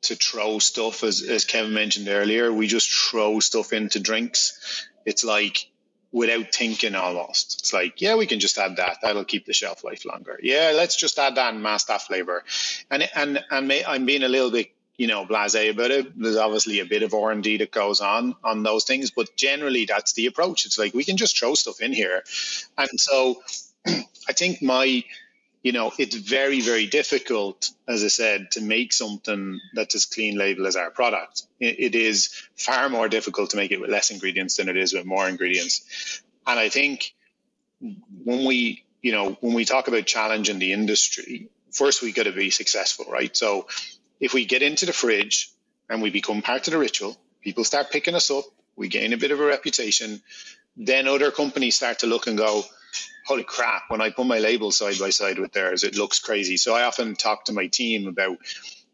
to 0.00 0.14
throw 0.14 0.60
stuff 0.60 1.04
as, 1.04 1.20
as 1.20 1.44
Kevin 1.44 1.74
mentioned 1.74 2.08
earlier. 2.08 2.50
We 2.50 2.68
just 2.68 2.90
throw 2.90 3.40
stuff 3.40 3.74
into 3.74 4.00
drinks. 4.00 4.88
It's 5.04 5.24
like 5.24 5.68
without 6.12 6.54
thinking 6.54 6.94
almost. 6.94 7.60
It's 7.60 7.72
like, 7.72 8.00
yeah, 8.00 8.16
we 8.16 8.26
can 8.26 8.40
just 8.40 8.58
add 8.58 8.76
that. 8.76 8.98
That'll 9.02 9.24
keep 9.24 9.46
the 9.46 9.52
shelf 9.52 9.84
life 9.84 10.04
longer. 10.04 10.38
Yeah, 10.42 10.72
let's 10.74 10.96
just 10.96 11.18
add 11.18 11.36
that 11.36 11.54
and 11.54 11.62
mask 11.62 11.88
that 11.88 12.02
flavor. 12.02 12.44
And 12.90 13.08
and 13.14 13.44
and 13.50 13.68
may, 13.68 13.84
I'm 13.84 14.06
being 14.06 14.22
a 14.22 14.28
little 14.28 14.50
bit 14.50 14.70
you 14.96 15.06
know 15.06 15.26
blasé 15.26 15.70
about 15.70 15.90
it. 15.90 16.18
There's 16.18 16.36
obviously 16.36 16.80
a 16.80 16.86
bit 16.86 17.02
of 17.02 17.14
R 17.14 17.30
and 17.30 17.42
D 17.42 17.58
that 17.58 17.70
goes 17.70 18.00
on 18.00 18.34
on 18.42 18.62
those 18.62 18.84
things, 18.84 19.10
but 19.10 19.36
generally 19.36 19.84
that's 19.84 20.14
the 20.14 20.26
approach. 20.26 20.66
It's 20.66 20.78
like 20.78 20.94
we 20.94 21.04
can 21.04 21.16
just 21.16 21.38
throw 21.38 21.54
stuff 21.54 21.80
in 21.80 21.92
here, 21.92 22.22
and 22.78 23.00
so 23.00 23.42
I 23.86 24.32
think 24.32 24.62
my 24.62 25.04
you 25.66 25.72
know, 25.72 25.92
it's 25.98 26.14
very, 26.14 26.60
very 26.60 26.86
difficult, 26.86 27.70
as 27.88 28.04
I 28.04 28.06
said, 28.06 28.52
to 28.52 28.60
make 28.60 28.92
something 28.92 29.58
that's 29.74 29.96
as 29.96 30.04
clean 30.04 30.38
label 30.38 30.64
as 30.68 30.76
our 30.76 30.92
product. 30.92 31.42
it 31.58 31.96
is 31.96 32.28
far 32.54 32.88
more 32.88 33.08
difficult 33.08 33.50
to 33.50 33.56
make 33.56 33.72
it 33.72 33.80
with 33.80 33.90
less 33.90 34.12
ingredients 34.12 34.58
than 34.58 34.68
it 34.68 34.76
is 34.76 34.92
with 34.92 35.04
more 35.04 35.28
ingredients. 35.28 36.22
And 36.46 36.60
I 36.60 36.68
think 36.68 37.12
when 37.80 38.44
we, 38.44 38.84
you 39.02 39.10
know, 39.10 39.32
when 39.40 39.54
we 39.54 39.64
talk 39.64 39.88
about 39.88 40.06
challenging 40.06 40.60
the 40.60 40.72
industry, 40.72 41.48
first 41.72 42.00
we 42.00 42.12
got 42.12 42.26
to 42.26 42.32
be 42.32 42.50
successful, 42.50 43.06
right? 43.10 43.36
So 43.36 43.66
if 44.20 44.34
we 44.34 44.44
get 44.44 44.62
into 44.62 44.86
the 44.86 44.92
fridge 44.92 45.50
and 45.90 46.00
we 46.00 46.10
become 46.10 46.42
part 46.42 46.68
of 46.68 46.74
the 46.74 46.78
ritual, 46.78 47.16
people 47.42 47.64
start 47.64 47.90
picking 47.90 48.14
us 48.14 48.30
up, 48.30 48.44
we 48.76 48.86
gain 48.86 49.12
a 49.12 49.18
bit 49.18 49.32
of 49.32 49.40
a 49.40 49.44
reputation, 49.44 50.22
then 50.76 51.08
other 51.08 51.32
companies 51.32 51.74
start 51.74 51.98
to 52.00 52.06
look 52.06 52.28
and 52.28 52.38
go, 52.38 52.62
holy 53.26 53.44
crap, 53.44 53.84
when 53.88 54.00
I 54.00 54.10
put 54.10 54.26
my 54.26 54.38
label 54.38 54.70
side 54.70 54.98
by 54.98 55.10
side 55.10 55.38
with 55.38 55.52
theirs, 55.52 55.84
it 55.84 55.96
looks 55.96 56.20
crazy. 56.20 56.56
So 56.56 56.74
I 56.74 56.84
often 56.84 57.16
talk 57.16 57.46
to 57.46 57.52
my 57.52 57.66
team 57.66 58.06
about, 58.06 58.38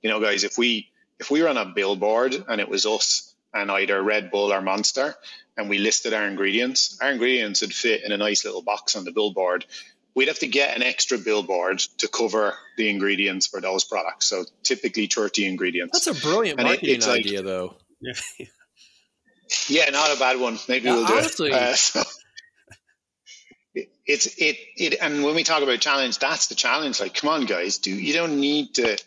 you 0.02 0.10
know, 0.10 0.20
guys, 0.20 0.44
if 0.44 0.58
we 0.58 0.88
if 1.20 1.30
we 1.30 1.42
were 1.42 1.48
on 1.48 1.56
a 1.56 1.66
billboard 1.66 2.34
and 2.48 2.60
it 2.60 2.68
was 2.68 2.84
us 2.84 3.34
and 3.54 3.70
either 3.70 4.02
Red 4.02 4.30
Bull 4.30 4.52
or 4.52 4.60
Monster 4.60 5.14
and 5.56 5.68
we 5.68 5.78
listed 5.78 6.14
our 6.14 6.26
ingredients, 6.26 6.98
our 7.00 7.12
ingredients 7.12 7.60
would 7.60 7.74
fit 7.74 8.02
in 8.04 8.12
a 8.12 8.16
nice 8.16 8.44
little 8.44 8.62
box 8.62 8.96
on 8.96 9.04
the 9.04 9.12
billboard. 9.12 9.64
We'd 10.14 10.28
have 10.28 10.40
to 10.40 10.48
get 10.48 10.76
an 10.76 10.82
extra 10.82 11.18
billboard 11.18 11.78
to 11.98 12.08
cover 12.08 12.54
the 12.76 12.90
ingredients 12.90 13.46
for 13.46 13.60
those 13.60 13.84
products. 13.84 14.26
So 14.26 14.44
typically 14.62 15.06
30 15.06 15.46
ingredients. 15.46 16.04
That's 16.04 16.18
a 16.18 16.20
brilliant 16.20 16.60
marketing 16.60 16.96
it, 16.96 17.08
idea, 17.08 17.38
like, 17.38 17.46
though. 17.46 17.76
Yeah. 18.00 18.46
yeah, 19.68 19.90
not 19.90 20.14
a 20.14 20.18
bad 20.18 20.40
one. 20.40 20.58
Maybe 20.68 20.86
we'll 20.86 21.06
do 21.06 21.14
honestly, 21.14 21.50
it. 21.50 21.54
Uh, 21.54 21.74
so 21.74 22.02
it's 24.06 24.26
it 24.38 24.56
it 24.76 24.94
and 25.00 25.22
when 25.22 25.34
we 25.34 25.44
talk 25.44 25.62
about 25.62 25.80
challenge 25.80 26.18
that's 26.18 26.48
the 26.48 26.54
challenge. 26.54 27.00
Like 27.00 27.14
come 27.14 27.30
on 27.30 27.46
guys 27.46 27.78
do 27.78 27.90
you 27.90 28.12
don't 28.14 28.40
need 28.40 28.74
to 28.74 28.98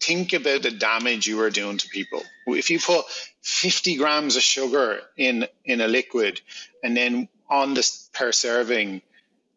think 0.00 0.32
about 0.32 0.62
the 0.62 0.70
damage 0.70 1.26
you 1.26 1.40
are 1.40 1.50
doing 1.50 1.78
to 1.78 1.88
people. 1.88 2.22
If 2.46 2.70
you 2.70 2.78
put 2.78 3.04
50 3.42 3.96
grams 3.96 4.36
of 4.36 4.42
sugar 4.42 5.00
in 5.16 5.46
in 5.64 5.80
a 5.80 5.88
liquid 5.88 6.40
and 6.82 6.96
then 6.96 7.28
on 7.48 7.74
this 7.74 8.08
per 8.12 8.32
serving 8.32 9.02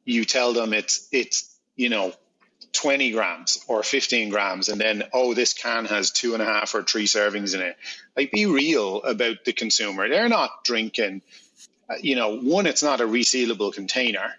you 0.03 0.25
tell 0.25 0.53
them 0.53 0.73
it's 0.73 1.07
it's 1.11 1.55
you 1.75 1.89
know 1.89 2.13
20 2.73 3.11
grams 3.11 3.63
or 3.67 3.83
15 3.83 4.29
grams 4.29 4.69
and 4.69 4.79
then 4.79 5.03
oh 5.13 5.33
this 5.33 5.53
can 5.53 5.85
has 5.85 6.11
two 6.11 6.33
and 6.33 6.43
a 6.43 6.45
half 6.45 6.75
or 6.75 6.83
three 6.83 7.07
servings 7.07 7.55
in 7.55 7.61
it. 7.61 7.75
Like 8.15 8.31
be 8.31 8.45
real 8.45 9.01
about 9.01 9.45
the 9.45 9.53
consumer. 9.53 10.07
They're 10.09 10.29
not 10.29 10.63
drinking 10.63 11.23
uh, 11.89 11.95
you 12.01 12.15
know 12.15 12.37
one 12.37 12.67
it's 12.67 12.83
not 12.83 13.01
a 13.01 13.05
resealable 13.07 13.73
container 13.73 14.35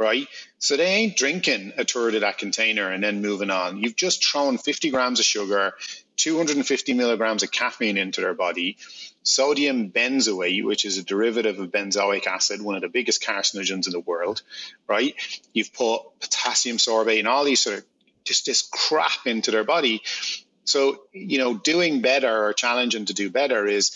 right? 0.00 0.26
So 0.58 0.78
they 0.78 0.86
ain't 0.86 1.16
drinking 1.16 1.74
a 1.76 1.84
third 1.84 2.14
of 2.14 2.22
that 2.22 2.38
container 2.38 2.90
and 2.90 3.04
then 3.04 3.20
moving 3.20 3.50
on. 3.50 3.76
You've 3.76 3.96
just 3.96 4.24
thrown 4.24 4.56
50 4.56 4.90
grams 4.90 5.20
of 5.20 5.26
sugar, 5.26 5.74
250 6.16 6.94
milligrams 6.94 7.42
of 7.42 7.52
caffeine 7.52 7.98
into 7.98 8.22
their 8.22 8.32
body, 8.32 8.78
sodium 9.22 9.90
benzoate, 9.90 10.64
which 10.64 10.86
is 10.86 10.96
a 10.96 11.04
derivative 11.04 11.60
of 11.60 11.70
benzoic 11.70 12.26
acid, 12.26 12.62
one 12.62 12.76
of 12.76 12.80
the 12.80 12.88
biggest 12.88 13.22
carcinogens 13.22 13.86
in 13.86 13.92
the 13.92 14.00
world, 14.00 14.40
right? 14.88 15.14
You've 15.52 15.74
put 15.74 16.00
potassium 16.18 16.78
sorbate 16.78 17.18
and 17.18 17.28
all 17.28 17.44
these 17.44 17.60
sort 17.60 17.78
of 17.78 17.84
just 18.24 18.46
this 18.46 18.62
crap 18.62 19.26
into 19.26 19.50
their 19.50 19.64
body. 19.64 20.00
So, 20.64 21.02
you 21.12 21.36
know, 21.36 21.58
doing 21.58 22.00
better 22.00 22.46
or 22.46 22.54
challenging 22.54 23.04
to 23.04 23.14
do 23.14 23.28
better 23.28 23.66
is 23.66 23.94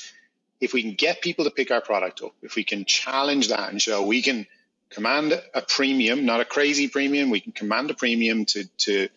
if 0.61 0.75
we 0.75 0.83
can 0.83 0.95
get 0.95 1.23
people 1.23 1.47
to 1.47 1.51
pick 1.51 1.71
our 1.71 1.81
product 1.81 2.21
up, 2.23 2.35
if 2.43 2.57
we 2.57 2.65
can 2.65 2.85
challenge 2.85 3.49
that 3.49 3.71
and 3.71 3.81
show 3.81 4.05
we 4.05 4.21
can 4.21 4.47
command 4.95 5.41
a 5.55 5.63
premium, 5.63 6.25
not 6.25 6.41
a 6.41 6.45
crazy 6.45 6.89
premium, 6.89 7.31
we 7.31 7.41
can 7.41 7.53
command 7.53 7.91
a 7.91 7.95
premium 7.95 8.45
to 8.47 8.65
to 8.79 9.09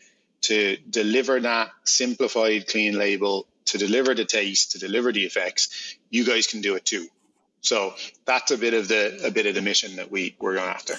to 0.41 0.77
deliver 0.89 1.39
that 1.39 1.71
simplified 1.83 2.67
clean 2.67 2.97
label, 2.97 3.47
to 3.65 3.77
deliver 3.77 4.13
the 4.13 4.25
taste, 4.25 4.73
to 4.73 4.79
deliver 4.79 5.11
the 5.11 5.23
effects, 5.23 5.95
you 6.09 6.25
guys 6.25 6.47
can 6.47 6.61
do 6.61 6.75
it 6.75 6.85
too. 6.85 7.07
So 7.61 7.93
that's 8.25 8.51
a 8.51 8.57
bit 8.57 8.73
of 8.73 8.87
the 8.87 9.21
a 9.25 9.31
bit 9.31 9.45
of 9.45 9.55
the 9.55 9.61
mission 9.61 9.97
that 9.97 10.11
we 10.11 10.35
we're 10.39 10.55
going 10.55 10.69
after. 10.69 10.95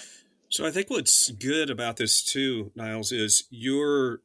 So 0.51 0.67
I 0.67 0.71
think 0.71 0.91
what's 0.91 1.31
good 1.31 1.71
about 1.71 1.97
this 1.97 2.23
too, 2.23 2.73
Niles, 2.75 3.13
is 3.13 3.45
you're 3.51 4.21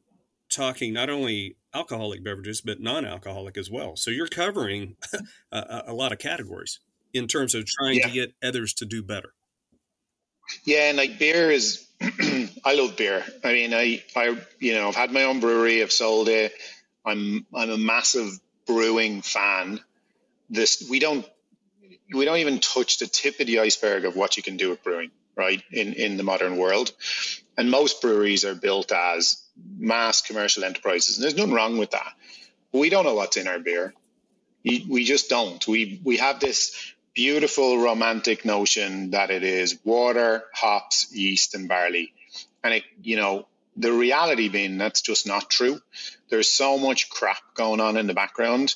talking 0.50 0.92
not 0.92 1.10
only 1.10 1.56
alcoholic 1.74 2.22
beverages 2.22 2.60
but 2.60 2.80
non-alcoholic 2.80 3.56
as 3.58 3.70
well. 3.70 3.96
So 3.96 4.10
you're 4.10 4.28
covering 4.28 4.96
a, 5.52 5.84
a, 5.88 5.92
lot 5.92 6.12
of 6.12 6.18
categories 6.18 6.80
in 7.12 7.26
terms 7.26 7.54
of 7.54 7.66
trying 7.66 7.96
yeah. 7.96 8.06
to 8.06 8.12
get 8.12 8.34
others 8.42 8.72
to 8.74 8.86
do 8.86 9.02
better. 9.02 9.34
Yeah, 10.64 10.88
and 10.90 10.98
like 10.98 11.18
beer 11.18 11.50
is, 11.50 11.86
I 12.64 12.74
love 12.76 12.96
beer. 12.96 13.24
I 13.44 13.52
mean, 13.52 13.74
I, 13.74 14.04
I, 14.16 14.38
you 14.60 14.74
know, 14.74 14.88
I've 14.88 14.96
had 14.96 15.12
my 15.12 15.24
own 15.24 15.40
brewery. 15.40 15.82
I've 15.82 15.92
sold 15.92 16.28
it. 16.28 16.52
I'm, 17.04 17.46
I'm 17.54 17.70
a 17.70 17.78
massive 17.78 18.30
brewing 18.66 19.22
fan. 19.22 19.80
This 20.50 20.86
we 20.90 21.00
don't, 21.00 21.26
we 22.14 22.24
don't 22.24 22.38
even 22.38 22.60
touch 22.60 22.98
the 22.98 23.06
tip 23.06 23.40
of 23.40 23.46
the 23.48 23.60
iceberg 23.60 24.04
of 24.04 24.16
what 24.16 24.36
you 24.36 24.42
can 24.42 24.56
do 24.56 24.70
with 24.70 24.82
brewing, 24.84 25.10
right? 25.36 25.62
In 25.72 25.94
in 25.94 26.16
the 26.18 26.24
modern 26.24 26.56
world, 26.58 26.92
and 27.58 27.70
most 27.70 28.02
breweries 28.02 28.44
are 28.44 28.54
built 28.54 28.92
as 28.92 29.42
mass 29.78 30.22
commercial 30.22 30.64
enterprises, 30.64 31.16
and 31.16 31.24
there's 31.24 31.36
nothing 31.36 31.54
wrong 31.54 31.78
with 31.78 31.92
that. 31.92 32.12
We 32.72 32.90
don't 32.90 33.04
know 33.04 33.14
what's 33.14 33.36
in 33.38 33.48
our 33.48 33.58
beer. 33.60 33.94
We 34.64 35.04
just 35.04 35.30
don't. 35.30 35.66
We 35.68 36.00
we 36.04 36.18
have 36.18 36.40
this 36.40 36.93
beautiful 37.14 37.78
romantic 37.78 38.44
notion 38.44 39.10
that 39.10 39.30
it 39.30 39.44
is 39.44 39.78
water, 39.84 40.44
hops, 40.52 41.12
yeast, 41.12 41.54
and 41.54 41.68
barley. 41.68 42.12
And 42.62 42.74
it, 42.74 42.84
you 43.02 43.16
know, 43.16 43.46
the 43.76 43.92
reality 43.92 44.48
being 44.48 44.78
that's 44.78 45.02
just 45.02 45.26
not 45.26 45.50
true. 45.50 45.80
There's 46.28 46.48
so 46.48 46.78
much 46.78 47.08
crap 47.10 47.42
going 47.54 47.80
on 47.80 47.96
in 47.96 48.06
the 48.06 48.14
background 48.14 48.74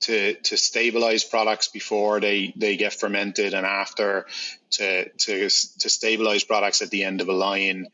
to 0.00 0.34
to 0.34 0.56
stabilize 0.56 1.24
products 1.24 1.68
before 1.68 2.20
they 2.20 2.54
they 2.56 2.76
get 2.76 2.94
fermented 2.94 3.52
and 3.52 3.66
after 3.66 4.26
to 4.70 5.08
to 5.10 5.48
to 5.48 5.88
stabilize 5.90 6.44
products 6.44 6.80
at 6.80 6.90
the 6.90 7.04
end 7.04 7.20
of 7.20 7.28
a 7.28 7.34
line. 7.34 7.86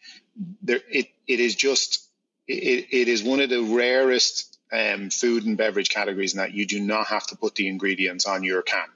There, 0.62 0.80
it 0.89 1.09
it 1.26 1.41
is 1.41 1.55
just 1.57 2.09
it, 2.47 2.87
it 2.91 3.09
is 3.09 3.24
one 3.24 3.41
of 3.41 3.51
the 3.51 3.62
rarest 3.62 4.59
um, 4.72 5.11
food 5.11 5.47
and 5.47 5.57
beverage 5.57 5.91
categories 5.91 6.34
in 6.34 6.39
that 6.39 6.53
you 6.53 6.66
do 6.66 6.80
not 6.80 7.09
have 7.09 7.26
to 7.28 7.37
put 7.37 7.55
the 7.57 7.68
ingredients 7.68 8.26
on 8.26 8.45
your 8.45 8.62
can 8.62 8.87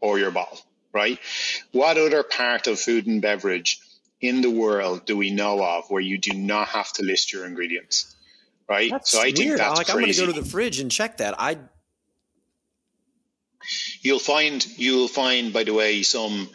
or 0.00 0.18
your 0.18 0.30
bottle, 0.30 0.58
right? 0.92 1.18
What 1.72 1.98
other 1.98 2.22
part 2.22 2.66
of 2.66 2.80
food 2.80 3.06
and 3.06 3.22
beverage 3.22 3.80
in 4.20 4.42
the 4.42 4.50
world 4.50 5.06
do 5.06 5.16
we 5.16 5.30
know 5.30 5.62
of 5.64 5.90
where 5.90 6.02
you 6.02 6.18
do 6.18 6.32
not 6.32 6.68
have 6.68 6.92
to 6.94 7.02
list 7.02 7.32
your 7.32 7.46
ingredients? 7.46 8.14
Right. 8.68 8.90
That's 8.90 9.10
so 9.10 9.20
I 9.20 9.24
weird. 9.24 9.36
think 9.36 9.56
that's 9.56 9.78
like 9.78 9.86
crazy. 9.88 9.92
I'm 9.92 10.00
going 10.00 10.12
to 10.12 10.20
go 10.20 10.32
to 10.32 10.40
the 10.44 10.48
fridge 10.48 10.78
and 10.78 10.90
check 10.90 11.16
that. 11.16 11.34
I 11.40 11.58
you'll 14.00 14.20
find 14.20 14.64
you'll 14.78 15.08
find 15.08 15.52
by 15.52 15.64
the 15.64 15.74
way 15.74 16.02
some 16.02 16.48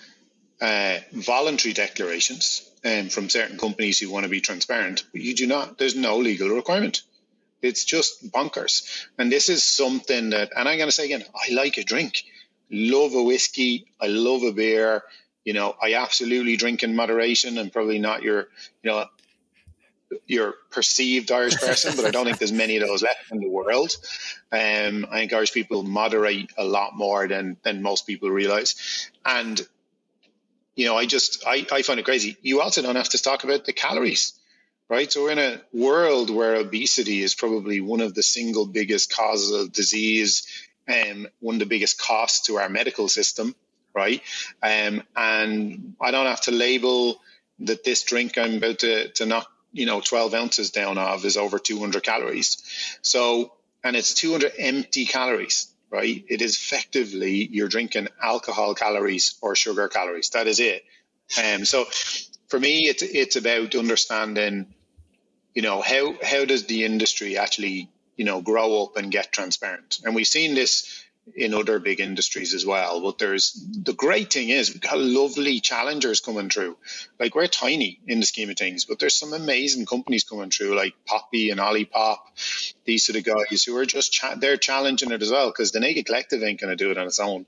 uh, 0.62 1.00
voluntary 1.12 1.74
declarations 1.74 2.70
um, 2.86 3.10
from 3.10 3.30
certain 3.30 3.58
companies 3.58 4.00
who 4.00 4.10
want 4.10 4.24
to 4.24 4.30
be 4.30 4.42
transparent. 4.42 5.04
But 5.12 5.22
you 5.22 5.36
do 5.36 5.48
not. 5.48 5.78
There's 5.78 5.96
no 5.96 6.18
legal 6.18 6.50
requirement. 6.50 7.02
It's 7.62 7.84
just 7.84 8.32
bonkers. 8.32 9.06
And 9.18 9.32
this 9.32 9.50
is 9.50 9.64
something 9.64 10.30
that, 10.30 10.52
and 10.56 10.70
I'm 10.70 10.78
going 10.78 10.88
to 10.88 10.96
say 10.96 11.06
again, 11.06 11.24
I 11.34 11.54
like 11.54 11.78
a 11.78 11.84
drink 11.84 12.24
love 12.72 13.14
a 13.14 13.24
whiskey. 13.24 13.88
I 14.00 14.08
love 14.08 14.44
a 14.44 14.52
beer. 14.52 15.04
You 15.44 15.54
know, 15.54 15.76
I 15.82 15.94
absolutely 15.94 16.58
drink 16.58 16.84
in 16.84 16.96
moderation 16.96 17.58
and 17.58 17.72
probably 17.72 18.00
not 18.00 18.24
your, 18.24 18.48
you 18.82 18.92
know, 18.92 19.06
your 20.28 20.56
perceived 20.72 21.32
Irish 21.32 21.56
person, 21.56 21.96
but 21.96 22.06
I 22.06 22.12
don't 22.12 22.26
think 22.26 22.40
there's 22.40 22.52
many 22.52 22.78
of 22.78 22.88
those 22.88 23.04
left 23.04 23.32
in 23.32 23.40
the 23.40 23.50
world. 23.50 23.92
Um, 24.52 25.06
I 25.10 25.20
think 25.20 25.34
Irish 25.34 25.52
people 25.52 25.84
moderate 25.84 26.52
a 26.58 26.64
lot 26.64 26.96
more 26.96 27.28
than 27.28 27.58
than 27.64 27.82
most 27.82 28.08
people 28.08 28.30
realize. 28.30 29.10
And 29.26 29.60
you 30.76 30.86
know, 30.86 30.98
I 30.98 31.06
just 31.06 31.46
I, 31.48 31.66
I 31.72 31.82
find 31.82 32.00
it 32.00 32.06
crazy. 32.06 32.38
You 32.42 32.62
also 32.62 32.82
don't 32.82 32.96
have 32.96 33.10
to 33.10 33.22
talk 33.22 33.44
about 33.44 33.66
the 33.66 33.74
calories, 33.74 34.34
right? 34.90 35.12
So 35.12 35.24
we're 35.24 35.32
in 35.32 35.40
a 35.40 35.62
world 35.74 36.30
where 36.30 36.56
obesity 36.56 37.22
is 37.22 37.36
probably 37.36 37.82
one 37.82 38.02
of 38.02 38.14
the 38.14 38.24
single 38.24 38.66
biggest 38.66 39.16
causes 39.16 39.52
of 39.52 39.72
disease 39.72 40.48
um, 40.88 41.28
one 41.40 41.56
of 41.56 41.60
the 41.60 41.66
biggest 41.66 42.00
costs 42.00 42.48
to 42.48 42.58
our 42.58 42.70
medical 42.70 43.08
system, 43.08 43.56
right? 43.94 44.22
Um, 44.62 45.04
and 45.16 45.96
I 46.02 46.12
don't 46.12 46.28
have 46.28 46.42
to 46.42 46.52
label 46.52 47.22
that 47.60 47.84
this 47.84 48.04
drink 48.04 48.38
I'm 48.38 48.58
about 48.58 48.80
to, 48.80 49.10
to 49.14 49.26
knock, 49.26 49.50
you 49.72 49.86
know, 49.86 50.02
12 50.02 50.34
ounces 50.34 50.72
down 50.72 50.98
of 50.98 51.26
is 51.26 51.38
over 51.38 51.60
200 51.60 52.04
calories. 52.04 52.58
So, 53.02 53.54
and 53.84 53.96
it's 53.96 54.14
200 54.14 54.54
empty 54.58 55.06
calories, 55.06 55.68
right? 55.90 56.24
It 56.28 56.42
is 56.42 56.58
effectively 56.58 57.48
you're 57.52 57.68
drinking 57.70 58.10
alcohol 58.22 58.76
calories 58.76 59.36
or 59.42 59.56
sugar 59.56 59.88
calories. 59.88 60.30
That 60.30 60.48
is 60.48 60.60
it. 60.60 60.84
Um, 61.44 61.66
so 61.66 61.86
for 62.50 62.60
me, 62.60 62.88
it's, 62.88 63.02
it's 63.02 63.36
about 63.36 63.76
understanding, 63.76 64.74
you 65.54 65.62
know, 65.62 65.82
how, 65.82 66.16
how 66.22 66.46
does 66.46 66.66
the 66.66 66.84
industry 66.84 67.38
actually 67.38 67.90
you 68.16 68.26
know, 68.26 68.42
grow 68.42 68.84
up 68.84 68.98
and 68.98 69.12
get 69.12 69.32
transparent. 69.32 70.00
And 70.04 70.16
we've 70.16 70.28
seen 70.28 70.56
this 70.56 71.04
in 71.34 71.56
other 71.56 71.80
big 71.80 72.00
industries 72.00 72.54
as 72.54 72.66
well. 72.66 73.02
But 73.02 73.18
there's 73.18 73.54
the 73.54 73.94
great 73.94 74.32
thing 74.32 74.50
is 74.50 74.72
we've 74.72 74.82
got 74.82 75.00
lovely 75.00 75.60
challengers 75.60 76.20
coming 76.20 76.50
through. 76.50 76.78
Like 77.20 77.34
we're 77.34 77.48
tiny 77.48 78.00
in 78.08 78.20
the 78.20 78.26
scheme 78.26 78.50
of 78.50 78.58
things, 78.58 78.86
but 78.86 79.00
there's 79.00 79.16
some 79.16 79.34
amazing 79.34 79.86
companies 79.86 80.24
coming 80.24 80.52
through, 80.52 80.76
like 80.76 80.94
Poppi 81.06 81.50
and 81.50 81.60
Olipop. 81.60 82.18
These 82.86 83.10
are 83.10 83.14
the 83.14 83.22
guys 83.22 83.64
who 83.64 83.76
are 83.78 83.86
just 83.86 84.12
cha- 84.12 84.36
they're 84.36 84.58
challenging 84.58 85.12
it 85.12 85.22
as 85.22 85.32
well 85.32 85.48
because 85.50 85.72
the 85.72 85.80
Naked 85.80 86.06
Collective 86.06 86.44
ain't 86.44 86.62
going 86.62 86.76
to 86.76 86.84
do 86.84 86.92
it 86.92 86.98
on 86.98 87.08
its 87.08 87.20
own. 87.20 87.46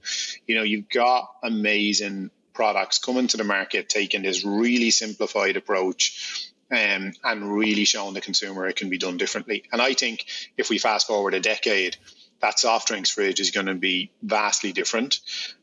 You 0.48 0.56
know, 0.56 0.64
you've 0.64 0.90
got 0.90 1.30
amazing 1.44 2.32
products 2.54 2.98
coming 2.98 3.28
to 3.28 3.38
the 3.38 3.44
market, 3.44 3.88
taking 3.88 4.24
this 4.24 4.44
really 4.44 4.90
simplified 4.90 5.58
approach 5.58 6.47
um, 6.72 7.14
and 7.24 7.58
really 7.58 7.86
showing 7.86 8.14
the 8.14 8.22
consumer 8.22 8.68
it 8.68 8.76
can 8.76 8.90
be 8.90 8.98
done 8.98 9.18
differently. 9.18 9.64
And 9.72 9.82
I 9.82 9.94
think 9.94 10.26
if 10.58 10.70
we 10.70 10.78
fast 10.78 11.08
forward 11.08 11.34
a 11.34 11.40
decade, 11.40 11.98
that 12.42 12.60
soft 12.60 12.88
drinks 12.88 13.10
fridge 13.10 13.40
is 13.40 13.52
going 13.52 13.66
to 13.68 13.76
be 13.76 14.12
vastly 14.22 14.72
different. 14.72 15.20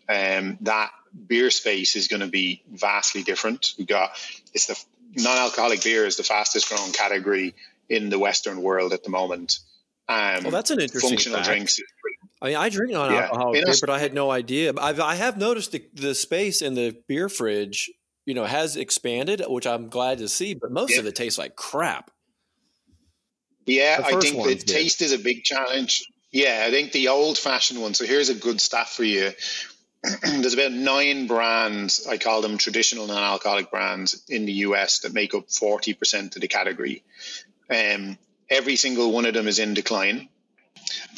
Um, 0.09 0.59
that 0.63 0.91
beer 1.27 1.51
space 1.51 1.97
is 1.97 2.09
going 2.09 2.21
to 2.21 2.27
be 2.27 2.63
vastly 2.71 3.23
different. 3.23 3.75
We've 3.79 3.87
got 3.87 4.11
it's 4.53 4.67
the 4.67 5.23
non-alcoholic 5.23 5.83
beer 5.85 6.07
is 6.07 6.17
the 6.17 6.23
fastest 6.23 6.69
growing 6.69 6.93
category 6.93 7.55
in 7.89 8.11
the 8.11 8.19
Western 8.19 8.63
world 8.63 8.93
at 8.93 9.05
the 9.05 9.11
moment. 9.11 9.61
Um, 10.09 10.43
well, 10.43 10.51
that's 10.51 10.71
an 10.71 10.81
interesting 10.81 11.11
functional 11.11 11.39
fact. 11.39 11.49
drinks. 11.49 11.81
I 12.43 12.49
mean, 12.49 12.57
I 12.57 12.69
drink 12.69 12.93
non-alcoholic 12.93 13.57
yeah. 13.57 13.65
beer, 13.65 13.75
but 13.81 13.91
I 13.91 13.99
had 13.99 14.13
no 14.13 14.31
idea. 14.31 14.73
I've, 14.79 15.01
I 15.01 15.15
have 15.15 15.39
noticed 15.39 15.73
the, 15.73 15.85
the 15.95 16.15
space 16.15 16.61
in 16.61 16.75
the 16.75 16.97
beer 17.09 17.29
fridge 17.29 17.91
you 18.27 18.35
know, 18.35 18.45
has 18.45 18.77
expanded, 18.77 19.43
which 19.47 19.67
I'm 19.67 19.89
glad 19.89 20.19
to 20.19 20.29
see, 20.29 20.55
but 20.55 20.71
most 20.71 20.95
yeah. 20.95 21.01
of 21.01 21.07
it 21.07 21.15
tastes 21.15 21.39
like 21.39 21.57
crap. 21.57 22.11
Yeah, 23.67 24.01
I 24.05 24.21
think 24.21 24.45
the 24.45 24.57
taste 24.57 25.03
is 25.03 25.13
a 25.13 25.19
big 25.19 25.43
challenge. 25.45 26.07
Yeah, 26.31 26.65
I 26.67 26.71
think 26.71 26.93
the 26.93 27.09
old 27.09 27.39
fashioned 27.39 27.81
one. 27.81 27.95
So 27.95 28.05
here's 28.05 28.29
a 28.29 28.35
good 28.35 28.61
stat 28.61 28.89
for 28.89 29.05
you. 29.05 29.33
There's 30.23 30.55
about 30.55 30.73
nine 30.73 31.27
brands, 31.27 32.07
I 32.07 32.19
call 32.19 32.43
them 32.43 32.59
traditional 32.59 33.07
non 33.07 33.23
alcoholic 33.23 33.71
brands 33.71 34.23
in 34.29 34.45
the 34.45 34.53
US 34.53 35.01
that 35.01 35.15
make 35.15 35.35
up 35.35 35.49
40% 35.49 36.35
of 36.35 36.43
the 36.43 36.49
category. 36.49 37.03
Um, 37.71 38.19
every 38.51 38.77
single 38.77 39.13
one 39.13 39.25
of 39.25 39.33
them 39.33 39.49
is 39.49 39.59
in 39.59 39.73
decline. 39.73 40.29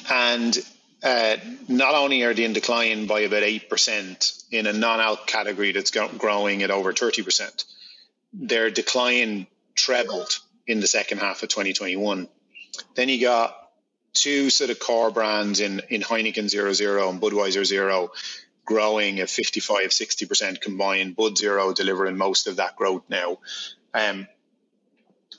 And 0.08 0.56
uh, 1.02 1.36
not 1.68 1.94
only 1.94 2.22
are 2.22 2.34
they 2.34 2.44
in 2.44 2.52
decline 2.52 3.06
by 3.06 3.20
about 3.20 3.42
8% 3.42 4.44
in 4.50 4.66
a 4.66 4.72
non-alc 4.72 5.26
category 5.26 5.72
that's 5.72 5.90
growing 5.90 6.62
at 6.62 6.70
over 6.70 6.92
30%, 6.92 7.64
their 8.32 8.70
decline 8.70 9.46
trebled 9.74 10.38
in 10.66 10.80
the 10.80 10.86
second 10.86 11.18
half 11.18 11.42
of 11.42 11.48
2021. 11.48 12.28
Then 12.94 13.08
you 13.08 13.20
got 13.20 13.54
two 14.12 14.50
sort 14.50 14.70
of 14.70 14.80
core 14.80 15.10
brands 15.10 15.60
in, 15.60 15.82
in 15.90 16.00
Heineken 16.00 16.48
00 16.48 17.10
and 17.10 17.20
Budweiser 17.20 17.64
Zero 17.64 18.10
growing 18.64 19.20
at 19.20 19.30
55, 19.30 19.90
60% 19.90 20.60
combined. 20.60 21.14
Bud 21.14 21.38
Zero 21.38 21.72
delivering 21.72 22.16
most 22.16 22.46
of 22.46 22.56
that 22.56 22.76
growth 22.76 23.04
now. 23.08 23.38
Um, 23.94 24.26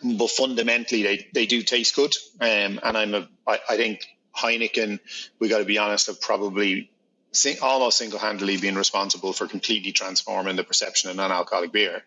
but 0.03 0.29
fundamentally, 0.29 1.03
they, 1.03 1.27
they 1.33 1.45
do 1.45 1.61
taste 1.61 1.95
good. 1.95 2.15
Um, 2.39 2.79
and 2.83 2.97
I'm 2.97 3.13
a, 3.15 3.27
I, 3.45 3.59
I 3.69 3.77
think 3.77 4.05
Heineken, 4.37 4.99
we 5.39 5.49
got 5.49 5.59
to 5.59 5.65
be 5.65 5.77
honest, 5.77 6.07
have 6.07 6.21
probably 6.21 6.91
sing, 7.31 7.57
almost 7.61 7.97
single 7.97 8.19
handedly 8.19 8.57
been 8.57 8.75
responsible 8.75 9.33
for 9.33 9.47
completely 9.47 9.91
transforming 9.91 10.55
the 10.55 10.63
perception 10.63 11.09
of 11.09 11.15
non 11.15 11.31
alcoholic 11.31 11.71
beer. 11.71 12.03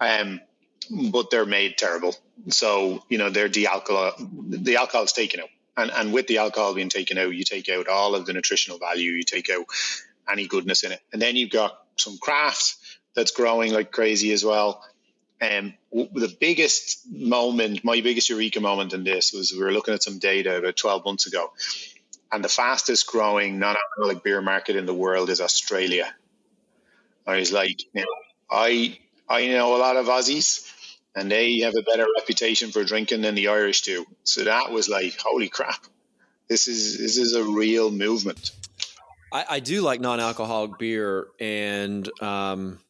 Um, 0.00 0.40
but 0.90 1.30
they're 1.30 1.46
made 1.46 1.78
terrible. 1.78 2.16
So, 2.48 3.04
you 3.08 3.18
know, 3.18 3.30
they're 3.30 3.48
de 3.48 3.66
alcohol, 3.66 4.12
the 4.18 4.76
alcohol 4.76 5.04
is 5.04 5.12
taken 5.12 5.40
out. 5.40 5.48
And, 5.76 5.90
and 5.90 6.12
with 6.12 6.26
the 6.26 6.38
alcohol 6.38 6.74
being 6.74 6.88
taken 6.88 7.16
out, 7.16 7.34
you 7.34 7.44
take 7.44 7.68
out 7.68 7.88
all 7.88 8.14
of 8.14 8.26
the 8.26 8.32
nutritional 8.32 8.78
value, 8.78 9.12
you 9.12 9.22
take 9.22 9.50
out 9.50 9.66
any 10.30 10.46
goodness 10.46 10.82
in 10.82 10.92
it. 10.92 11.00
And 11.12 11.22
then 11.22 11.36
you've 11.36 11.50
got 11.50 11.78
some 11.96 12.18
craft 12.18 12.76
that's 13.14 13.30
growing 13.30 13.72
like 13.72 13.92
crazy 13.92 14.32
as 14.32 14.44
well. 14.44 14.84
Um, 15.40 15.74
the 15.90 16.36
biggest 16.38 17.10
moment, 17.10 17.82
my 17.82 18.00
biggest 18.02 18.28
eureka 18.28 18.60
moment 18.60 18.92
in 18.92 19.04
this 19.04 19.32
was 19.32 19.52
we 19.52 19.62
were 19.64 19.72
looking 19.72 19.94
at 19.94 20.02
some 20.02 20.18
data 20.18 20.58
about 20.58 20.76
12 20.76 21.04
months 21.04 21.26
ago, 21.26 21.52
and 22.30 22.44
the 22.44 22.48
fastest 22.48 23.06
growing 23.06 23.58
non-alcoholic 23.58 24.22
beer 24.22 24.42
market 24.42 24.76
in 24.76 24.84
the 24.84 24.94
world 24.94 25.30
is 25.30 25.40
Australia. 25.40 26.12
I 27.26 27.36
was 27.36 27.52
like, 27.52 27.82
you 27.94 28.02
know, 28.02 28.06
I 28.50 28.98
I 29.28 29.46
know 29.46 29.76
a 29.76 29.78
lot 29.78 29.96
of 29.96 30.06
Aussies, 30.06 30.70
and 31.16 31.30
they 31.30 31.60
have 31.60 31.74
a 31.74 31.82
better 31.82 32.06
reputation 32.18 32.70
for 32.70 32.84
drinking 32.84 33.22
than 33.22 33.34
the 33.34 33.48
Irish 33.48 33.82
do. 33.82 34.04
So 34.24 34.44
that 34.44 34.70
was 34.70 34.88
like, 34.88 35.18
holy 35.18 35.48
crap, 35.48 35.86
this 36.48 36.68
is 36.68 36.98
this 36.98 37.16
is 37.16 37.34
a 37.34 37.44
real 37.44 37.90
movement. 37.90 38.50
I, 39.32 39.44
I 39.48 39.60
do 39.60 39.80
like 39.80 40.00
non-alcoholic 40.00 40.78
beer, 40.78 41.28
and 41.38 42.08
um, 42.20 42.80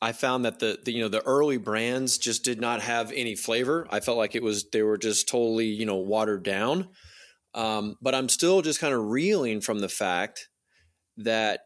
I 0.00 0.12
found 0.12 0.44
that 0.44 0.58
the, 0.60 0.78
the, 0.84 0.92
you 0.92 1.00
know 1.02 1.08
the 1.08 1.24
early 1.24 1.56
brands 1.56 2.18
just 2.18 2.44
did 2.44 2.60
not 2.60 2.80
have 2.80 3.12
any 3.12 3.34
flavor. 3.34 3.86
I 3.90 4.00
felt 4.00 4.18
like 4.18 4.34
it 4.34 4.42
was 4.42 4.68
they 4.70 4.82
were 4.82 4.98
just 4.98 5.28
totally 5.28 5.66
you 5.66 5.86
know 5.86 5.96
watered 5.96 6.42
down. 6.44 6.88
Um, 7.54 7.96
but 8.00 8.14
I'm 8.14 8.28
still 8.28 8.62
just 8.62 8.80
kind 8.80 8.94
of 8.94 9.06
reeling 9.06 9.60
from 9.60 9.80
the 9.80 9.88
fact 9.88 10.48
that 11.16 11.60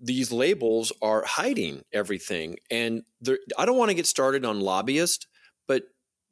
these 0.00 0.30
labels 0.30 0.92
are 1.00 1.24
hiding 1.26 1.82
everything, 1.92 2.56
and 2.70 3.02
I 3.58 3.64
don't 3.64 3.78
want 3.78 3.90
to 3.90 3.94
get 3.94 4.06
started 4.06 4.44
on 4.44 4.60
lobbyists, 4.60 5.26
but 5.66 5.84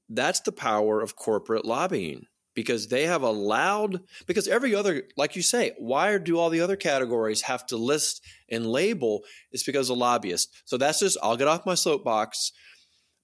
that's 0.08 0.40
the 0.40 0.52
power 0.52 1.00
of 1.00 1.16
corporate 1.16 1.64
lobbying 1.64 2.26
because 2.54 2.88
they 2.88 3.06
have 3.06 3.22
allowed 3.22 4.00
because 4.26 4.48
every 4.48 4.74
other 4.74 5.04
like 5.16 5.36
you 5.36 5.42
say 5.42 5.72
why 5.78 6.16
do 6.18 6.38
all 6.38 6.50
the 6.50 6.60
other 6.60 6.76
categories 6.76 7.42
have 7.42 7.66
to 7.66 7.76
list 7.76 8.22
and 8.50 8.66
label? 8.66 9.22
It's 9.50 9.62
because 9.62 9.90
of 9.90 9.98
lobbyists. 9.98 10.62
So 10.64 10.76
that's 10.76 11.00
just 11.00 11.18
i'll 11.22 11.36
get 11.36 11.48
off 11.48 11.66
my 11.66 11.74
soapbox 11.74 12.52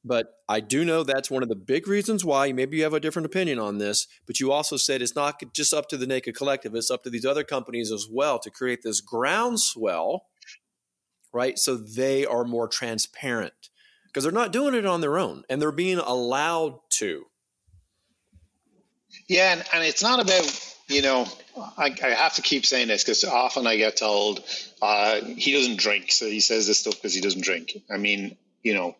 but 0.04 0.34
i 0.48 0.60
do 0.60 0.84
know 0.84 1.02
that's 1.02 1.30
one 1.30 1.42
of 1.42 1.48
the 1.48 1.56
big 1.56 1.88
reasons 1.88 2.24
why 2.24 2.52
maybe 2.52 2.76
you 2.76 2.84
have 2.84 2.94
a 2.94 3.00
different 3.00 3.26
opinion 3.26 3.58
on 3.58 3.78
this 3.78 4.06
but 4.28 4.38
you 4.38 4.52
also 4.52 4.76
said 4.76 5.02
it's 5.02 5.16
not 5.16 5.42
just 5.52 5.74
up 5.74 5.88
to 5.88 5.96
the 5.96 6.06
naked 6.06 6.36
collective 6.36 6.72
it's 6.74 6.90
up 6.90 7.02
to 7.02 7.10
these 7.10 7.24
other 7.24 7.42
companies 7.42 7.90
as 7.90 8.06
well 8.08 8.38
to 8.38 8.48
create 8.48 8.80
this 8.84 9.00
groundswell 9.00 10.20
right? 11.32 11.58
So 11.58 11.76
they 11.76 12.24
are 12.26 12.44
more 12.44 12.68
transparent 12.68 13.70
because 14.06 14.24
they're 14.24 14.32
not 14.32 14.52
doing 14.52 14.74
it 14.74 14.86
on 14.86 15.00
their 15.00 15.18
own 15.18 15.44
and 15.48 15.60
they're 15.60 15.72
being 15.72 15.98
allowed 15.98 16.78
to 16.90 17.26
yeah, 19.28 19.52
and, 19.52 19.64
and 19.72 19.84
it's 19.84 20.02
not 20.02 20.20
about 20.20 20.74
you 20.88 21.02
know 21.02 21.26
I, 21.76 21.94
I 22.02 22.08
have 22.10 22.34
to 22.34 22.42
keep 22.42 22.66
saying 22.66 22.88
this 22.88 23.04
because 23.04 23.24
often 23.24 23.66
I 23.66 23.76
get 23.76 23.96
told 23.96 24.42
uh, 24.80 25.20
he 25.22 25.52
doesn't 25.52 25.78
drink, 25.78 26.10
so 26.10 26.26
he 26.26 26.40
says 26.40 26.66
this 26.66 26.78
stuff 26.78 26.94
because 26.94 27.14
he 27.14 27.20
doesn't 27.20 27.42
drink. 27.42 27.76
I 27.90 27.98
mean, 27.98 28.36
you 28.62 28.74
know, 28.74 28.96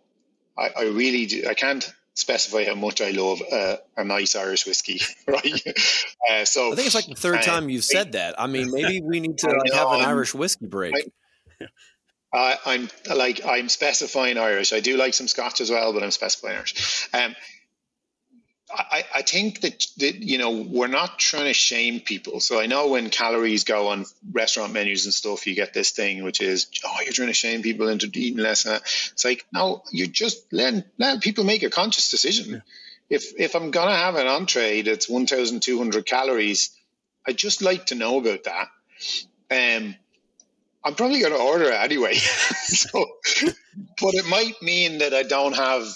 I, 0.56 0.70
I 0.76 0.82
really 0.84 1.26
do, 1.26 1.46
I 1.48 1.54
can't 1.54 1.90
specify 2.14 2.64
how 2.64 2.74
much 2.74 3.00
I 3.00 3.10
love 3.10 3.40
uh, 3.50 3.76
a 3.96 4.04
nice 4.04 4.34
Irish 4.36 4.66
whiskey, 4.66 5.00
right? 5.28 5.62
Uh, 6.28 6.44
so 6.44 6.72
I 6.72 6.76
think 6.76 6.86
it's 6.86 6.94
like 6.94 7.06
the 7.06 7.14
third 7.14 7.36
uh, 7.36 7.42
time 7.42 7.68
you've 7.68 7.84
said 7.84 8.12
that. 8.12 8.40
I 8.40 8.46
mean, 8.46 8.70
maybe 8.72 9.00
we 9.00 9.20
need 9.20 9.38
to 9.38 9.48
like, 9.48 9.72
have 9.72 9.92
an 9.92 10.00
Irish 10.00 10.34
whiskey 10.34 10.66
break. 10.66 10.94
I, 12.32 12.56
I'm 12.66 12.88
like 13.16 13.40
I'm 13.46 13.68
specifying 13.68 14.36
Irish. 14.36 14.72
I 14.72 14.80
do 14.80 14.96
like 14.96 15.14
some 15.14 15.28
Scotch 15.28 15.60
as 15.60 15.70
well, 15.70 15.92
but 15.92 16.02
I'm 16.02 16.10
specifying 16.10 16.56
Irish. 16.56 17.08
Um, 17.14 17.34
I, 18.70 19.04
I 19.14 19.22
think 19.22 19.60
that, 19.62 19.86
that, 19.98 20.16
you 20.16 20.38
know 20.38 20.50
we're 20.50 20.88
not 20.88 21.18
trying 21.18 21.44
to 21.44 21.54
shame 21.54 22.00
people. 22.00 22.40
So 22.40 22.60
I 22.60 22.66
know 22.66 22.88
when 22.88 23.10
calories 23.10 23.64
go 23.64 23.88
on 23.88 24.04
restaurant 24.30 24.72
menus 24.72 25.06
and 25.06 25.14
stuff, 25.14 25.46
you 25.46 25.54
get 25.54 25.72
this 25.72 25.90
thing 25.90 26.22
which 26.22 26.40
is, 26.40 26.66
oh, 26.84 26.96
you're 27.02 27.12
trying 27.12 27.28
to 27.28 27.34
shame 27.34 27.62
people 27.62 27.88
into 27.88 28.10
eating 28.12 28.42
less. 28.42 28.66
It's 28.66 29.24
like 29.24 29.46
no, 29.52 29.82
you 29.90 30.06
just 30.06 30.52
let 30.52 30.86
let 30.98 31.22
people 31.22 31.44
make 31.44 31.62
a 31.62 31.70
conscious 31.70 32.10
decision. 32.10 32.50
Yeah. 32.52 32.60
If 33.10 33.32
if 33.38 33.54
I'm 33.54 33.70
gonna 33.70 33.96
have 33.96 34.16
an 34.16 34.26
entree 34.26 34.82
that's 34.82 35.08
1,200 35.08 36.04
calories, 36.04 36.70
I 37.26 37.32
just 37.32 37.62
like 37.62 37.86
to 37.86 37.94
know 37.94 38.18
about 38.18 38.44
that. 38.44 38.68
Um, 39.50 39.94
I'm 40.84 40.94
probably 40.94 41.20
going 41.20 41.32
to 41.32 41.38
order 41.38 41.66
it 41.66 41.80
anyway. 41.80 42.14
so, 42.14 43.04
but 44.00 44.14
it 44.14 44.26
might 44.26 44.60
mean 44.62 44.98
that 44.98 45.12
I 45.12 45.22
don't 45.22 45.54
have, 45.54 45.86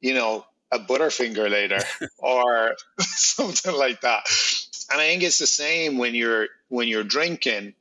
you 0.00 0.14
know, 0.14 0.44
a 0.70 0.78
butterfinger 0.78 1.50
later 1.50 1.80
or 2.18 2.76
something 2.98 3.74
like 3.74 4.02
that. 4.02 4.26
And 4.90 5.00
I 5.00 5.08
think 5.08 5.22
it's 5.22 5.38
the 5.38 5.46
same 5.46 5.98
when 5.98 6.14
you're 6.14 6.48
when 6.68 6.88
you're 6.88 7.04
drinking. 7.04 7.74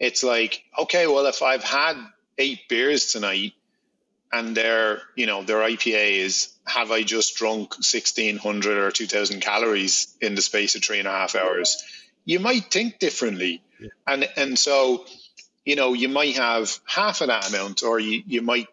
It's 0.00 0.22
like, 0.22 0.62
okay, 0.78 1.06
well, 1.06 1.26
if 1.26 1.42
I've 1.42 1.64
had 1.64 1.96
eight 2.38 2.68
beers 2.68 3.12
tonight 3.12 3.52
and 4.32 4.56
their, 4.56 5.00
you 5.16 5.26
know, 5.26 5.42
their 5.42 5.58
IPA 5.58 6.18
is, 6.18 6.52
have 6.66 6.92
I 6.92 7.02
just 7.02 7.36
drunk 7.36 7.74
1600 7.74 8.78
or 8.78 8.90
2000 8.90 9.40
calories 9.40 10.14
in 10.20 10.34
the 10.34 10.42
space 10.42 10.74
of 10.74 10.84
three 10.84 10.98
and 10.98 11.08
a 11.08 11.10
half 11.10 11.34
hours? 11.34 11.82
You 12.24 12.38
might 12.40 12.70
think 12.70 12.98
differently. 12.98 13.62
Yeah. 13.80 13.88
And, 14.06 14.28
and 14.36 14.58
so, 14.58 15.06
you 15.64 15.76
know, 15.76 15.94
you 15.94 16.08
might 16.08 16.36
have 16.36 16.78
half 16.84 17.20
of 17.22 17.28
that 17.28 17.48
amount 17.48 17.82
or 17.82 17.98
you, 17.98 18.22
you 18.26 18.42
might 18.42 18.68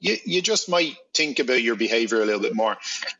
you, 0.00 0.16
you 0.24 0.42
just 0.42 0.68
might 0.68 0.96
think 1.14 1.38
about 1.38 1.62
your 1.62 1.76
behavior 1.76 2.20
a 2.20 2.24
little 2.24 2.40
bit 2.40 2.54
more. 2.54 2.76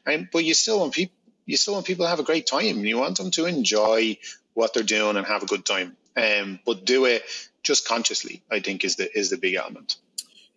And 0.07 0.29
but 0.33 0.45
you 0.45 0.55
still 0.55 0.81
want 0.81 0.95
people 0.95 1.15
you 1.47 1.57
still 1.57 1.75
want 1.75 1.87
people 1.87 2.05
to 2.05 2.11
have 2.11 2.21
a 2.21 2.25
great 2.25 2.47
time. 2.47 2.85
You 2.85 2.99
want 2.99 3.19
them 3.19 3.31
to 3.33 3.47
enjoy 3.47 4.19
what 4.55 4.73
they're 4.73 4.83
doing 4.83 5.17
and 5.17 5.27
have 5.27 5.43
a 5.43 5.47
good 5.47 5.65
time. 5.65 5.97
Um, 6.17 6.61
but 6.65 6.85
do 6.85 7.05
it 7.05 7.23
just 7.63 7.87
consciously. 7.87 8.43
I 8.51 8.61
think 8.61 8.85
is 8.85 8.97
the 8.97 9.17
is 9.17 9.31
the 9.31 9.37
big 9.37 9.55
element. 9.55 9.97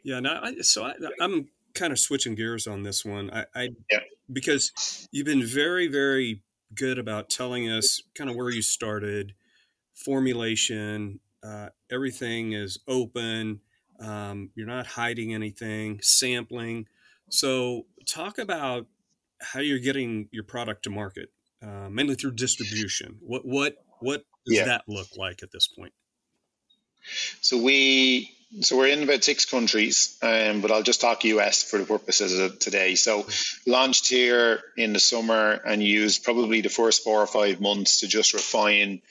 Yeah. 0.03 0.19
Now, 0.19 0.41
I, 0.43 0.61
so 0.61 0.83
I, 0.83 0.93
am 1.21 1.49
kind 1.73 1.91
of 1.91 1.99
switching 1.99 2.35
gears 2.35 2.67
on 2.67 2.83
this 2.83 3.03
one. 3.03 3.29
I, 3.31 3.45
I 3.55 3.69
yeah. 3.91 3.99
because 4.31 5.07
you've 5.11 5.25
been 5.25 5.45
very 5.45 5.87
very 5.87 6.41
good 6.73 6.97
about 6.97 7.29
telling 7.29 7.69
us 7.69 8.01
kind 8.15 8.29
of 8.29 8.35
where 8.35 8.49
you 8.49 8.61
started, 8.61 9.33
formulation. 9.93 11.19
Uh, 11.43 11.69
everything 11.91 12.53
is 12.53 12.79
open 12.87 13.59
um, 14.03 14.49
you're 14.55 14.67
not 14.67 14.85
hiding 14.85 15.33
anything, 15.33 15.99
sampling. 16.01 16.87
So, 17.29 17.85
talk 18.05 18.37
about 18.37 18.85
how 19.41 19.59
you're 19.59 19.79
getting 19.79 20.29
your 20.31 20.43
product 20.43 20.83
to 20.83 20.89
market, 20.89 21.29
uh, 21.61 21.89
mainly 21.89 22.15
through 22.15 22.31
distribution. 22.31 23.17
What 23.21 23.45
what 23.45 23.77
what 23.99 24.25
does 24.45 24.57
yeah. 24.57 24.65
that 24.65 24.83
look 24.87 25.07
like 25.17 25.43
at 25.43 25.51
this 25.51 25.67
point? 25.67 25.93
So 27.41 27.61
we 27.61 28.31
so 28.61 28.77
we're 28.77 28.87
in 28.87 29.03
about 29.03 29.23
six 29.23 29.45
countries, 29.45 30.17
um, 30.21 30.61
but 30.61 30.71
I'll 30.71 30.83
just 30.83 31.01
talk 31.01 31.23
US 31.23 31.63
for 31.63 31.79
the 31.79 31.85
purposes 31.85 32.37
of 32.37 32.59
today. 32.59 32.95
So 32.95 33.25
launched 33.65 34.07
here 34.09 34.61
in 34.77 34.93
the 34.93 34.99
summer 34.99 35.59
and 35.65 35.81
used 35.81 36.23
probably 36.23 36.61
the 36.61 36.69
first 36.69 37.03
four 37.03 37.19
or 37.19 37.27
five 37.27 37.59
months 37.59 38.01
to 38.01 38.07
just 38.07 38.33
refine 38.33 39.01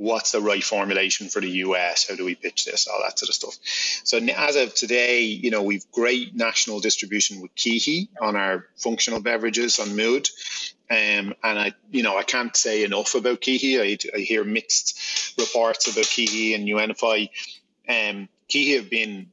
what's 0.00 0.32
the 0.32 0.40
right 0.40 0.64
formulation 0.64 1.28
for 1.28 1.40
the 1.40 1.50
US? 1.66 2.08
How 2.08 2.16
do 2.16 2.24
we 2.24 2.34
pitch 2.34 2.64
this? 2.64 2.88
All 2.88 3.02
that 3.02 3.18
sort 3.18 3.28
of 3.28 3.34
stuff. 3.34 3.58
So 4.02 4.16
as 4.16 4.56
of 4.56 4.74
today, 4.74 5.20
you 5.20 5.50
know, 5.50 5.62
we've 5.62 5.84
great 5.92 6.34
national 6.34 6.80
distribution 6.80 7.42
with 7.42 7.54
KeHE 7.54 8.08
on 8.18 8.34
our 8.34 8.66
functional 8.76 9.20
beverages 9.20 9.78
on 9.78 9.94
Mood. 9.94 10.30
Um, 10.90 11.34
and 11.44 11.58
I, 11.58 11.72
you 11.90 12.02
know, 12.02 12.16
I 12.16 12.22
can't 12.22 12.56
say 12.56 12.82
enough 12.82 13.14
about 13.14 13.42
KeHE. 13.42 13.78
I, 13.78 14.16
I 14.16 14.20
hear 14.20 14.42
mixed 14.42 15.38
reports 15.38 15.86
about 15.86 16.06
KeHE 16.06 16.54
and 16.54 16.66
UNFI. 16.66 17.28
Um, 17.86 18.28
KeHE 18.48 18.76
have 18.76 18.88
been 18.88 19.30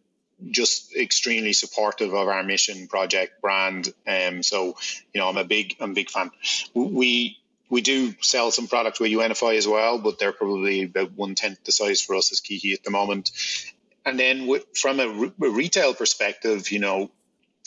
just 0.52 0.94
extremely 0.98 1.54
supportive 1.54 2.14
of 2.14 2.28
our 2.28 2.44
mission 2.44 2.88
project 2.88 3.42
brand. 3.42 3.94
Um, 4.06 4.44
so, 4.44 4.76
you 5.14 5.22
know, 5.22 5.30
I'm 5.30 5.38
a 5.38 5.46
big, 5.46 5.78
I'm 5.80 5.92
a 5.92 5.94
big 5.94 6.10
fan. 6.10 6.30
We, 6.74 7.38
we 7.70 7.82
do 7.82 8.14
sell 8.22 8.52
some 8.52 8.68
product 8.68 9.00
with 9.00 9.12
UNFI 9.12 9.58
as 9.58 9.68
well, 9.68 9.98
but 10.00 10.20
they're 10.20 10.32
probably 10.32 10.84
about 10.84 11.12
one 11.12 11.36
tenth 11.36 11.64
the 11.64 11.72
size 11.72 12.02
for 12.02 12.16
us 12.16 12.32
as 12.32 12.42
KeHE 12.42 12.74
at 12.74 12.84
the 12.84 12.92
moment. 12.92 13.32
And 14.06 14.18
then 14.18 14.50
from 14.74 15.00
a, 15.00 15.08
re- 15.08 15.34
a, 15.42 15.50
retail 15.50 15.94
perspective, 15.94 16.72
you 16.72 16.80
know, 16.80 17.12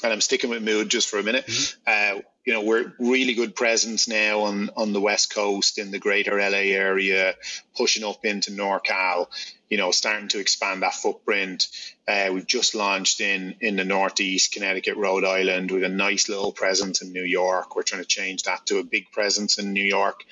and 0.03 0.13
I'm 0.13 0.23
sticking 0.23 0.49
with 0.49 0.63
Mood 0.63 0.89
just 0.89 1.09
for 1.09 1.19
a 1.19 1.23
minute. 1.23 1.47
Mm-hmm. 1.47 2.19
Uh, 2.19 2.21
you 2.45 2.53
know, 2.53 2.63
we're 2.63 2.93
really 2.99 3.35
good 3.35 3.55
presence 3.55 4.09
now 4.09 4.41
on 4.41 4.71
on 4.77 4.93
the 4.93 5.01
west 5.01 5.35
coast 5.35 5.79
in 5.79 5.91
the 5.91 5.99
greater 5.99 6.39
LA 6.39 6.73
area, 6.75 7.35
pushing 7.77 8.05
up 8.05 8.25
into 8.25 8.51
NorCal 8.51 9.27
you 9.71 9.77
know, 9.77 9.93
starting 9.93 10.29
to 10.29 10.41
expand 10.41 10.83
that 10.83 10.95
footprint. 10.95 11.69
Uh, 12.07 12.31
we've 12.35 12.47
just 12.47 12.75
launched 12.75 13.21
in 13.21 13.55
in 13.61 13.77
the 13.77 13.85
Northeast, 13.85 14.53
Connecticut, 14.53 14.97
Rhode 14.97 15.25
Island, 15.25 15.71
with 15.71 15.85
a 15.85 15.89
nice 15.89 16.29
little 16.29 16.53
presence 16.53 17.01
in 17.03 17.13
New 17.13 17.23
York. 17.23 17.77
We're 17.77 17.85
trying 17.85 18.03
to 18.03 18.09
change 18.09 18.43
that 18.43 18.67
to 18.67 18.79
a 18.79 18.85
big 18.85 19.13
presence 19.13 19.59
in 19.59 19.73
New 19.73 19.85
York. 19.85 20.25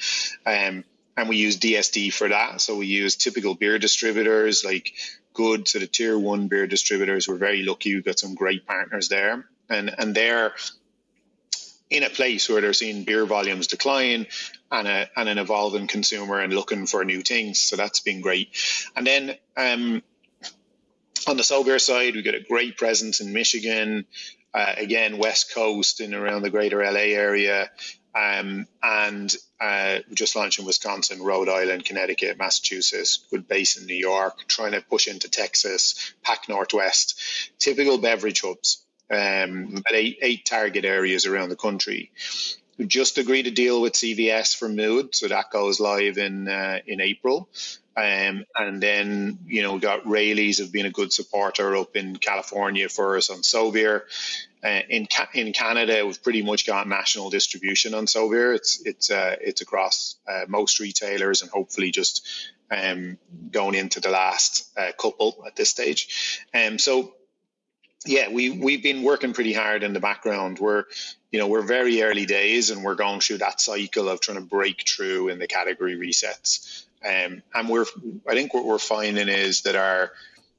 Um, 0.45 0.85
and 1.17 1.29
we 1.29 1.37
use 1.37 1.59
DSD 1.59 2.13
for 2.13 2.29
that. 2.29 2.61
So 2.61 2.77
we 2.77 2.87
use 2.87 3.17
typical 3.17 3.55
beer 3.55 3.79
distributors 3.79 4.65
like 4.65 4.93
good 5.35 5.69
sort 5.69 5.85
of 5.85 5.93
tier 5.93 6.19
one 6.19 6.49
beer 6.49 6.67
distributors. 6.67 7.29
We're 7.29 7.37
very 7.37 7.63
lucky. 7.63 7.95
We've 7.95 8.05
got 8.05 8.19
some 8.19 8.35
great 8.35 8.67
partners 8.67 9.09
there, 9.09 9.47
and 9.69 9.95
and 9.99 10.17
they're 10.17 10.53
in 11.91 12.03
a 12.03 12.11
place 12.11 12.49
where 12.49 12.61
they're 12.61 12.73
seeing 12.73 13.05
beer 13.05 13.25
volumes 13.25 13.67
decline 13.67 14.27
and, 14.71 14.89
a, 14.89 15.09
and 15.17 15.29
an 15.29 15.39
evolving 15.39 15.87
consumer 15.87 16.41
and 16.41 16.53
looking 16.53 16.87
for 16.87 17.05
new 17.05 17.23
things. 17.23 17.59
So 17.59 17.77
that's 17.77 18.01
been 18.01 18.21
great. 18.21 18.49
And 18.95 19.07
then 19.07 19.37
um, 19.57 20.03
on 21.27 21.37
the 21.37 21.45
soul 21.45 21.65
beer 21.65 21.79
side, 21.79 22.15
we've 22.15 22.25
got 22.25 22.35
a 22.35 22.41
great 22.41 22.77
presence 22.77 23.21
in 23.21 23.33
Michigan, 23.33 24.07
uh, 24.53 24.75
again, 24.77 25.19
West 25.19 25.55
Coast 25.55 26.01
and 26.01 26.15
around 26.15 26.43
the 26.43 26.51
greater 26.51 26.83
LA 26.83 27.15
area. 27.15 27.71
Um, 28.15 28.67
and 28.83 29.33
uh, 29.61 29.99
just 30.13 30.35
launched 30.35 30.59
in 30.59 30.65
Wisconsin, 30.65 31.23
Rhode 31.23 31.49
Island, 31.49 31.85
Connecticut, 31.85 32.39
Massachusetts, 32.39 33.25
good 33.31 33.47
base 33.47 33.77
in 33.77 33.87
New 33.87 33.95
York, 33.95 34.47
trying 34.49 34.73
to 34.73 34.81
push 34.81 35.07
into 35.07 35.29
Texas, 35.29 36.13
Pac 36.23 36.49
Northwest, 36.49 37.21
typical 37.59 37.99
beverage 37.99 38.41
hubs 38.41 38.85
um, 39.11 39.69
about 39.73 39.95
eight, 39.95 40.19
eight 40.23 40.45
target 40.45 40.85
areas 40.85 41.27
around 41.27 41.49
the 41.49 41.57
country. 41.57 42.11
We 42.79 42.87
just 42.87 43.19
agreed 43.19 43.47
a 43.49 43.51
deal 43.51 43.81
with 43.81 43.95
CVS 43.95 44.57
for 44.57 44.69
Mood, 44.69 45.15
so 45.15 45.27
that 45.29 45.51
goes 45.51 45.81
live 45.81 46.17
in 46.17 46.49
uh, 46.49 46.79
in 46.87 47.01
April. 47.01 47.49
Um, 47.97 48.45
and 48.55 48.81
then, 48.81 49.41
you 49.47 49.63
know, 49.63 49.75
we 49.75 49.81
got 49.81 50.07
Raley's 50.07 50.61
have 50.61 50.71
been 50.71 50.87
a 50.87 50.91
good 50.91 51.13
supporter 51.13 51.77
up 51.77 51.97
in 51.97 52.15
California 52.15 52.89
for 52.89 53.17
us 53.17 53.29
on 53.29 53.39
Sovier. 53.39 54.03
Uh, 54.63 54.83
in 54.89 55.07
Ca- 55.07 55.31
in 55.35 55.53
Canada, 55.53 56.07
we've 56.07 56.23
pretty 56.23 56.43
much 56.43 56.65
got 56.65 56.87
national 56.87 57.31
distribution 57.31 57.95
on 57.95 58.07
Sovier. 58.07 58.55
It's 58.55 58.81
it's 58.85 59.11
uh, 59.11 59.35
it's 59.41 59.63
across 59.63 60.15
uh, 60.29 60.45
most 60.47 60.79
retailers 60.79 61.43
and 61.43 61.51
hopefully 61.51 61.91
just 61.91 62.25
um, 62.71 63.19
going 63.51 63.75
into 63.75 63.99
the 63.99 64.11
last 64.11 64.69
uh, 64.77 64.93
couple 64.97 65.43
at 65.45 65.57
this 65.57 65.71
stage. 65.71 66.47
Um, 66.55 66.79
so 66.79 67.15
yeah, 68.07 68.31
we 68.31 68.51
we've 68.51 68.83
been 68.83 69.03
working 69.03 69.33
pretty 69.33 69.53
hard 69.53 69.83
in 69.83 69.93
the 69.93 70.01
background. 70.01 70.59
We're 70.59 70.85
you 71.33 71.39
know 71.39 71.49
we're 71.49 71.63
very 71.63 72.03
early 72.03 72.27
days, 72.27 72.71
and 72.71 72.85
we're 72.85 72.95
going 72.95 73.21
through 73.21 73.39
that 73.39 73.61
cycle 73.61 74.09
of 74.09 74.21
trying 74.21 74.39
to 74.39 74.45
break 74.45 74.89
through 74.89 75.29
in 75.29 75.39
the 75.39 75.47
category 75.47 75.97
resets. 75.97 76.85
Um, 77.05 77.43
and 77.55 77.69
we're 77.69 77.87
I 78.29 78.35
think 78.35 78.55
what 78.55 78.65
we're 78.65 78.79
finding 78.79 79.29
is 79.29 79.63
that 79.63 79.75
our 79.77 80.13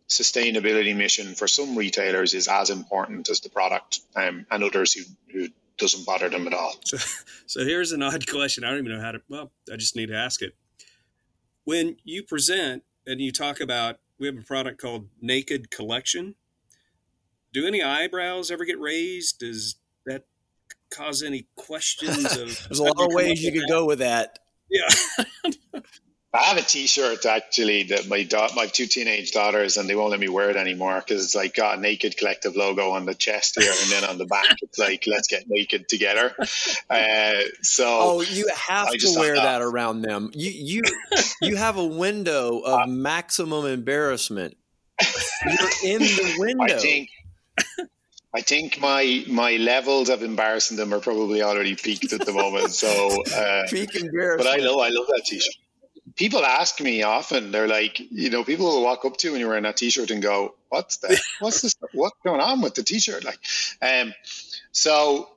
sustainability 0.10 0.96
mission 0.96 1.36
for 1.36 1.48
some 1.48 1.78
retailers 1.78 2.34
is 2.34 2.48
as 2.48 2.70
important 2.70 3.30
as 3.30 3.40
the 3.42 3.50
product, 3.50 4.02
um, 4.16 4.46
and 4.52 4.64
others 4.64 4.94
who 4.94 5.04
who 5.32 5.48
doesn't 5.78 6.06
bother 6.06 6.28
them 6.30 6.46
at 6.46 6.54
all. 6.54 6.74
So, 6.84 6.98
so 7.46 7.64
here's 7.64 7.94
an 7.94 8.04
odd 8.04 8.28
question. 8.30 8.64
I 8.66 8.70
don't 8.70 8.80
even 8.80 8.98
know 8.98 9.02
how 9.02 9.14
to. 9.14 9.22
Well, 9.30 9.52
I 9.72 9.78
just 9.78 9.96
need 9.96 10.08
to 10.08 10.16
ask 10.16 10.42
it. 10.42 10.56
When 11.64 11.98
you 12.04 12.24
present 12.24 12.84
and 13.06 13.22
you 13.22 13.32
talk 13.32 13.62
about, 13.62 14.00
we 14.18 14.28
have 14.28 14.38
a 14.38 14.42
product 14.42 14.82
called 14.82 15.08
Naked 15.22 15.72
Collection 15.72 16.36
do 17.54 17.66
any 17.66 17.82
eyebrows 17.82 18.52
ever 18.52 18.66
get 18.66 18.80
raised? 18.80 19.40
Does 19.40 19.76
that 20.06 20.24
cause 20.90 21.24
any 21.24 21.48
questions 21.56 22.38
of 22.38 22.64
there's 22.68 22.80
a 22.80 22.84
lot 22.84 23.00
of 23.00 23.14
ways 23.14 23.42
you 23.44 23.52
could 23.52 23.70
go 23.70 23.86
with 23.86 24.00
that 24.00 24.40
yeah 24.70 24.88
I 26.32 26.44
have 26.44 26.58
a 26.58 26.62
T-shirt 26.62 27.26
actually 27.26 27.84
that 27.86 28.08
my 28.08 28.22
da- 28.22 28.54
my 28.56 28.68
two 28.68 28.86
teenage 28.86 29.32
daughters 29.32 29.78
and 29.78 29.90
they 29.90 29.96
won't 29.96 30.12
let 30.12 30.20
me 30.20 30.30
wear 30.30 30.52
it 30.52 30.58
anymore 30.58 31.00
because 31.00 31.26
it's 31.26 31.34
like 31.34 31.56
got 31.56 31.80
a 31.80 31.82
Naked 31.82 32.18
Collective 32.18 32.56
logo 32.56 32.92
on 32.92 33.08
the 33.08 33.16
chest 33.16 33.60
here 33.60 33.72
and 33.72 33.92
then 33.92 34.04
on 34.04 34.20
the 34.20 34.28
back 34.28 34.58
it's 34.62 34.78
like 34.78 35.06
let's 35.08 35.28
get 35.28 35.46
naked 35.48 35.90
together. 35.90 36.36
Uh, 36.90 37.42
so 37.62 37.86
oh, 37.88 38.22
you 38.22 38.48
have 38.56 38.90
to 38.90 39.16
wear 39.18 39.36
that 39.36 39.62
around 39.62 40.02
them. 40.02 40.32
You 40.34 40.52
you 40.52 40.82
you 41.42 41.56
have 41.56 41.78
a 41.78 41.86
window 41.86 42.60
of 42.60 42.82
uh, 42.82 42.88
maximum 42.88 43.66
embarrassment. 43.66 44.58
You're 45.46 45.94
in 45.94 46.02
the 46.02 46.36
window. 46.38 46.76
I 46.76 46.80
think 46.80 47.10
I 48.34 48.42
think 48.42 48.80
my 48.80 49.24
my 49.28 49.58
levels 49.58 50.10
of 50.10 50.22
embarrassing 50.22 50.78
them 50.78 50.94
are 50.94 51.00
probably 51.00 51.42
already 51.42 51.76
peaked 51.76 52.14
at 52.14 52.26
the 52.26 52.34
moment. 52.34 52.72
So 52.72 53.24
uh, 53.36 53.64
peak 53.70 53.96
embarrassment. 53.96 54.38
But 54.38 54.48
I 54.48 54.64
know 54.64 54.80
I 54.80 54.90
love 54.90 55.08
that 55.08 55.24
t-shirt. 55.26 55.56
People 56.16 56.46
ask 56.46 56.80
me 56.82 57.04
often. 57.04 57.52
They're 57.52 57.68
like, 57.68 58.00
you 58.00 58.30
know, 58.30 58.44
people 58.44 58.66
will 58.66 58.84
walk 58.84 59.06
up 59.06 59.18
to 59.18 59.28
you 59.28 59.32
when 59.32 59.40
you're 59.40 59.50
wearing 59.50 59.64
that 59.64 59.78
t-shirt 59.78 60.12
and 60.12 60.22
go, 60.22 60.56
"What's 60.70 60.98
that? 60.98 61.20
What's 61.40 61.62
this? 61.62 61.76
What's 61.94 62.18
going 62.24 62.42
on 62.42 62.62
with 62.62 62.76
the 62.76 62.84
t-shirt?" 62.84 63.24
Like, 63.24 63.40
um, 63.82 64.14
so 64.72 65.30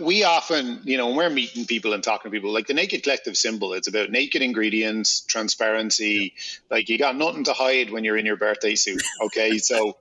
we 0.00 0.24
often, 0.24 0.80
you 0.84 0.96
know, 0.96 1.08
when 1.08 1.16
we're 1.16 1.30
meeting 1.30 1.64
people 1.64 1.92
and 1.92 2.02
talking 2.02 2.30
to 2.30 2.36
people, 2.36 2.52
like 2.52 2.66
the 2.66 2.74
Naked 2.74 3.02
Collective 3.02 3.36
symbol, 3.36 3.74
it's 3.74 3.86
about 3.86 4.10
naked 4.10 4.42
ingredients, 4.42 5.20
transparency. 5.20 6.34
Like 6.70 6.88
you 6.88 6.98
got 6.98 7.16
nothing 7.16 7.44
to 7.44 7.52
hide 7.52 7.90
when 7.90 8.02
you're 8.04 8.16
in 8.16 8.26
your 8.26 8.36
birthday 8.36 8.74
suit. 8.74 9.02
Okay, 9.22 9.58
so 9.58 9.96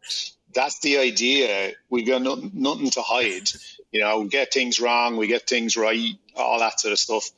that's 0.57 0.79
the 0.79 0.97
idea. 0.97 1.73
We've 1.87 2.07
got 2.07 2.23
nothing, 2.23 2.49
nothing 2.55 2.89
to 2.91 3.01
hide. 3.03 3.47
You 3.91 4.01
know, 4.01 4.21
we 4.21 4.27
get 4.27 4.51
things 4.51 4.79
wrong, 4.79 5.15
we 5.15 5.27
get 5.27 5.47
things 5.47 5.77
right, 5.77 6.15
all 6.35 6.59
that 6.59 6.79
sort 6.79 6.93
of 6.93 6.97
stuff. 6.99 7.29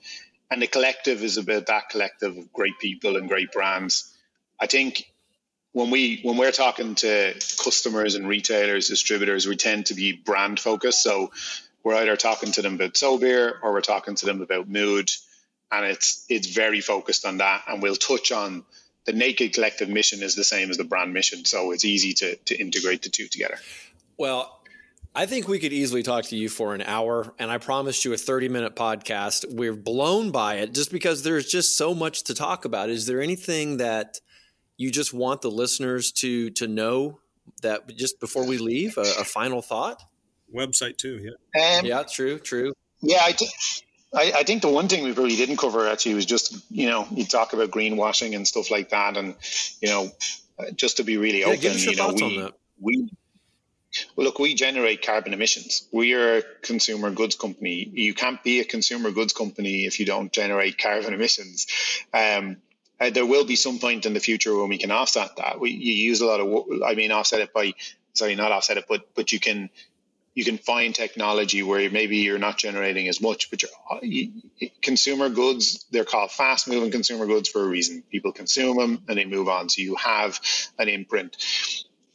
And 0.49 0.61
the 0.61 0.67
collective 0.67 1.22
is 1.22 1.38
about 1.38 1.65
that 1.65 1.89
collective 1.89 2.38
of 2.38 2.53
great 2.53 2.80
people 2.80 3.17
and 3.17 3.28
great 3.28 3.51
brands. 3.51 4.15
I 4.57 4.67
think 4.67 5.11
when 5.74 5.91
we 5.91 6.22
when 6.24 6.38
we're 6.38 6.53
talking 6.53 6.95
to 6.95 7.34
customers 7.61 8.15
and 8.15 8.26
retailers, 8.26 8.88
distributors, 8.88 9.45
we 9.45 9.57
tend 9.57 9.88
to 9.88 9.95
be 9.95 10.13
brand 10.13 10.57
focused. 10.57 11.03
So 11.03 11.32
we're 11.84 11.95
either 11.95 12.15
talking 12.15 12.53
to 12.53 12.61
them 12.61 12.76
about 12.76 12.95
Soul 12.95 13.20
Beer 13.20 13.59
or 13.61 13.74
we're 13.74 13.82
talking 13.82 14.15
to 14.15 14.26
them 14.26 14.41
about 14.41 14.70
mood, 14.70 15.11
and 15.70 15.86
it's 15.86 16.26
it's 16.30 16.47
very 16.47 16.80
focused 16.80 17.26
on 17.26 17.39
that. 17.39 17.63
And 17.67 17.82
we'll 17.82 17.97
touch 17.97 18.32
on 18.32 18.63
the 19.06 19.14
naked 19.14 19.54
collective 19.54 19.89
mission 19.89 20.22
is 20.22 20.36
the 20.36 20.43
same 20.43 20.70
as 20.70 20.78
the 20.78 20.84
brand 20.84 21.14
mission 21.14 21.45
so 21.45 21.72
it's 21.72 21.86
easy 21.86 22.14
to, 22.14 22.36
to 22.38 22.56
integrate 22.60 23.02
the 23.02 23.10
two 23.10 23.28
together 23.28 23.58
well 24.18 24.60
I 25.16 25.26
think 25.26 25.47
we 25.47 25.58
could 25.60 25.74
easily 25.74 26.04
talk 26.04 26.26
to 26.26 26.38
you 26.38 26.50
for 26.50 26.76
an 26.76 26.84
hour, 26.84 27.34
and 27.39 27.50
I 27.50 27.58
promised 27.58 28.06
you 28.06 28.14
a 28.14 28.18
30 28.18 28.47
minute 28.47 28.76
podcast. 28.76 29.43
We're 29.52 29.76
blown 29.76 30.32
by 30.32 30.56
it 30.58 30.74
just 30.74 30.91
because 30.91 31.24
there's 31.24 31.47
just 31.47 31.76
so 31.76 31.95
much 31.95 32.24
to 32.26 32.36
talk 32.36 32.64
about. 32.64 32.89
Is 32.89 33.08
there 33.08 33.20
anything 33.20 33.78
that 33.78 34.20
you 34.78 34.91
just 34.91 35.14
want 35.14 35.41
the 35.41 35.50
listeners 35.50 36.12
to 36.14 36.52
to 36.52 36.68
know 36.68 37.20
that 37.64 37.89
just 37.97 38.20
before 38.20 38.45
we 38.45 38.60
leave, 38.60 38.97
a, 38.97 39.02
a 39.02 39.26
final 39.26 39.62
thought? 39.62 40.02
Website 40.56 40.97
too, 40.97 41.20
yeah. 41.56 41.80
Um, 41.80 41.86
yeah, 41.86 42.04
true, 42.04 42.38
true. 42.38 42.74
Yeah, 43.02 43.22
I, 43.22 43.36
I, 44.14 44.32
I, 44.38 44.43
think 44.43 44.62
the 44.62 44.70
one 44.70 44.88
thing 44.88 45.03
we 45.03 45.12
really 45.12 45.36
didn't 45.36 45.57
cover 45.57 45.88
actually 45.88 46.16
was 46.16 46.26
just 46.26 46.55
you 46.72 46.89
know 46.89 47.07
you 47.12 47.26
talk 47.26 47.53
about 47.53 47.70
greenwashing 47.70 48.36
and 48.36 48.47
stuff 48.47 48.72
like 48.72 48.89
that, 48.89 49.18
and 49.18 49.36
you 49.82 49.89
know 49.89 50.12
just 50.76 50.97
to 50.97 51.03
be 51.03 51.18
really 51.18 51.41
yeah, 51.41 51.47
open, 51.47 51.78
you 51.78 51.95
know 51.95 52.14
we 52.14 52.51
we 52.80 53.10
well, 54.16 54.26
look, 54.26 54.39
we 54.39 54.53
generate 54.53 55.05
carbon 55.05 55.34
emissions. 55.34 55.88
We 55.91 56.14
are 56.14 56.38
a 56.38 56.43
consumer 56.62 57.12
goods 57.12 57.36
company. 57.36 57.89
You 57.91 58.14
can't 58.14 58.41
be 58.43 58.60
a 58.60 58.66
consumer 58.66 59.12
goods 59.12 59.34
company 59.34 59.86
if 59.86 59.99
you 59.99 60.05
don't 60.05 60.32
generate 60.32 60.78
carbon 60.78 61.14
emissions. 61.16 61.68
Um, 62.14 62.57
uh, 62.99 63.10
there 63.10 63.26
will 63.26 63.45
be 63.45 63.55
some 63.55 63.80
point 63.80 64.05
in 64.05 64.14
the 64.14 64.20
future 64.20 64.55
when 64.55 64.70
we 64.70 64.78
can 64.78 64.91
offset 64.91 65.38
that. 65.38 65.60
We 65.60 65.72
you 65.72 65.93
use 65.93 66.22
a 66.22 66.26
lot 66.26 66.39
of, 66.39 66.84
I 66.84 66.95
mean, 66.95 67.12
offset 67.12 67.41
it 67.41 67.53
by 67.53 67.74
sorry, 68.14 68.36
not 68.36 68.51
offset 68.51 68.78
it, 68.78 68.86
but 68.88 69.07
but 69.16 69.32
you 69.32 69.39
can 69.39 69.70
you 70.36 70.45
can 70.45 70.57
find 70.57 70.93
technology 70.93 71.63
where 71.63 71.89
maybe 71.89 72.17
you're 72.17 72.39
not 72.39 72.57
generating 72.57 73.07
as 73.07 73.21
much, 73.21 73.49
but 73.49 73.63
you, 74.01 74.32
uh, 74.61 74.67
consumer 74.82 75.30
goods, 75.30 75.86
they're 75.91 76.05
called 76.05 76.32
fast 76.32 76.67
moving 76.67 76.91
consumer 76.91 77.25
goods 77.25 77.49
for 77.49 77.63
a 77.63 77.67
reason. 77.67 78.03
People 78.11 78.32
consume 78.32 78.77
them 78.77 79.03
and 79.07 79.17
they 79.17 79.25
move 79.25 79.49
on. 79.49 79.69
So 79.69 79.82
you 79.82 79.95
have 79.95 80.39
an 80.77 80.88
imprint. 80.88 81.38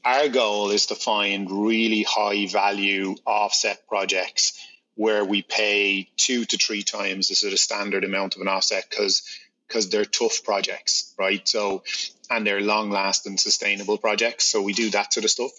Our 0.04 0.28
goal 0.28 0.70
is 0.70 0.86
to 0.86 0.94
find 0.94 1.50
really 1.50 2.02
high 2.02 2.46
value 2.46 3.16
offset 3.26 3.86
projects 3.88 4.58
where 4.96 5.24
we 5.24 5.42
pay 5.42 6.08
two 6.16 6.44
to 6.44 6.56
three 6.56 6.82
times 6.82 7.28
the 7.28 7.34
sort 7.34 7.52
of 7.52 7.58
standard 7.58 8.04
amount 8.04 8.36
of 8.36 8.42
an 8.42 8.48
offset 8.48 8.86
because 8.88 9.22
because 9.66 9.88
they're 9.88 10.04
tough 10.04 10.44
projects, 10.44 11.14
right? 11.18 11.46
So 11.48 11.82
and 12.31 12.47
they're 12.47 12.61
long 12.61 12.91
lasting 12.91 13.37
sustainable 13.37 13.99
projects. 13.99 14.47
So 14.47 14.62
we 14.62 14.72
do 14.72 14.91
that 14.91 15.12
sort 15.12 15.25
of 15.25 15.31
stuff. 15.31 15.51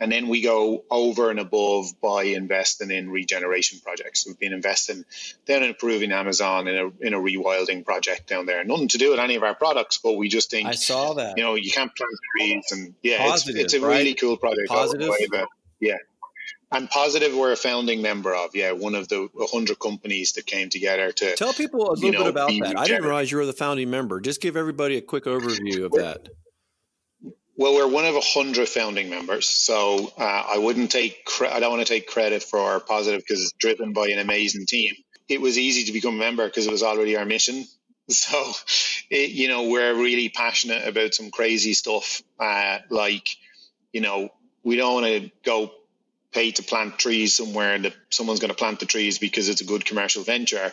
And 0.00 0.10
then 0.10 0.28
we 0.28 0.42
go 0.42 0.84
over 0.90 1.30
and 1.30 1.38
above 1.38 2.00
by 2.00 2.24
investing 2.24 2.90
in 2.90 3.10
regeneration 3.10 3.80
projects. 3.80 4.26
We've 4.26 4.38
been 4.38 4.52
investing 4.52 5.04
then 5.46 5.62
in 5.62 5.70
improving 5.70 6.12
Amazon 6.12 6.68
in 6.68 6.76
a 6.76 7.06
in 7.06 7.14
a 7.14 7.18
rewilding 7.18 7.84
project 7.84 8.28
down 8.28 8.46
there. 8.46 8.64
Nothing 8.64 8.88
to 8.88 8.98
do 8.98 9.10
with 9.10 9.20
any 9.20 9.36
of 9.36 9.42
our 9.42 9.54
products, 9.54 9.98
but 10.02 10.14
we 10.14 10.28
just 10.28 10.50
think 10.50 10.68
I 10.68 10.72
saw 10.72 11.14
that. 11.14 11.36
You 11.36 11.44
know, 11.44 11.54
you 11.54 11.70
can't 11.70 11.94
plant 11.94 12.12
trees 12.36 12.64
and 12.72 12.94
yeah, 13.02 13.18
Positive, 13.18 13.56
it's, 13.56 13.74
it's 13.74 13.82
a 13.82 13.86
right? 13.86 13.98
really 13.98 14.14
cool 14.14 14.36
project. 14.36 14.68
Positive. 14.68 15.10
Yeah. 15.80 15.96
I'm 16.74 16.88
positive 16.88 17.34
we're 17.36 17.52
a 17.52 17.56
founding 17.56 18.02
member 18.02 18.34
of. 18.34 18.54
Yeah, 18.54 18.72
one 18.72 18.96
of 18.96 19.06
the 19.06 19.28
100 19.32 19.78
companies 19.78 20.32
that 20.32 20.44
came 20.44 20.70
together 20.70 21.12
to 21.12 21.36
tell 21.36 21.52
people 21.52 21.90
a 21.90 21.94
little 21.94 22.10
know, 22.10 22.18
bit 22.18 22.26
about 22.28 22.48
that. 22.48 22.78
I 22.78 22.86
didn't 22.86 23.04
realize 23.04 23.30
you 23.30 23.38
were 23.38 23.46
the 23.46 23.52
founding 23.52 23.90
member. 23.90 24.20
Just 24.20 24.40
give 24.40 24.56
everybody 24.56 24.96
a 24.96 25.00
quick 25.00 25.24
overview 25.24 25.84
of 25.84 25.92
that. 25.92 26.28
Well, 27.56 27.74
we're 27.74 27.86
one 27.86 28.04
of 28.04 28.16
hundred 28.18 28.68
founding 28.68 29.08
members, 29.08 29.46
so 29.46 30.12
uh, 30.18 30.44
I 30.48 30.58
wouldn't 30.58 30.90
take. 30.90 31.24
Cre- 31.24 31.46
I 31.46 31.60
don't 31.60 31.70
want 31.70 31.86
to 31.86 31.92
take 31.92 32.08
credit 32.08 32.42
for 32.42 32.58
our 32.58 32.80
positive 32.80 33.20
because 33.20 33.42
it's 33.42 33.52
driven 33.52 33.92
by 33.92 34.08
an 34.08 34.18
amazing 34.18 34.66
team. 34.66 34.94
It 35.28 35.40
was 35.40 35.56
easy 35.56 35.84
to 35.84 35.92
become 35.92 36.16
a 36.16 36.18
member 36.18 36.44
because 36.44 36.66
it 36.66 36.72
was 36.72 36.82
already 36.82 37.16
our 37.16 37.24
mission. 37.24 37.64
So, 38.06 38.52
it, 39.08 39.30
you 39.30 39.48
know, 39.48 39.70
we're 39.70 39.94
really 39.94 40.28
passionate 40.28 40.86
about 40.86 41.14
some 41.14 41.30
crazy 41.30 41.72
stuff. 41.72 42.20
Uh, 42.38 42.80
like, 42.90 43.26
you 43.94 44.02
know, 44.02 44.28
we 44.62 44.76
don't 44.76 44.92
want 44.92 45.06
to 45.06 45.30
go 45.42 45.72
pay 46.34 46.50
to 46.52 46.62
plant 46.62 46.98
trees 46.98 47.34
somewhere 47.34 47.74
and 47.74 47.84
that 47.84 47.94
someone's 48.10 48.40
going 48.40 48.50
to 48.50 48.56
plant 48.56 48.80
the 48.80 48.86
trees 48.86 49.18
because 49.18 49.48
it's 49.48 49.60
a 49.60 49.64
good 49.64 49.84
commercial 49.84 50.24
venture. 50.24 50.72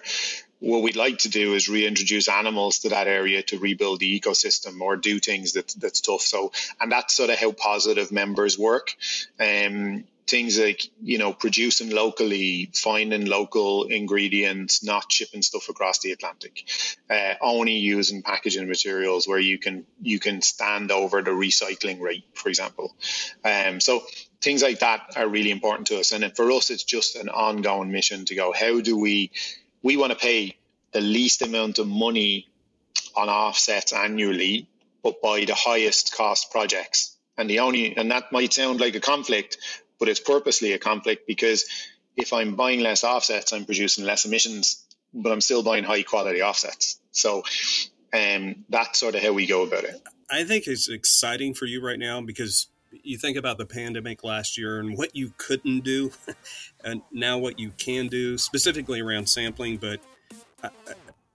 What 0.59 0.83
we'd 0.83 0.95
like 0.95 1.19
to 1.19 1.29
do 1.29 1.53
is 1.53 1.69
reintroduce 1.69 2.27
animals 2.27 2.79
to 2.79 2.89
that 2.89 3.07
area 3.07 3.41
to 3.43 3.59
rebuild 3.59 3.99
the 3.99 4.19
ecosystem 4.19 4.79
or 4.81 4.95
do 4.95 5.19
things 5.19 5.53
that 5.53 5.73
that's 5.77 6.01
tough. 6.01 6.21
So, 6.21 6.51
and 6.79 6.91
that's 6.91 7.15
sort 7.15 7.29
of 7.29 7.39
how 7.39 7.51
positive 7.51 8.11
members 8.11 8.59
work. 8.59 8.95
Um, 9.39 10.03
things 10.27 10.57
like 10.57 10.89
you 11.01 11.17
know 11.17 11.33
producing 11.33 11.89
locally 11.89 12.69
finding 12.73 13.25
local 13.25 13.83
ingredients 13.83 14.83
not 14.83 15.11
shipping 15.11 15.41
stuff 15.41 15.67
across 15.67 15.99
the 15.99 16.11
atlantic 16.11 16.63
uh, 17.09 17.33
only 17.41 17.73
using 17.73 18.21
packaging 18.21 18.67
materials 18.67 19.27
where 19.27 19.39
you 19.39 19.57
can 19.57 19.85
you 20.01 20.19
can 20.19 20.41
stand 20.41 20.89
over 20.91 21.21
the 21.21 21.31
recycling 21.31 21.99
rate 21.99 22.23
for 22.33 22.47
example 22.49 22.95
um, 23.43 23.81
so 23.81 24.03
things 24.41 24.63
like 24.63 24.79
that 24.79 25.13
are 25.15 25.27
really 25.27 25.51
important 25.51 25.87
to 25.87 25.99
us 25.99 26.11
and 26.11 26.35
for 26.35 26.51
us 26.51 26.69
it's 26.69 26.83
just 26.83 27.15
an 27.15 27.29
ongoing 27.29 27.91
mission 27.91 28.25
to 28.25 28.35
go 28.35 28.51
how 28.51 28.81
do 28.81 28.97
we 28.97 29.31
we 29.83 29.97
want 29.97 30.11
to 30.11 30.17
pay 30.17 30.55
the 30.91 31.01
least 31.01 31.41
amount 31.41 31.79
of 31.79 31.87
money 31.87 32.47
on 33.15 33.29
offsets 33.29 33.93
annually 33.93 34.67
but 35.03 35.21
buy 35.21 35.45
the 35.45 35.55
highest 35.55 36.15
cost 36.15 36.51
projects 36.51 37.17
and 37.37 37.49
the 37.49 37.59
only 37.59 37.95
and 37.95 38.11
that 38.11 38.31
might 38.31 38.53
sound 38.53 38.79
like 38.79 38.95
a 38.95 38.99
conflict 38.99 39.57
but 39.99 40.09
it's 40.09 40.19
purposely 40.19 40.73
a 40.73 40.79
conflict 40.79 41.27
because 41.27 41.65
if 42.17 42.33
I'm 42.33 42.55
buying 42.55 42.81
less 42.81 43.03
offsets, 43.03 43.53
I'm 43.53 43.65
producing 43.65 44.05
less 44.05 44.25
emissions, 44.25 44.83
but 45.13 45.31
I'm 45.31 45.41
still 45.41 45.63
buying 45.63 45.83
high 45.83 46.03
quality 46.03 46.41
offsets. 46.41 46.99
So 47.11 47.43
um, 48.13 48.65
that's 48.69 48.99
sort 48.99 49.15
of 49.15 49.21
how 49.21 49.33
we 49.33 49.47
go 49.47 49.63
about 49.63 49.83
it. 49.83 50.01
I 50.29 50.43
think 50.43 50.67
it's 50.67 50.89
exciting 50.89 51.53
for 51.53 51.65
you 51.65 51.85
right 51.85 51.99
now 51.99 52.21
because 52.21 52.67
you 53.03 53.17
think 53.17 53.37
about 53.37 53.57
the 53.57 53.65
pandemic 53.65 54.23
last 54.23 54.57
year 54.57 54.79
and 54.79 54.97
what 54.97 55.15
you 55.15 55.33
couldn't 55.37 55.83
do, 55.83 56.11
and 56.83 57.01
now 57.11 57.37
what 57.37 57.59
you 57.59 57.71
can 57.77 58.07
do, 58.07 58.37
specifically 58.37 59.01
around 59.01 59.27
sampling. 59.27 59.77
But 59.77 59.99
I, 60.63 60.69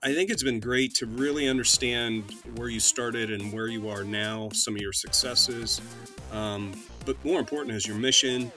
I 0.03 0.15
think 0.15 0.31
it's 0.31 0.43
been 0.43 0.61
great 0.61 0.95
to 0.97 1.07
really 1.07 1.49
understand 1.49 2.25
where 2.55 2.69
you 2.69 2.81
started 2.81 3.31
and 3.31 3.53
where 3.53 3.67
you 3.67 3.89
are 3.89 4.05
now, 4.05 4.51
some 4.53 4.75
of 4.75 4.81
your 4.81 4.93
successes, 4.93 5.81
um, 6.33 6.73
but 7.05 7.23
more 7.25 7.41
important 7.41 7.75
is 7.75 7.87
your 7.87 7.97
mission 7.97 8.53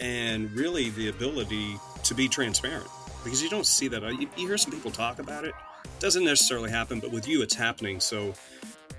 and 0.00 0.50
really 0.52 0.90
the 0.90 1.08
ability 1.08 1.76
to 2.02 2.14
be 2.14 2.28
transparent 2.28 2.86
because 3.22 3.42
you 3.42 3.48
don't 3.48 3.66
see 3.66 3.88
that. 3.88 4.02
You, 4.02 4.28
you 4.36 4.46
hear 4.46 4.58
some 4.58 4.72
people 4.72 4.90
talk 4.90 5.18
about 5.18 5.44
it. 5.44 5.48
it. 5.48 5.54
Doesn't 6.00 6.24
necessarily 6.24 6.70
happen, 6.70 7.00
but 7.00 7.10
with 7.10 7.26
you, 7.26 7.42
it's 7.42 7.54
happening. 7.54 8.00
So 8.00 8.34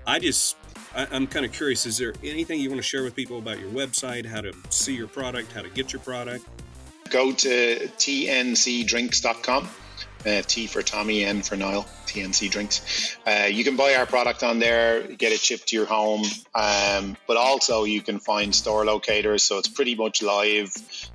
I 0.06 0.18
just, 0.18 0.56
I, 0.94 1.06
I'm 1.10 1.26
kind 1.26 1.44
of 1.44 1.52
curious. 1.52 1.86
Is 1.86 1.98
there 1.98 2.14
anything 2.22 2.60
you 2.60 2.70
want 2.70 2.80
to 2.80 2.86
share 2.86 3.02
with 3.02 3.14
people 3.14 3.38
about 3.38 3.58
your 3.58 3.70
website, 3.70 4.26
how 4.26 4.40
to 4.40 4.52
see 4.70 4.94
your 4.94 5.08
product, 5.08 5.52
how 5.52 5.62
to 5.62 5.70
get 5.70 5.92
your 5.92 6.00
product? 6.00 6.44
Go 7.10 7.32
to 7.32 7.88
tncdrinks.com 7.98 9.68
uh, 10.26 10.42
T 10.46 10.66
for 10.66 10.82
Tommy, 10.82 11.24
N 11.24 11.42
for 11.42 11.56
Niall, 11.56 11.86
TNC 12.06 12.50
Drinks. 12.50 13.16
Uh, 13.26 13.46
you 13.50 13.64
can 13.64 13.76
buy 13.76 13.94
our 13.94 14.06
product 14.06 14.42
on 14.42 14.58
there, 14.58 15.02
get 15.02 15.32
it 15.32 15.40
shipped 15.40 15.68
to 15.68 15.76
your 15.76 15.86
home, 15.86 16.22
um, 16.54 17.16
but 17.26 17.36
also 17.36 17.84
you 17.84 18.02
can 18.02 18.18
find 18.18 18.54
store 18.54 18.84
locators. 18.84 19.42
So 19.42 19.58
it's 19.58 19.68
pretty 19.68 19.94
much 19.94 20.22
live. 20.22 20.72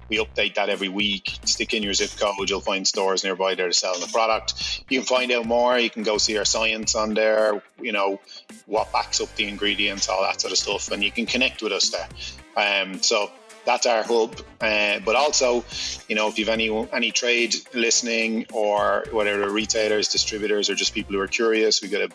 We 0.09 0.17
update 0.17 0.55
that 0.55 0.69
every 0.69 0.89
week. 0.89 1.39
Stick 1.45 1.73
in 1.73 1.83
your 1.83 1.93
zip 1.93 2.11
code, 2.19 2.49
you'll 2.49 2.61
find 2.61 2.87
stores 2.87 3.23
nearby 3.23 3.55
there 3.55 3.67
to 3.67 3.73
sell 3.73 3.99
the 3.99 4.07
product. 4.07 4.83
You 4.89 4.99
can 4.99 5.07
find 5.07 5.31
out 5.31 5.45
more. 5.45 5.77
You 5.77 5.89
can 5.89 6.03
go 6.03 6.17
see 6.17 6.37
our 6.37 6.45
science 6.45 6.95
on 6.95 7.13
there. 7.13 7.61
You 7.81 7.91
know 7.91 8.19
what 8.65 8.91
backs 8.91 9.21
up 9.21 9.33
the 9.35 9.47
ingredients, 9.47 10.09
all 10.09 10.21
that 10.23 10.39
sort 10.39 10.51
of 10.51 10.57
stuff, 10.57 10.91
and 10.91 11.03
you 11.03 11.11
can 11.11 11.25
connect 11.25 11.61
with 11.61 11.71
us 11.71 11.89
there. 11.89 12.07
Um, 12.55 13.01
so 13.01 13.31
that's 13.65 13.85
our 13.85 14.03
hub. 14.03 14.39
Uh, 14.59 14.99
but 14.99 15.15
also, 15.15 15.63
you 16.07 16.15
know, 16.15 16.27
if 16.27 16.37
you've 16.37 16.49
any 16.49 16.69
any 16.91 17.11
trade 17.11 17.55
listening 17.73 18.45
or 18.53 19.05
whatever 19.11 19.49
retailers, 19.49 20.09
distributors, 20.09 20.69
or 20.69 20.75
just 20.75 20.93
people 20.93 21.13
who 21.13 21.19
are 21.19 21.27
curious, 21.27 21.81
we've 21.81 21.91
got 21.91 22.01
a 22.01 22.09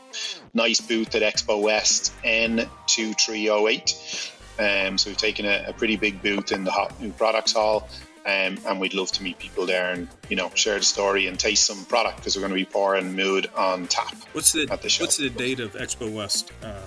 nice 0.54 0.80
booth 0.80 1.14
at 1.14 1.22
Expo 1.22 1.60
West 1.60 2.12
N2308. 2.24 4.32
Um, 4.58 4.96
so 4.96 5.10
we've 5.10 5.18
taken 5.18 5.44
a, 5.44 5.66
a, 5.68 5.72
pretty 5.74 5.96
big 5.96 6.22
booth 6.22 6.50
in 6.50 6.64
the 6.64 6.70
hot 6.70 6.98
new 7.00 7.12
products 7.12 7.52
hall. 7.52 7.88
Um, 8.24 8.58
and 8.66 8.80
we'd 8.80 8.94
love 8.94 9.12
to 9.12 9.22
meet 9.22 9.38
people 9.38 9.66
there 9.66 9.92
and 9.92 10.08
you 10.28 10.34
know 10.34 10.50
share 10.54 10.78
the 10.78 10.84
story 10.84 11.28
and 11.28 11.38
taste 11.38 11.64
some 11.64 11.84
product 11.84 12.16
because 12.16 12.34
we're 12.34 12.40
going 12.40 12.50
to 12.50 12.56
be 12.56 12.64
pouring 12.64 13.14
mood 13.14 13.48
on 13.54 13.86
tap. 13.86 14.16
What's 14.32 14.52
the, 14.52 14.66
the 14.66 14.96
What's 14.98 15.16
the 15.16 15.30
date 15.30 15.60
of 15.60 15.74
Expo 15.74 16.12
West? 16.12 16.50
Uh, 16.60 16.80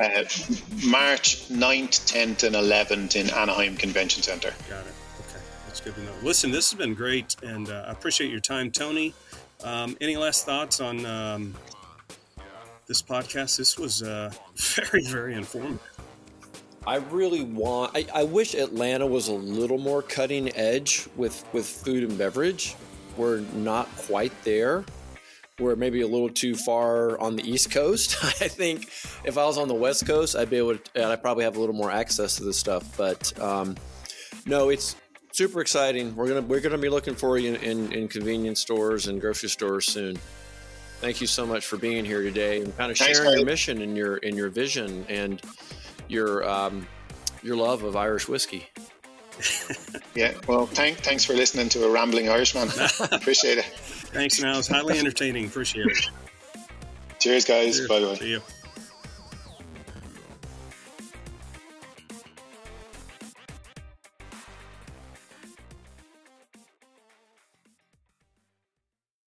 uh, 0.00 0.24
March 0.86 1.48
9th, 1.48 2.12
10th, 2.12 2.44
and 2.44 2.54
11th 2.54 3.16
in 3.16 3.30
Anaheim 3.30 3.76
Convention 3.76 4.22
Center. 4.22 4.52
Got 4.68 4.86
it. 4.86 4.92
Okay. 5.20 5.42
That's 5.66 5.80
good 5.80 5.94
to 5.94 6.02
know. 6.02 6.12
Listen, 6.22 6.50
this 6.50 6.70
has 6.70 6.78
been 6.78 6.94
great, 6.94 7.36
and 7.42 7.68
uh, 7.68 7.84
I 7.86 7.92
appreciate 7.92 8.30
your 8.30 8.40
time, 8.40 8.70
Tony. 8.70 9.14
Um, 9.64 9.96
any 10.00 10.16
last 10.16 10.46
thoughts 10.46 10.80
on 10.80 11.04
um, 11.04 11.54
this 12.86 13.02
podcast? 13.02 13.56
This 13.56 13.78
was 13.78 14.02
uh, 14.02 14.30
very, 14.56 15.04
very 15.06 15.34
informative. 15.34 15.80
I 16.86 16.96
really 16.96 17.42
want. 17.42 17.92
I, 17.94 18.06
I, 18.14 18.22
wish 18.22 18.54
Atlanta 18.54 19.06
was 19.06 19.28
a 19.28 19.34
little 19.34 19.76
more 19.76 20.00
cutting 20.00 20.56
edge 20.56 21.06
with 21.16 21.44
with 21.52 21.66
food 21.66 22.04
and 22.04 22.16
beverage. 22.16 22.76
We're 23.16 23.40
not 23.40 23.94
quite 23.96 24.32
there 24.44 24.84
we're 25.58 25.76
maybe 25.76 26.02
a 26.02 26.06
little 26.06 26.28
too 26.28 26.54
far 26.54 27.18
on 27.20 27.36
the 27.36 27.48
East 27.48 27.70
Coast. 27.70 28.16
I 28.24 28.48
think 28.48 28.88
if 29.24 29.36
I 29.36 29.44
was 29.44 29.58
on 29.58 29.68
the 29.68 29.74
West 29.74 30.06
Coast, 30.06 30.36
I'd 30.36 30.50
be 30.50 30.56
able 30.56 30.78
to, 30.78 31.08
I'd 31.08 31.22
probably 31.22 31.44
have 31.44 31.56
a 31.56 31.60
little 31.60 31.74
more 31.74 31.90
access 31.90 32.36
to 32.36 32.44
this 32.44 32.56
stuff. 32.56 32.96
But 32.96 33.38
um, 33.40 33.76
no, 34.46 34.68
it's 34.68 34.96
super 35.32 35.60
exciting. 35.60 36.14
We're 36.16 36.28
gonna 36.28 36.42
we're 36.42 36.60
gonna 36.60 36.78
be 36.78 36.88
looking 36.88 37.14
for 37.14 37.38
you 37.38 37.54
in, 37.54 37.56
in, 37.62 37.92
in, 37.92 38.08
convenience 38.08 38.60
stores 38.60 39.06
and 39.08 39.20
grocery 39.20 39.48
stores 39.48 39.86
soon. 39.86 40.18
Thank 41.00 41.20
you 41.20 41.26
so 41.26 41.46
much 41.46 41.66
for 41.66 41.76
being 41.76 42.04
here 42.04 42.22
today 42.22 42.60
and 42.60 42.76
kind 42.76 42.90
of 42.90 42.96
sharing 42.96 43.14
Thanks, 43.14 43.36
your 43.36 43.44
mission 43.44 43.82
and 43.82 43.96
your 43.96 44.16
and 44.22 44.36
your 44.36 44.48
vision 44.48 45.06
and 45.08 45.40
your 46.08 46.48
um, 46.48 46.86
your 47.42 47.56
love 47.56 47.82
of 47.82 47.96
Irish 47.96 48.28
whiskey. 48.28 48.68
yeah, 50.14 50.34
well, 50.48 50.66
thank, 50.66 50.98
thanks 50.98 51.24
for 51.24 51.32
listening 51.32 51.68
to 51.68 51.84
a 51.84 51.90
rambling 51.90 52.28
Irishman. 52.28 52.68
Appreciate 53.12 53.58
it. 53.58 53.66
Thanks, 54.12 54.42
It's 54.42 54.68
highly 54.68 54.98
entertaining. 54.98 55.46
Appreciate 55.46 55.86
it. 55.86 56.10
Cheers, 57.20 57.44
guys. 57.44 57.76
Cheers. 57.76 57.88
Bye 57.88 58.00
bye. 58.00 58.14
See 58.14 58.30
you. 58.30 58.42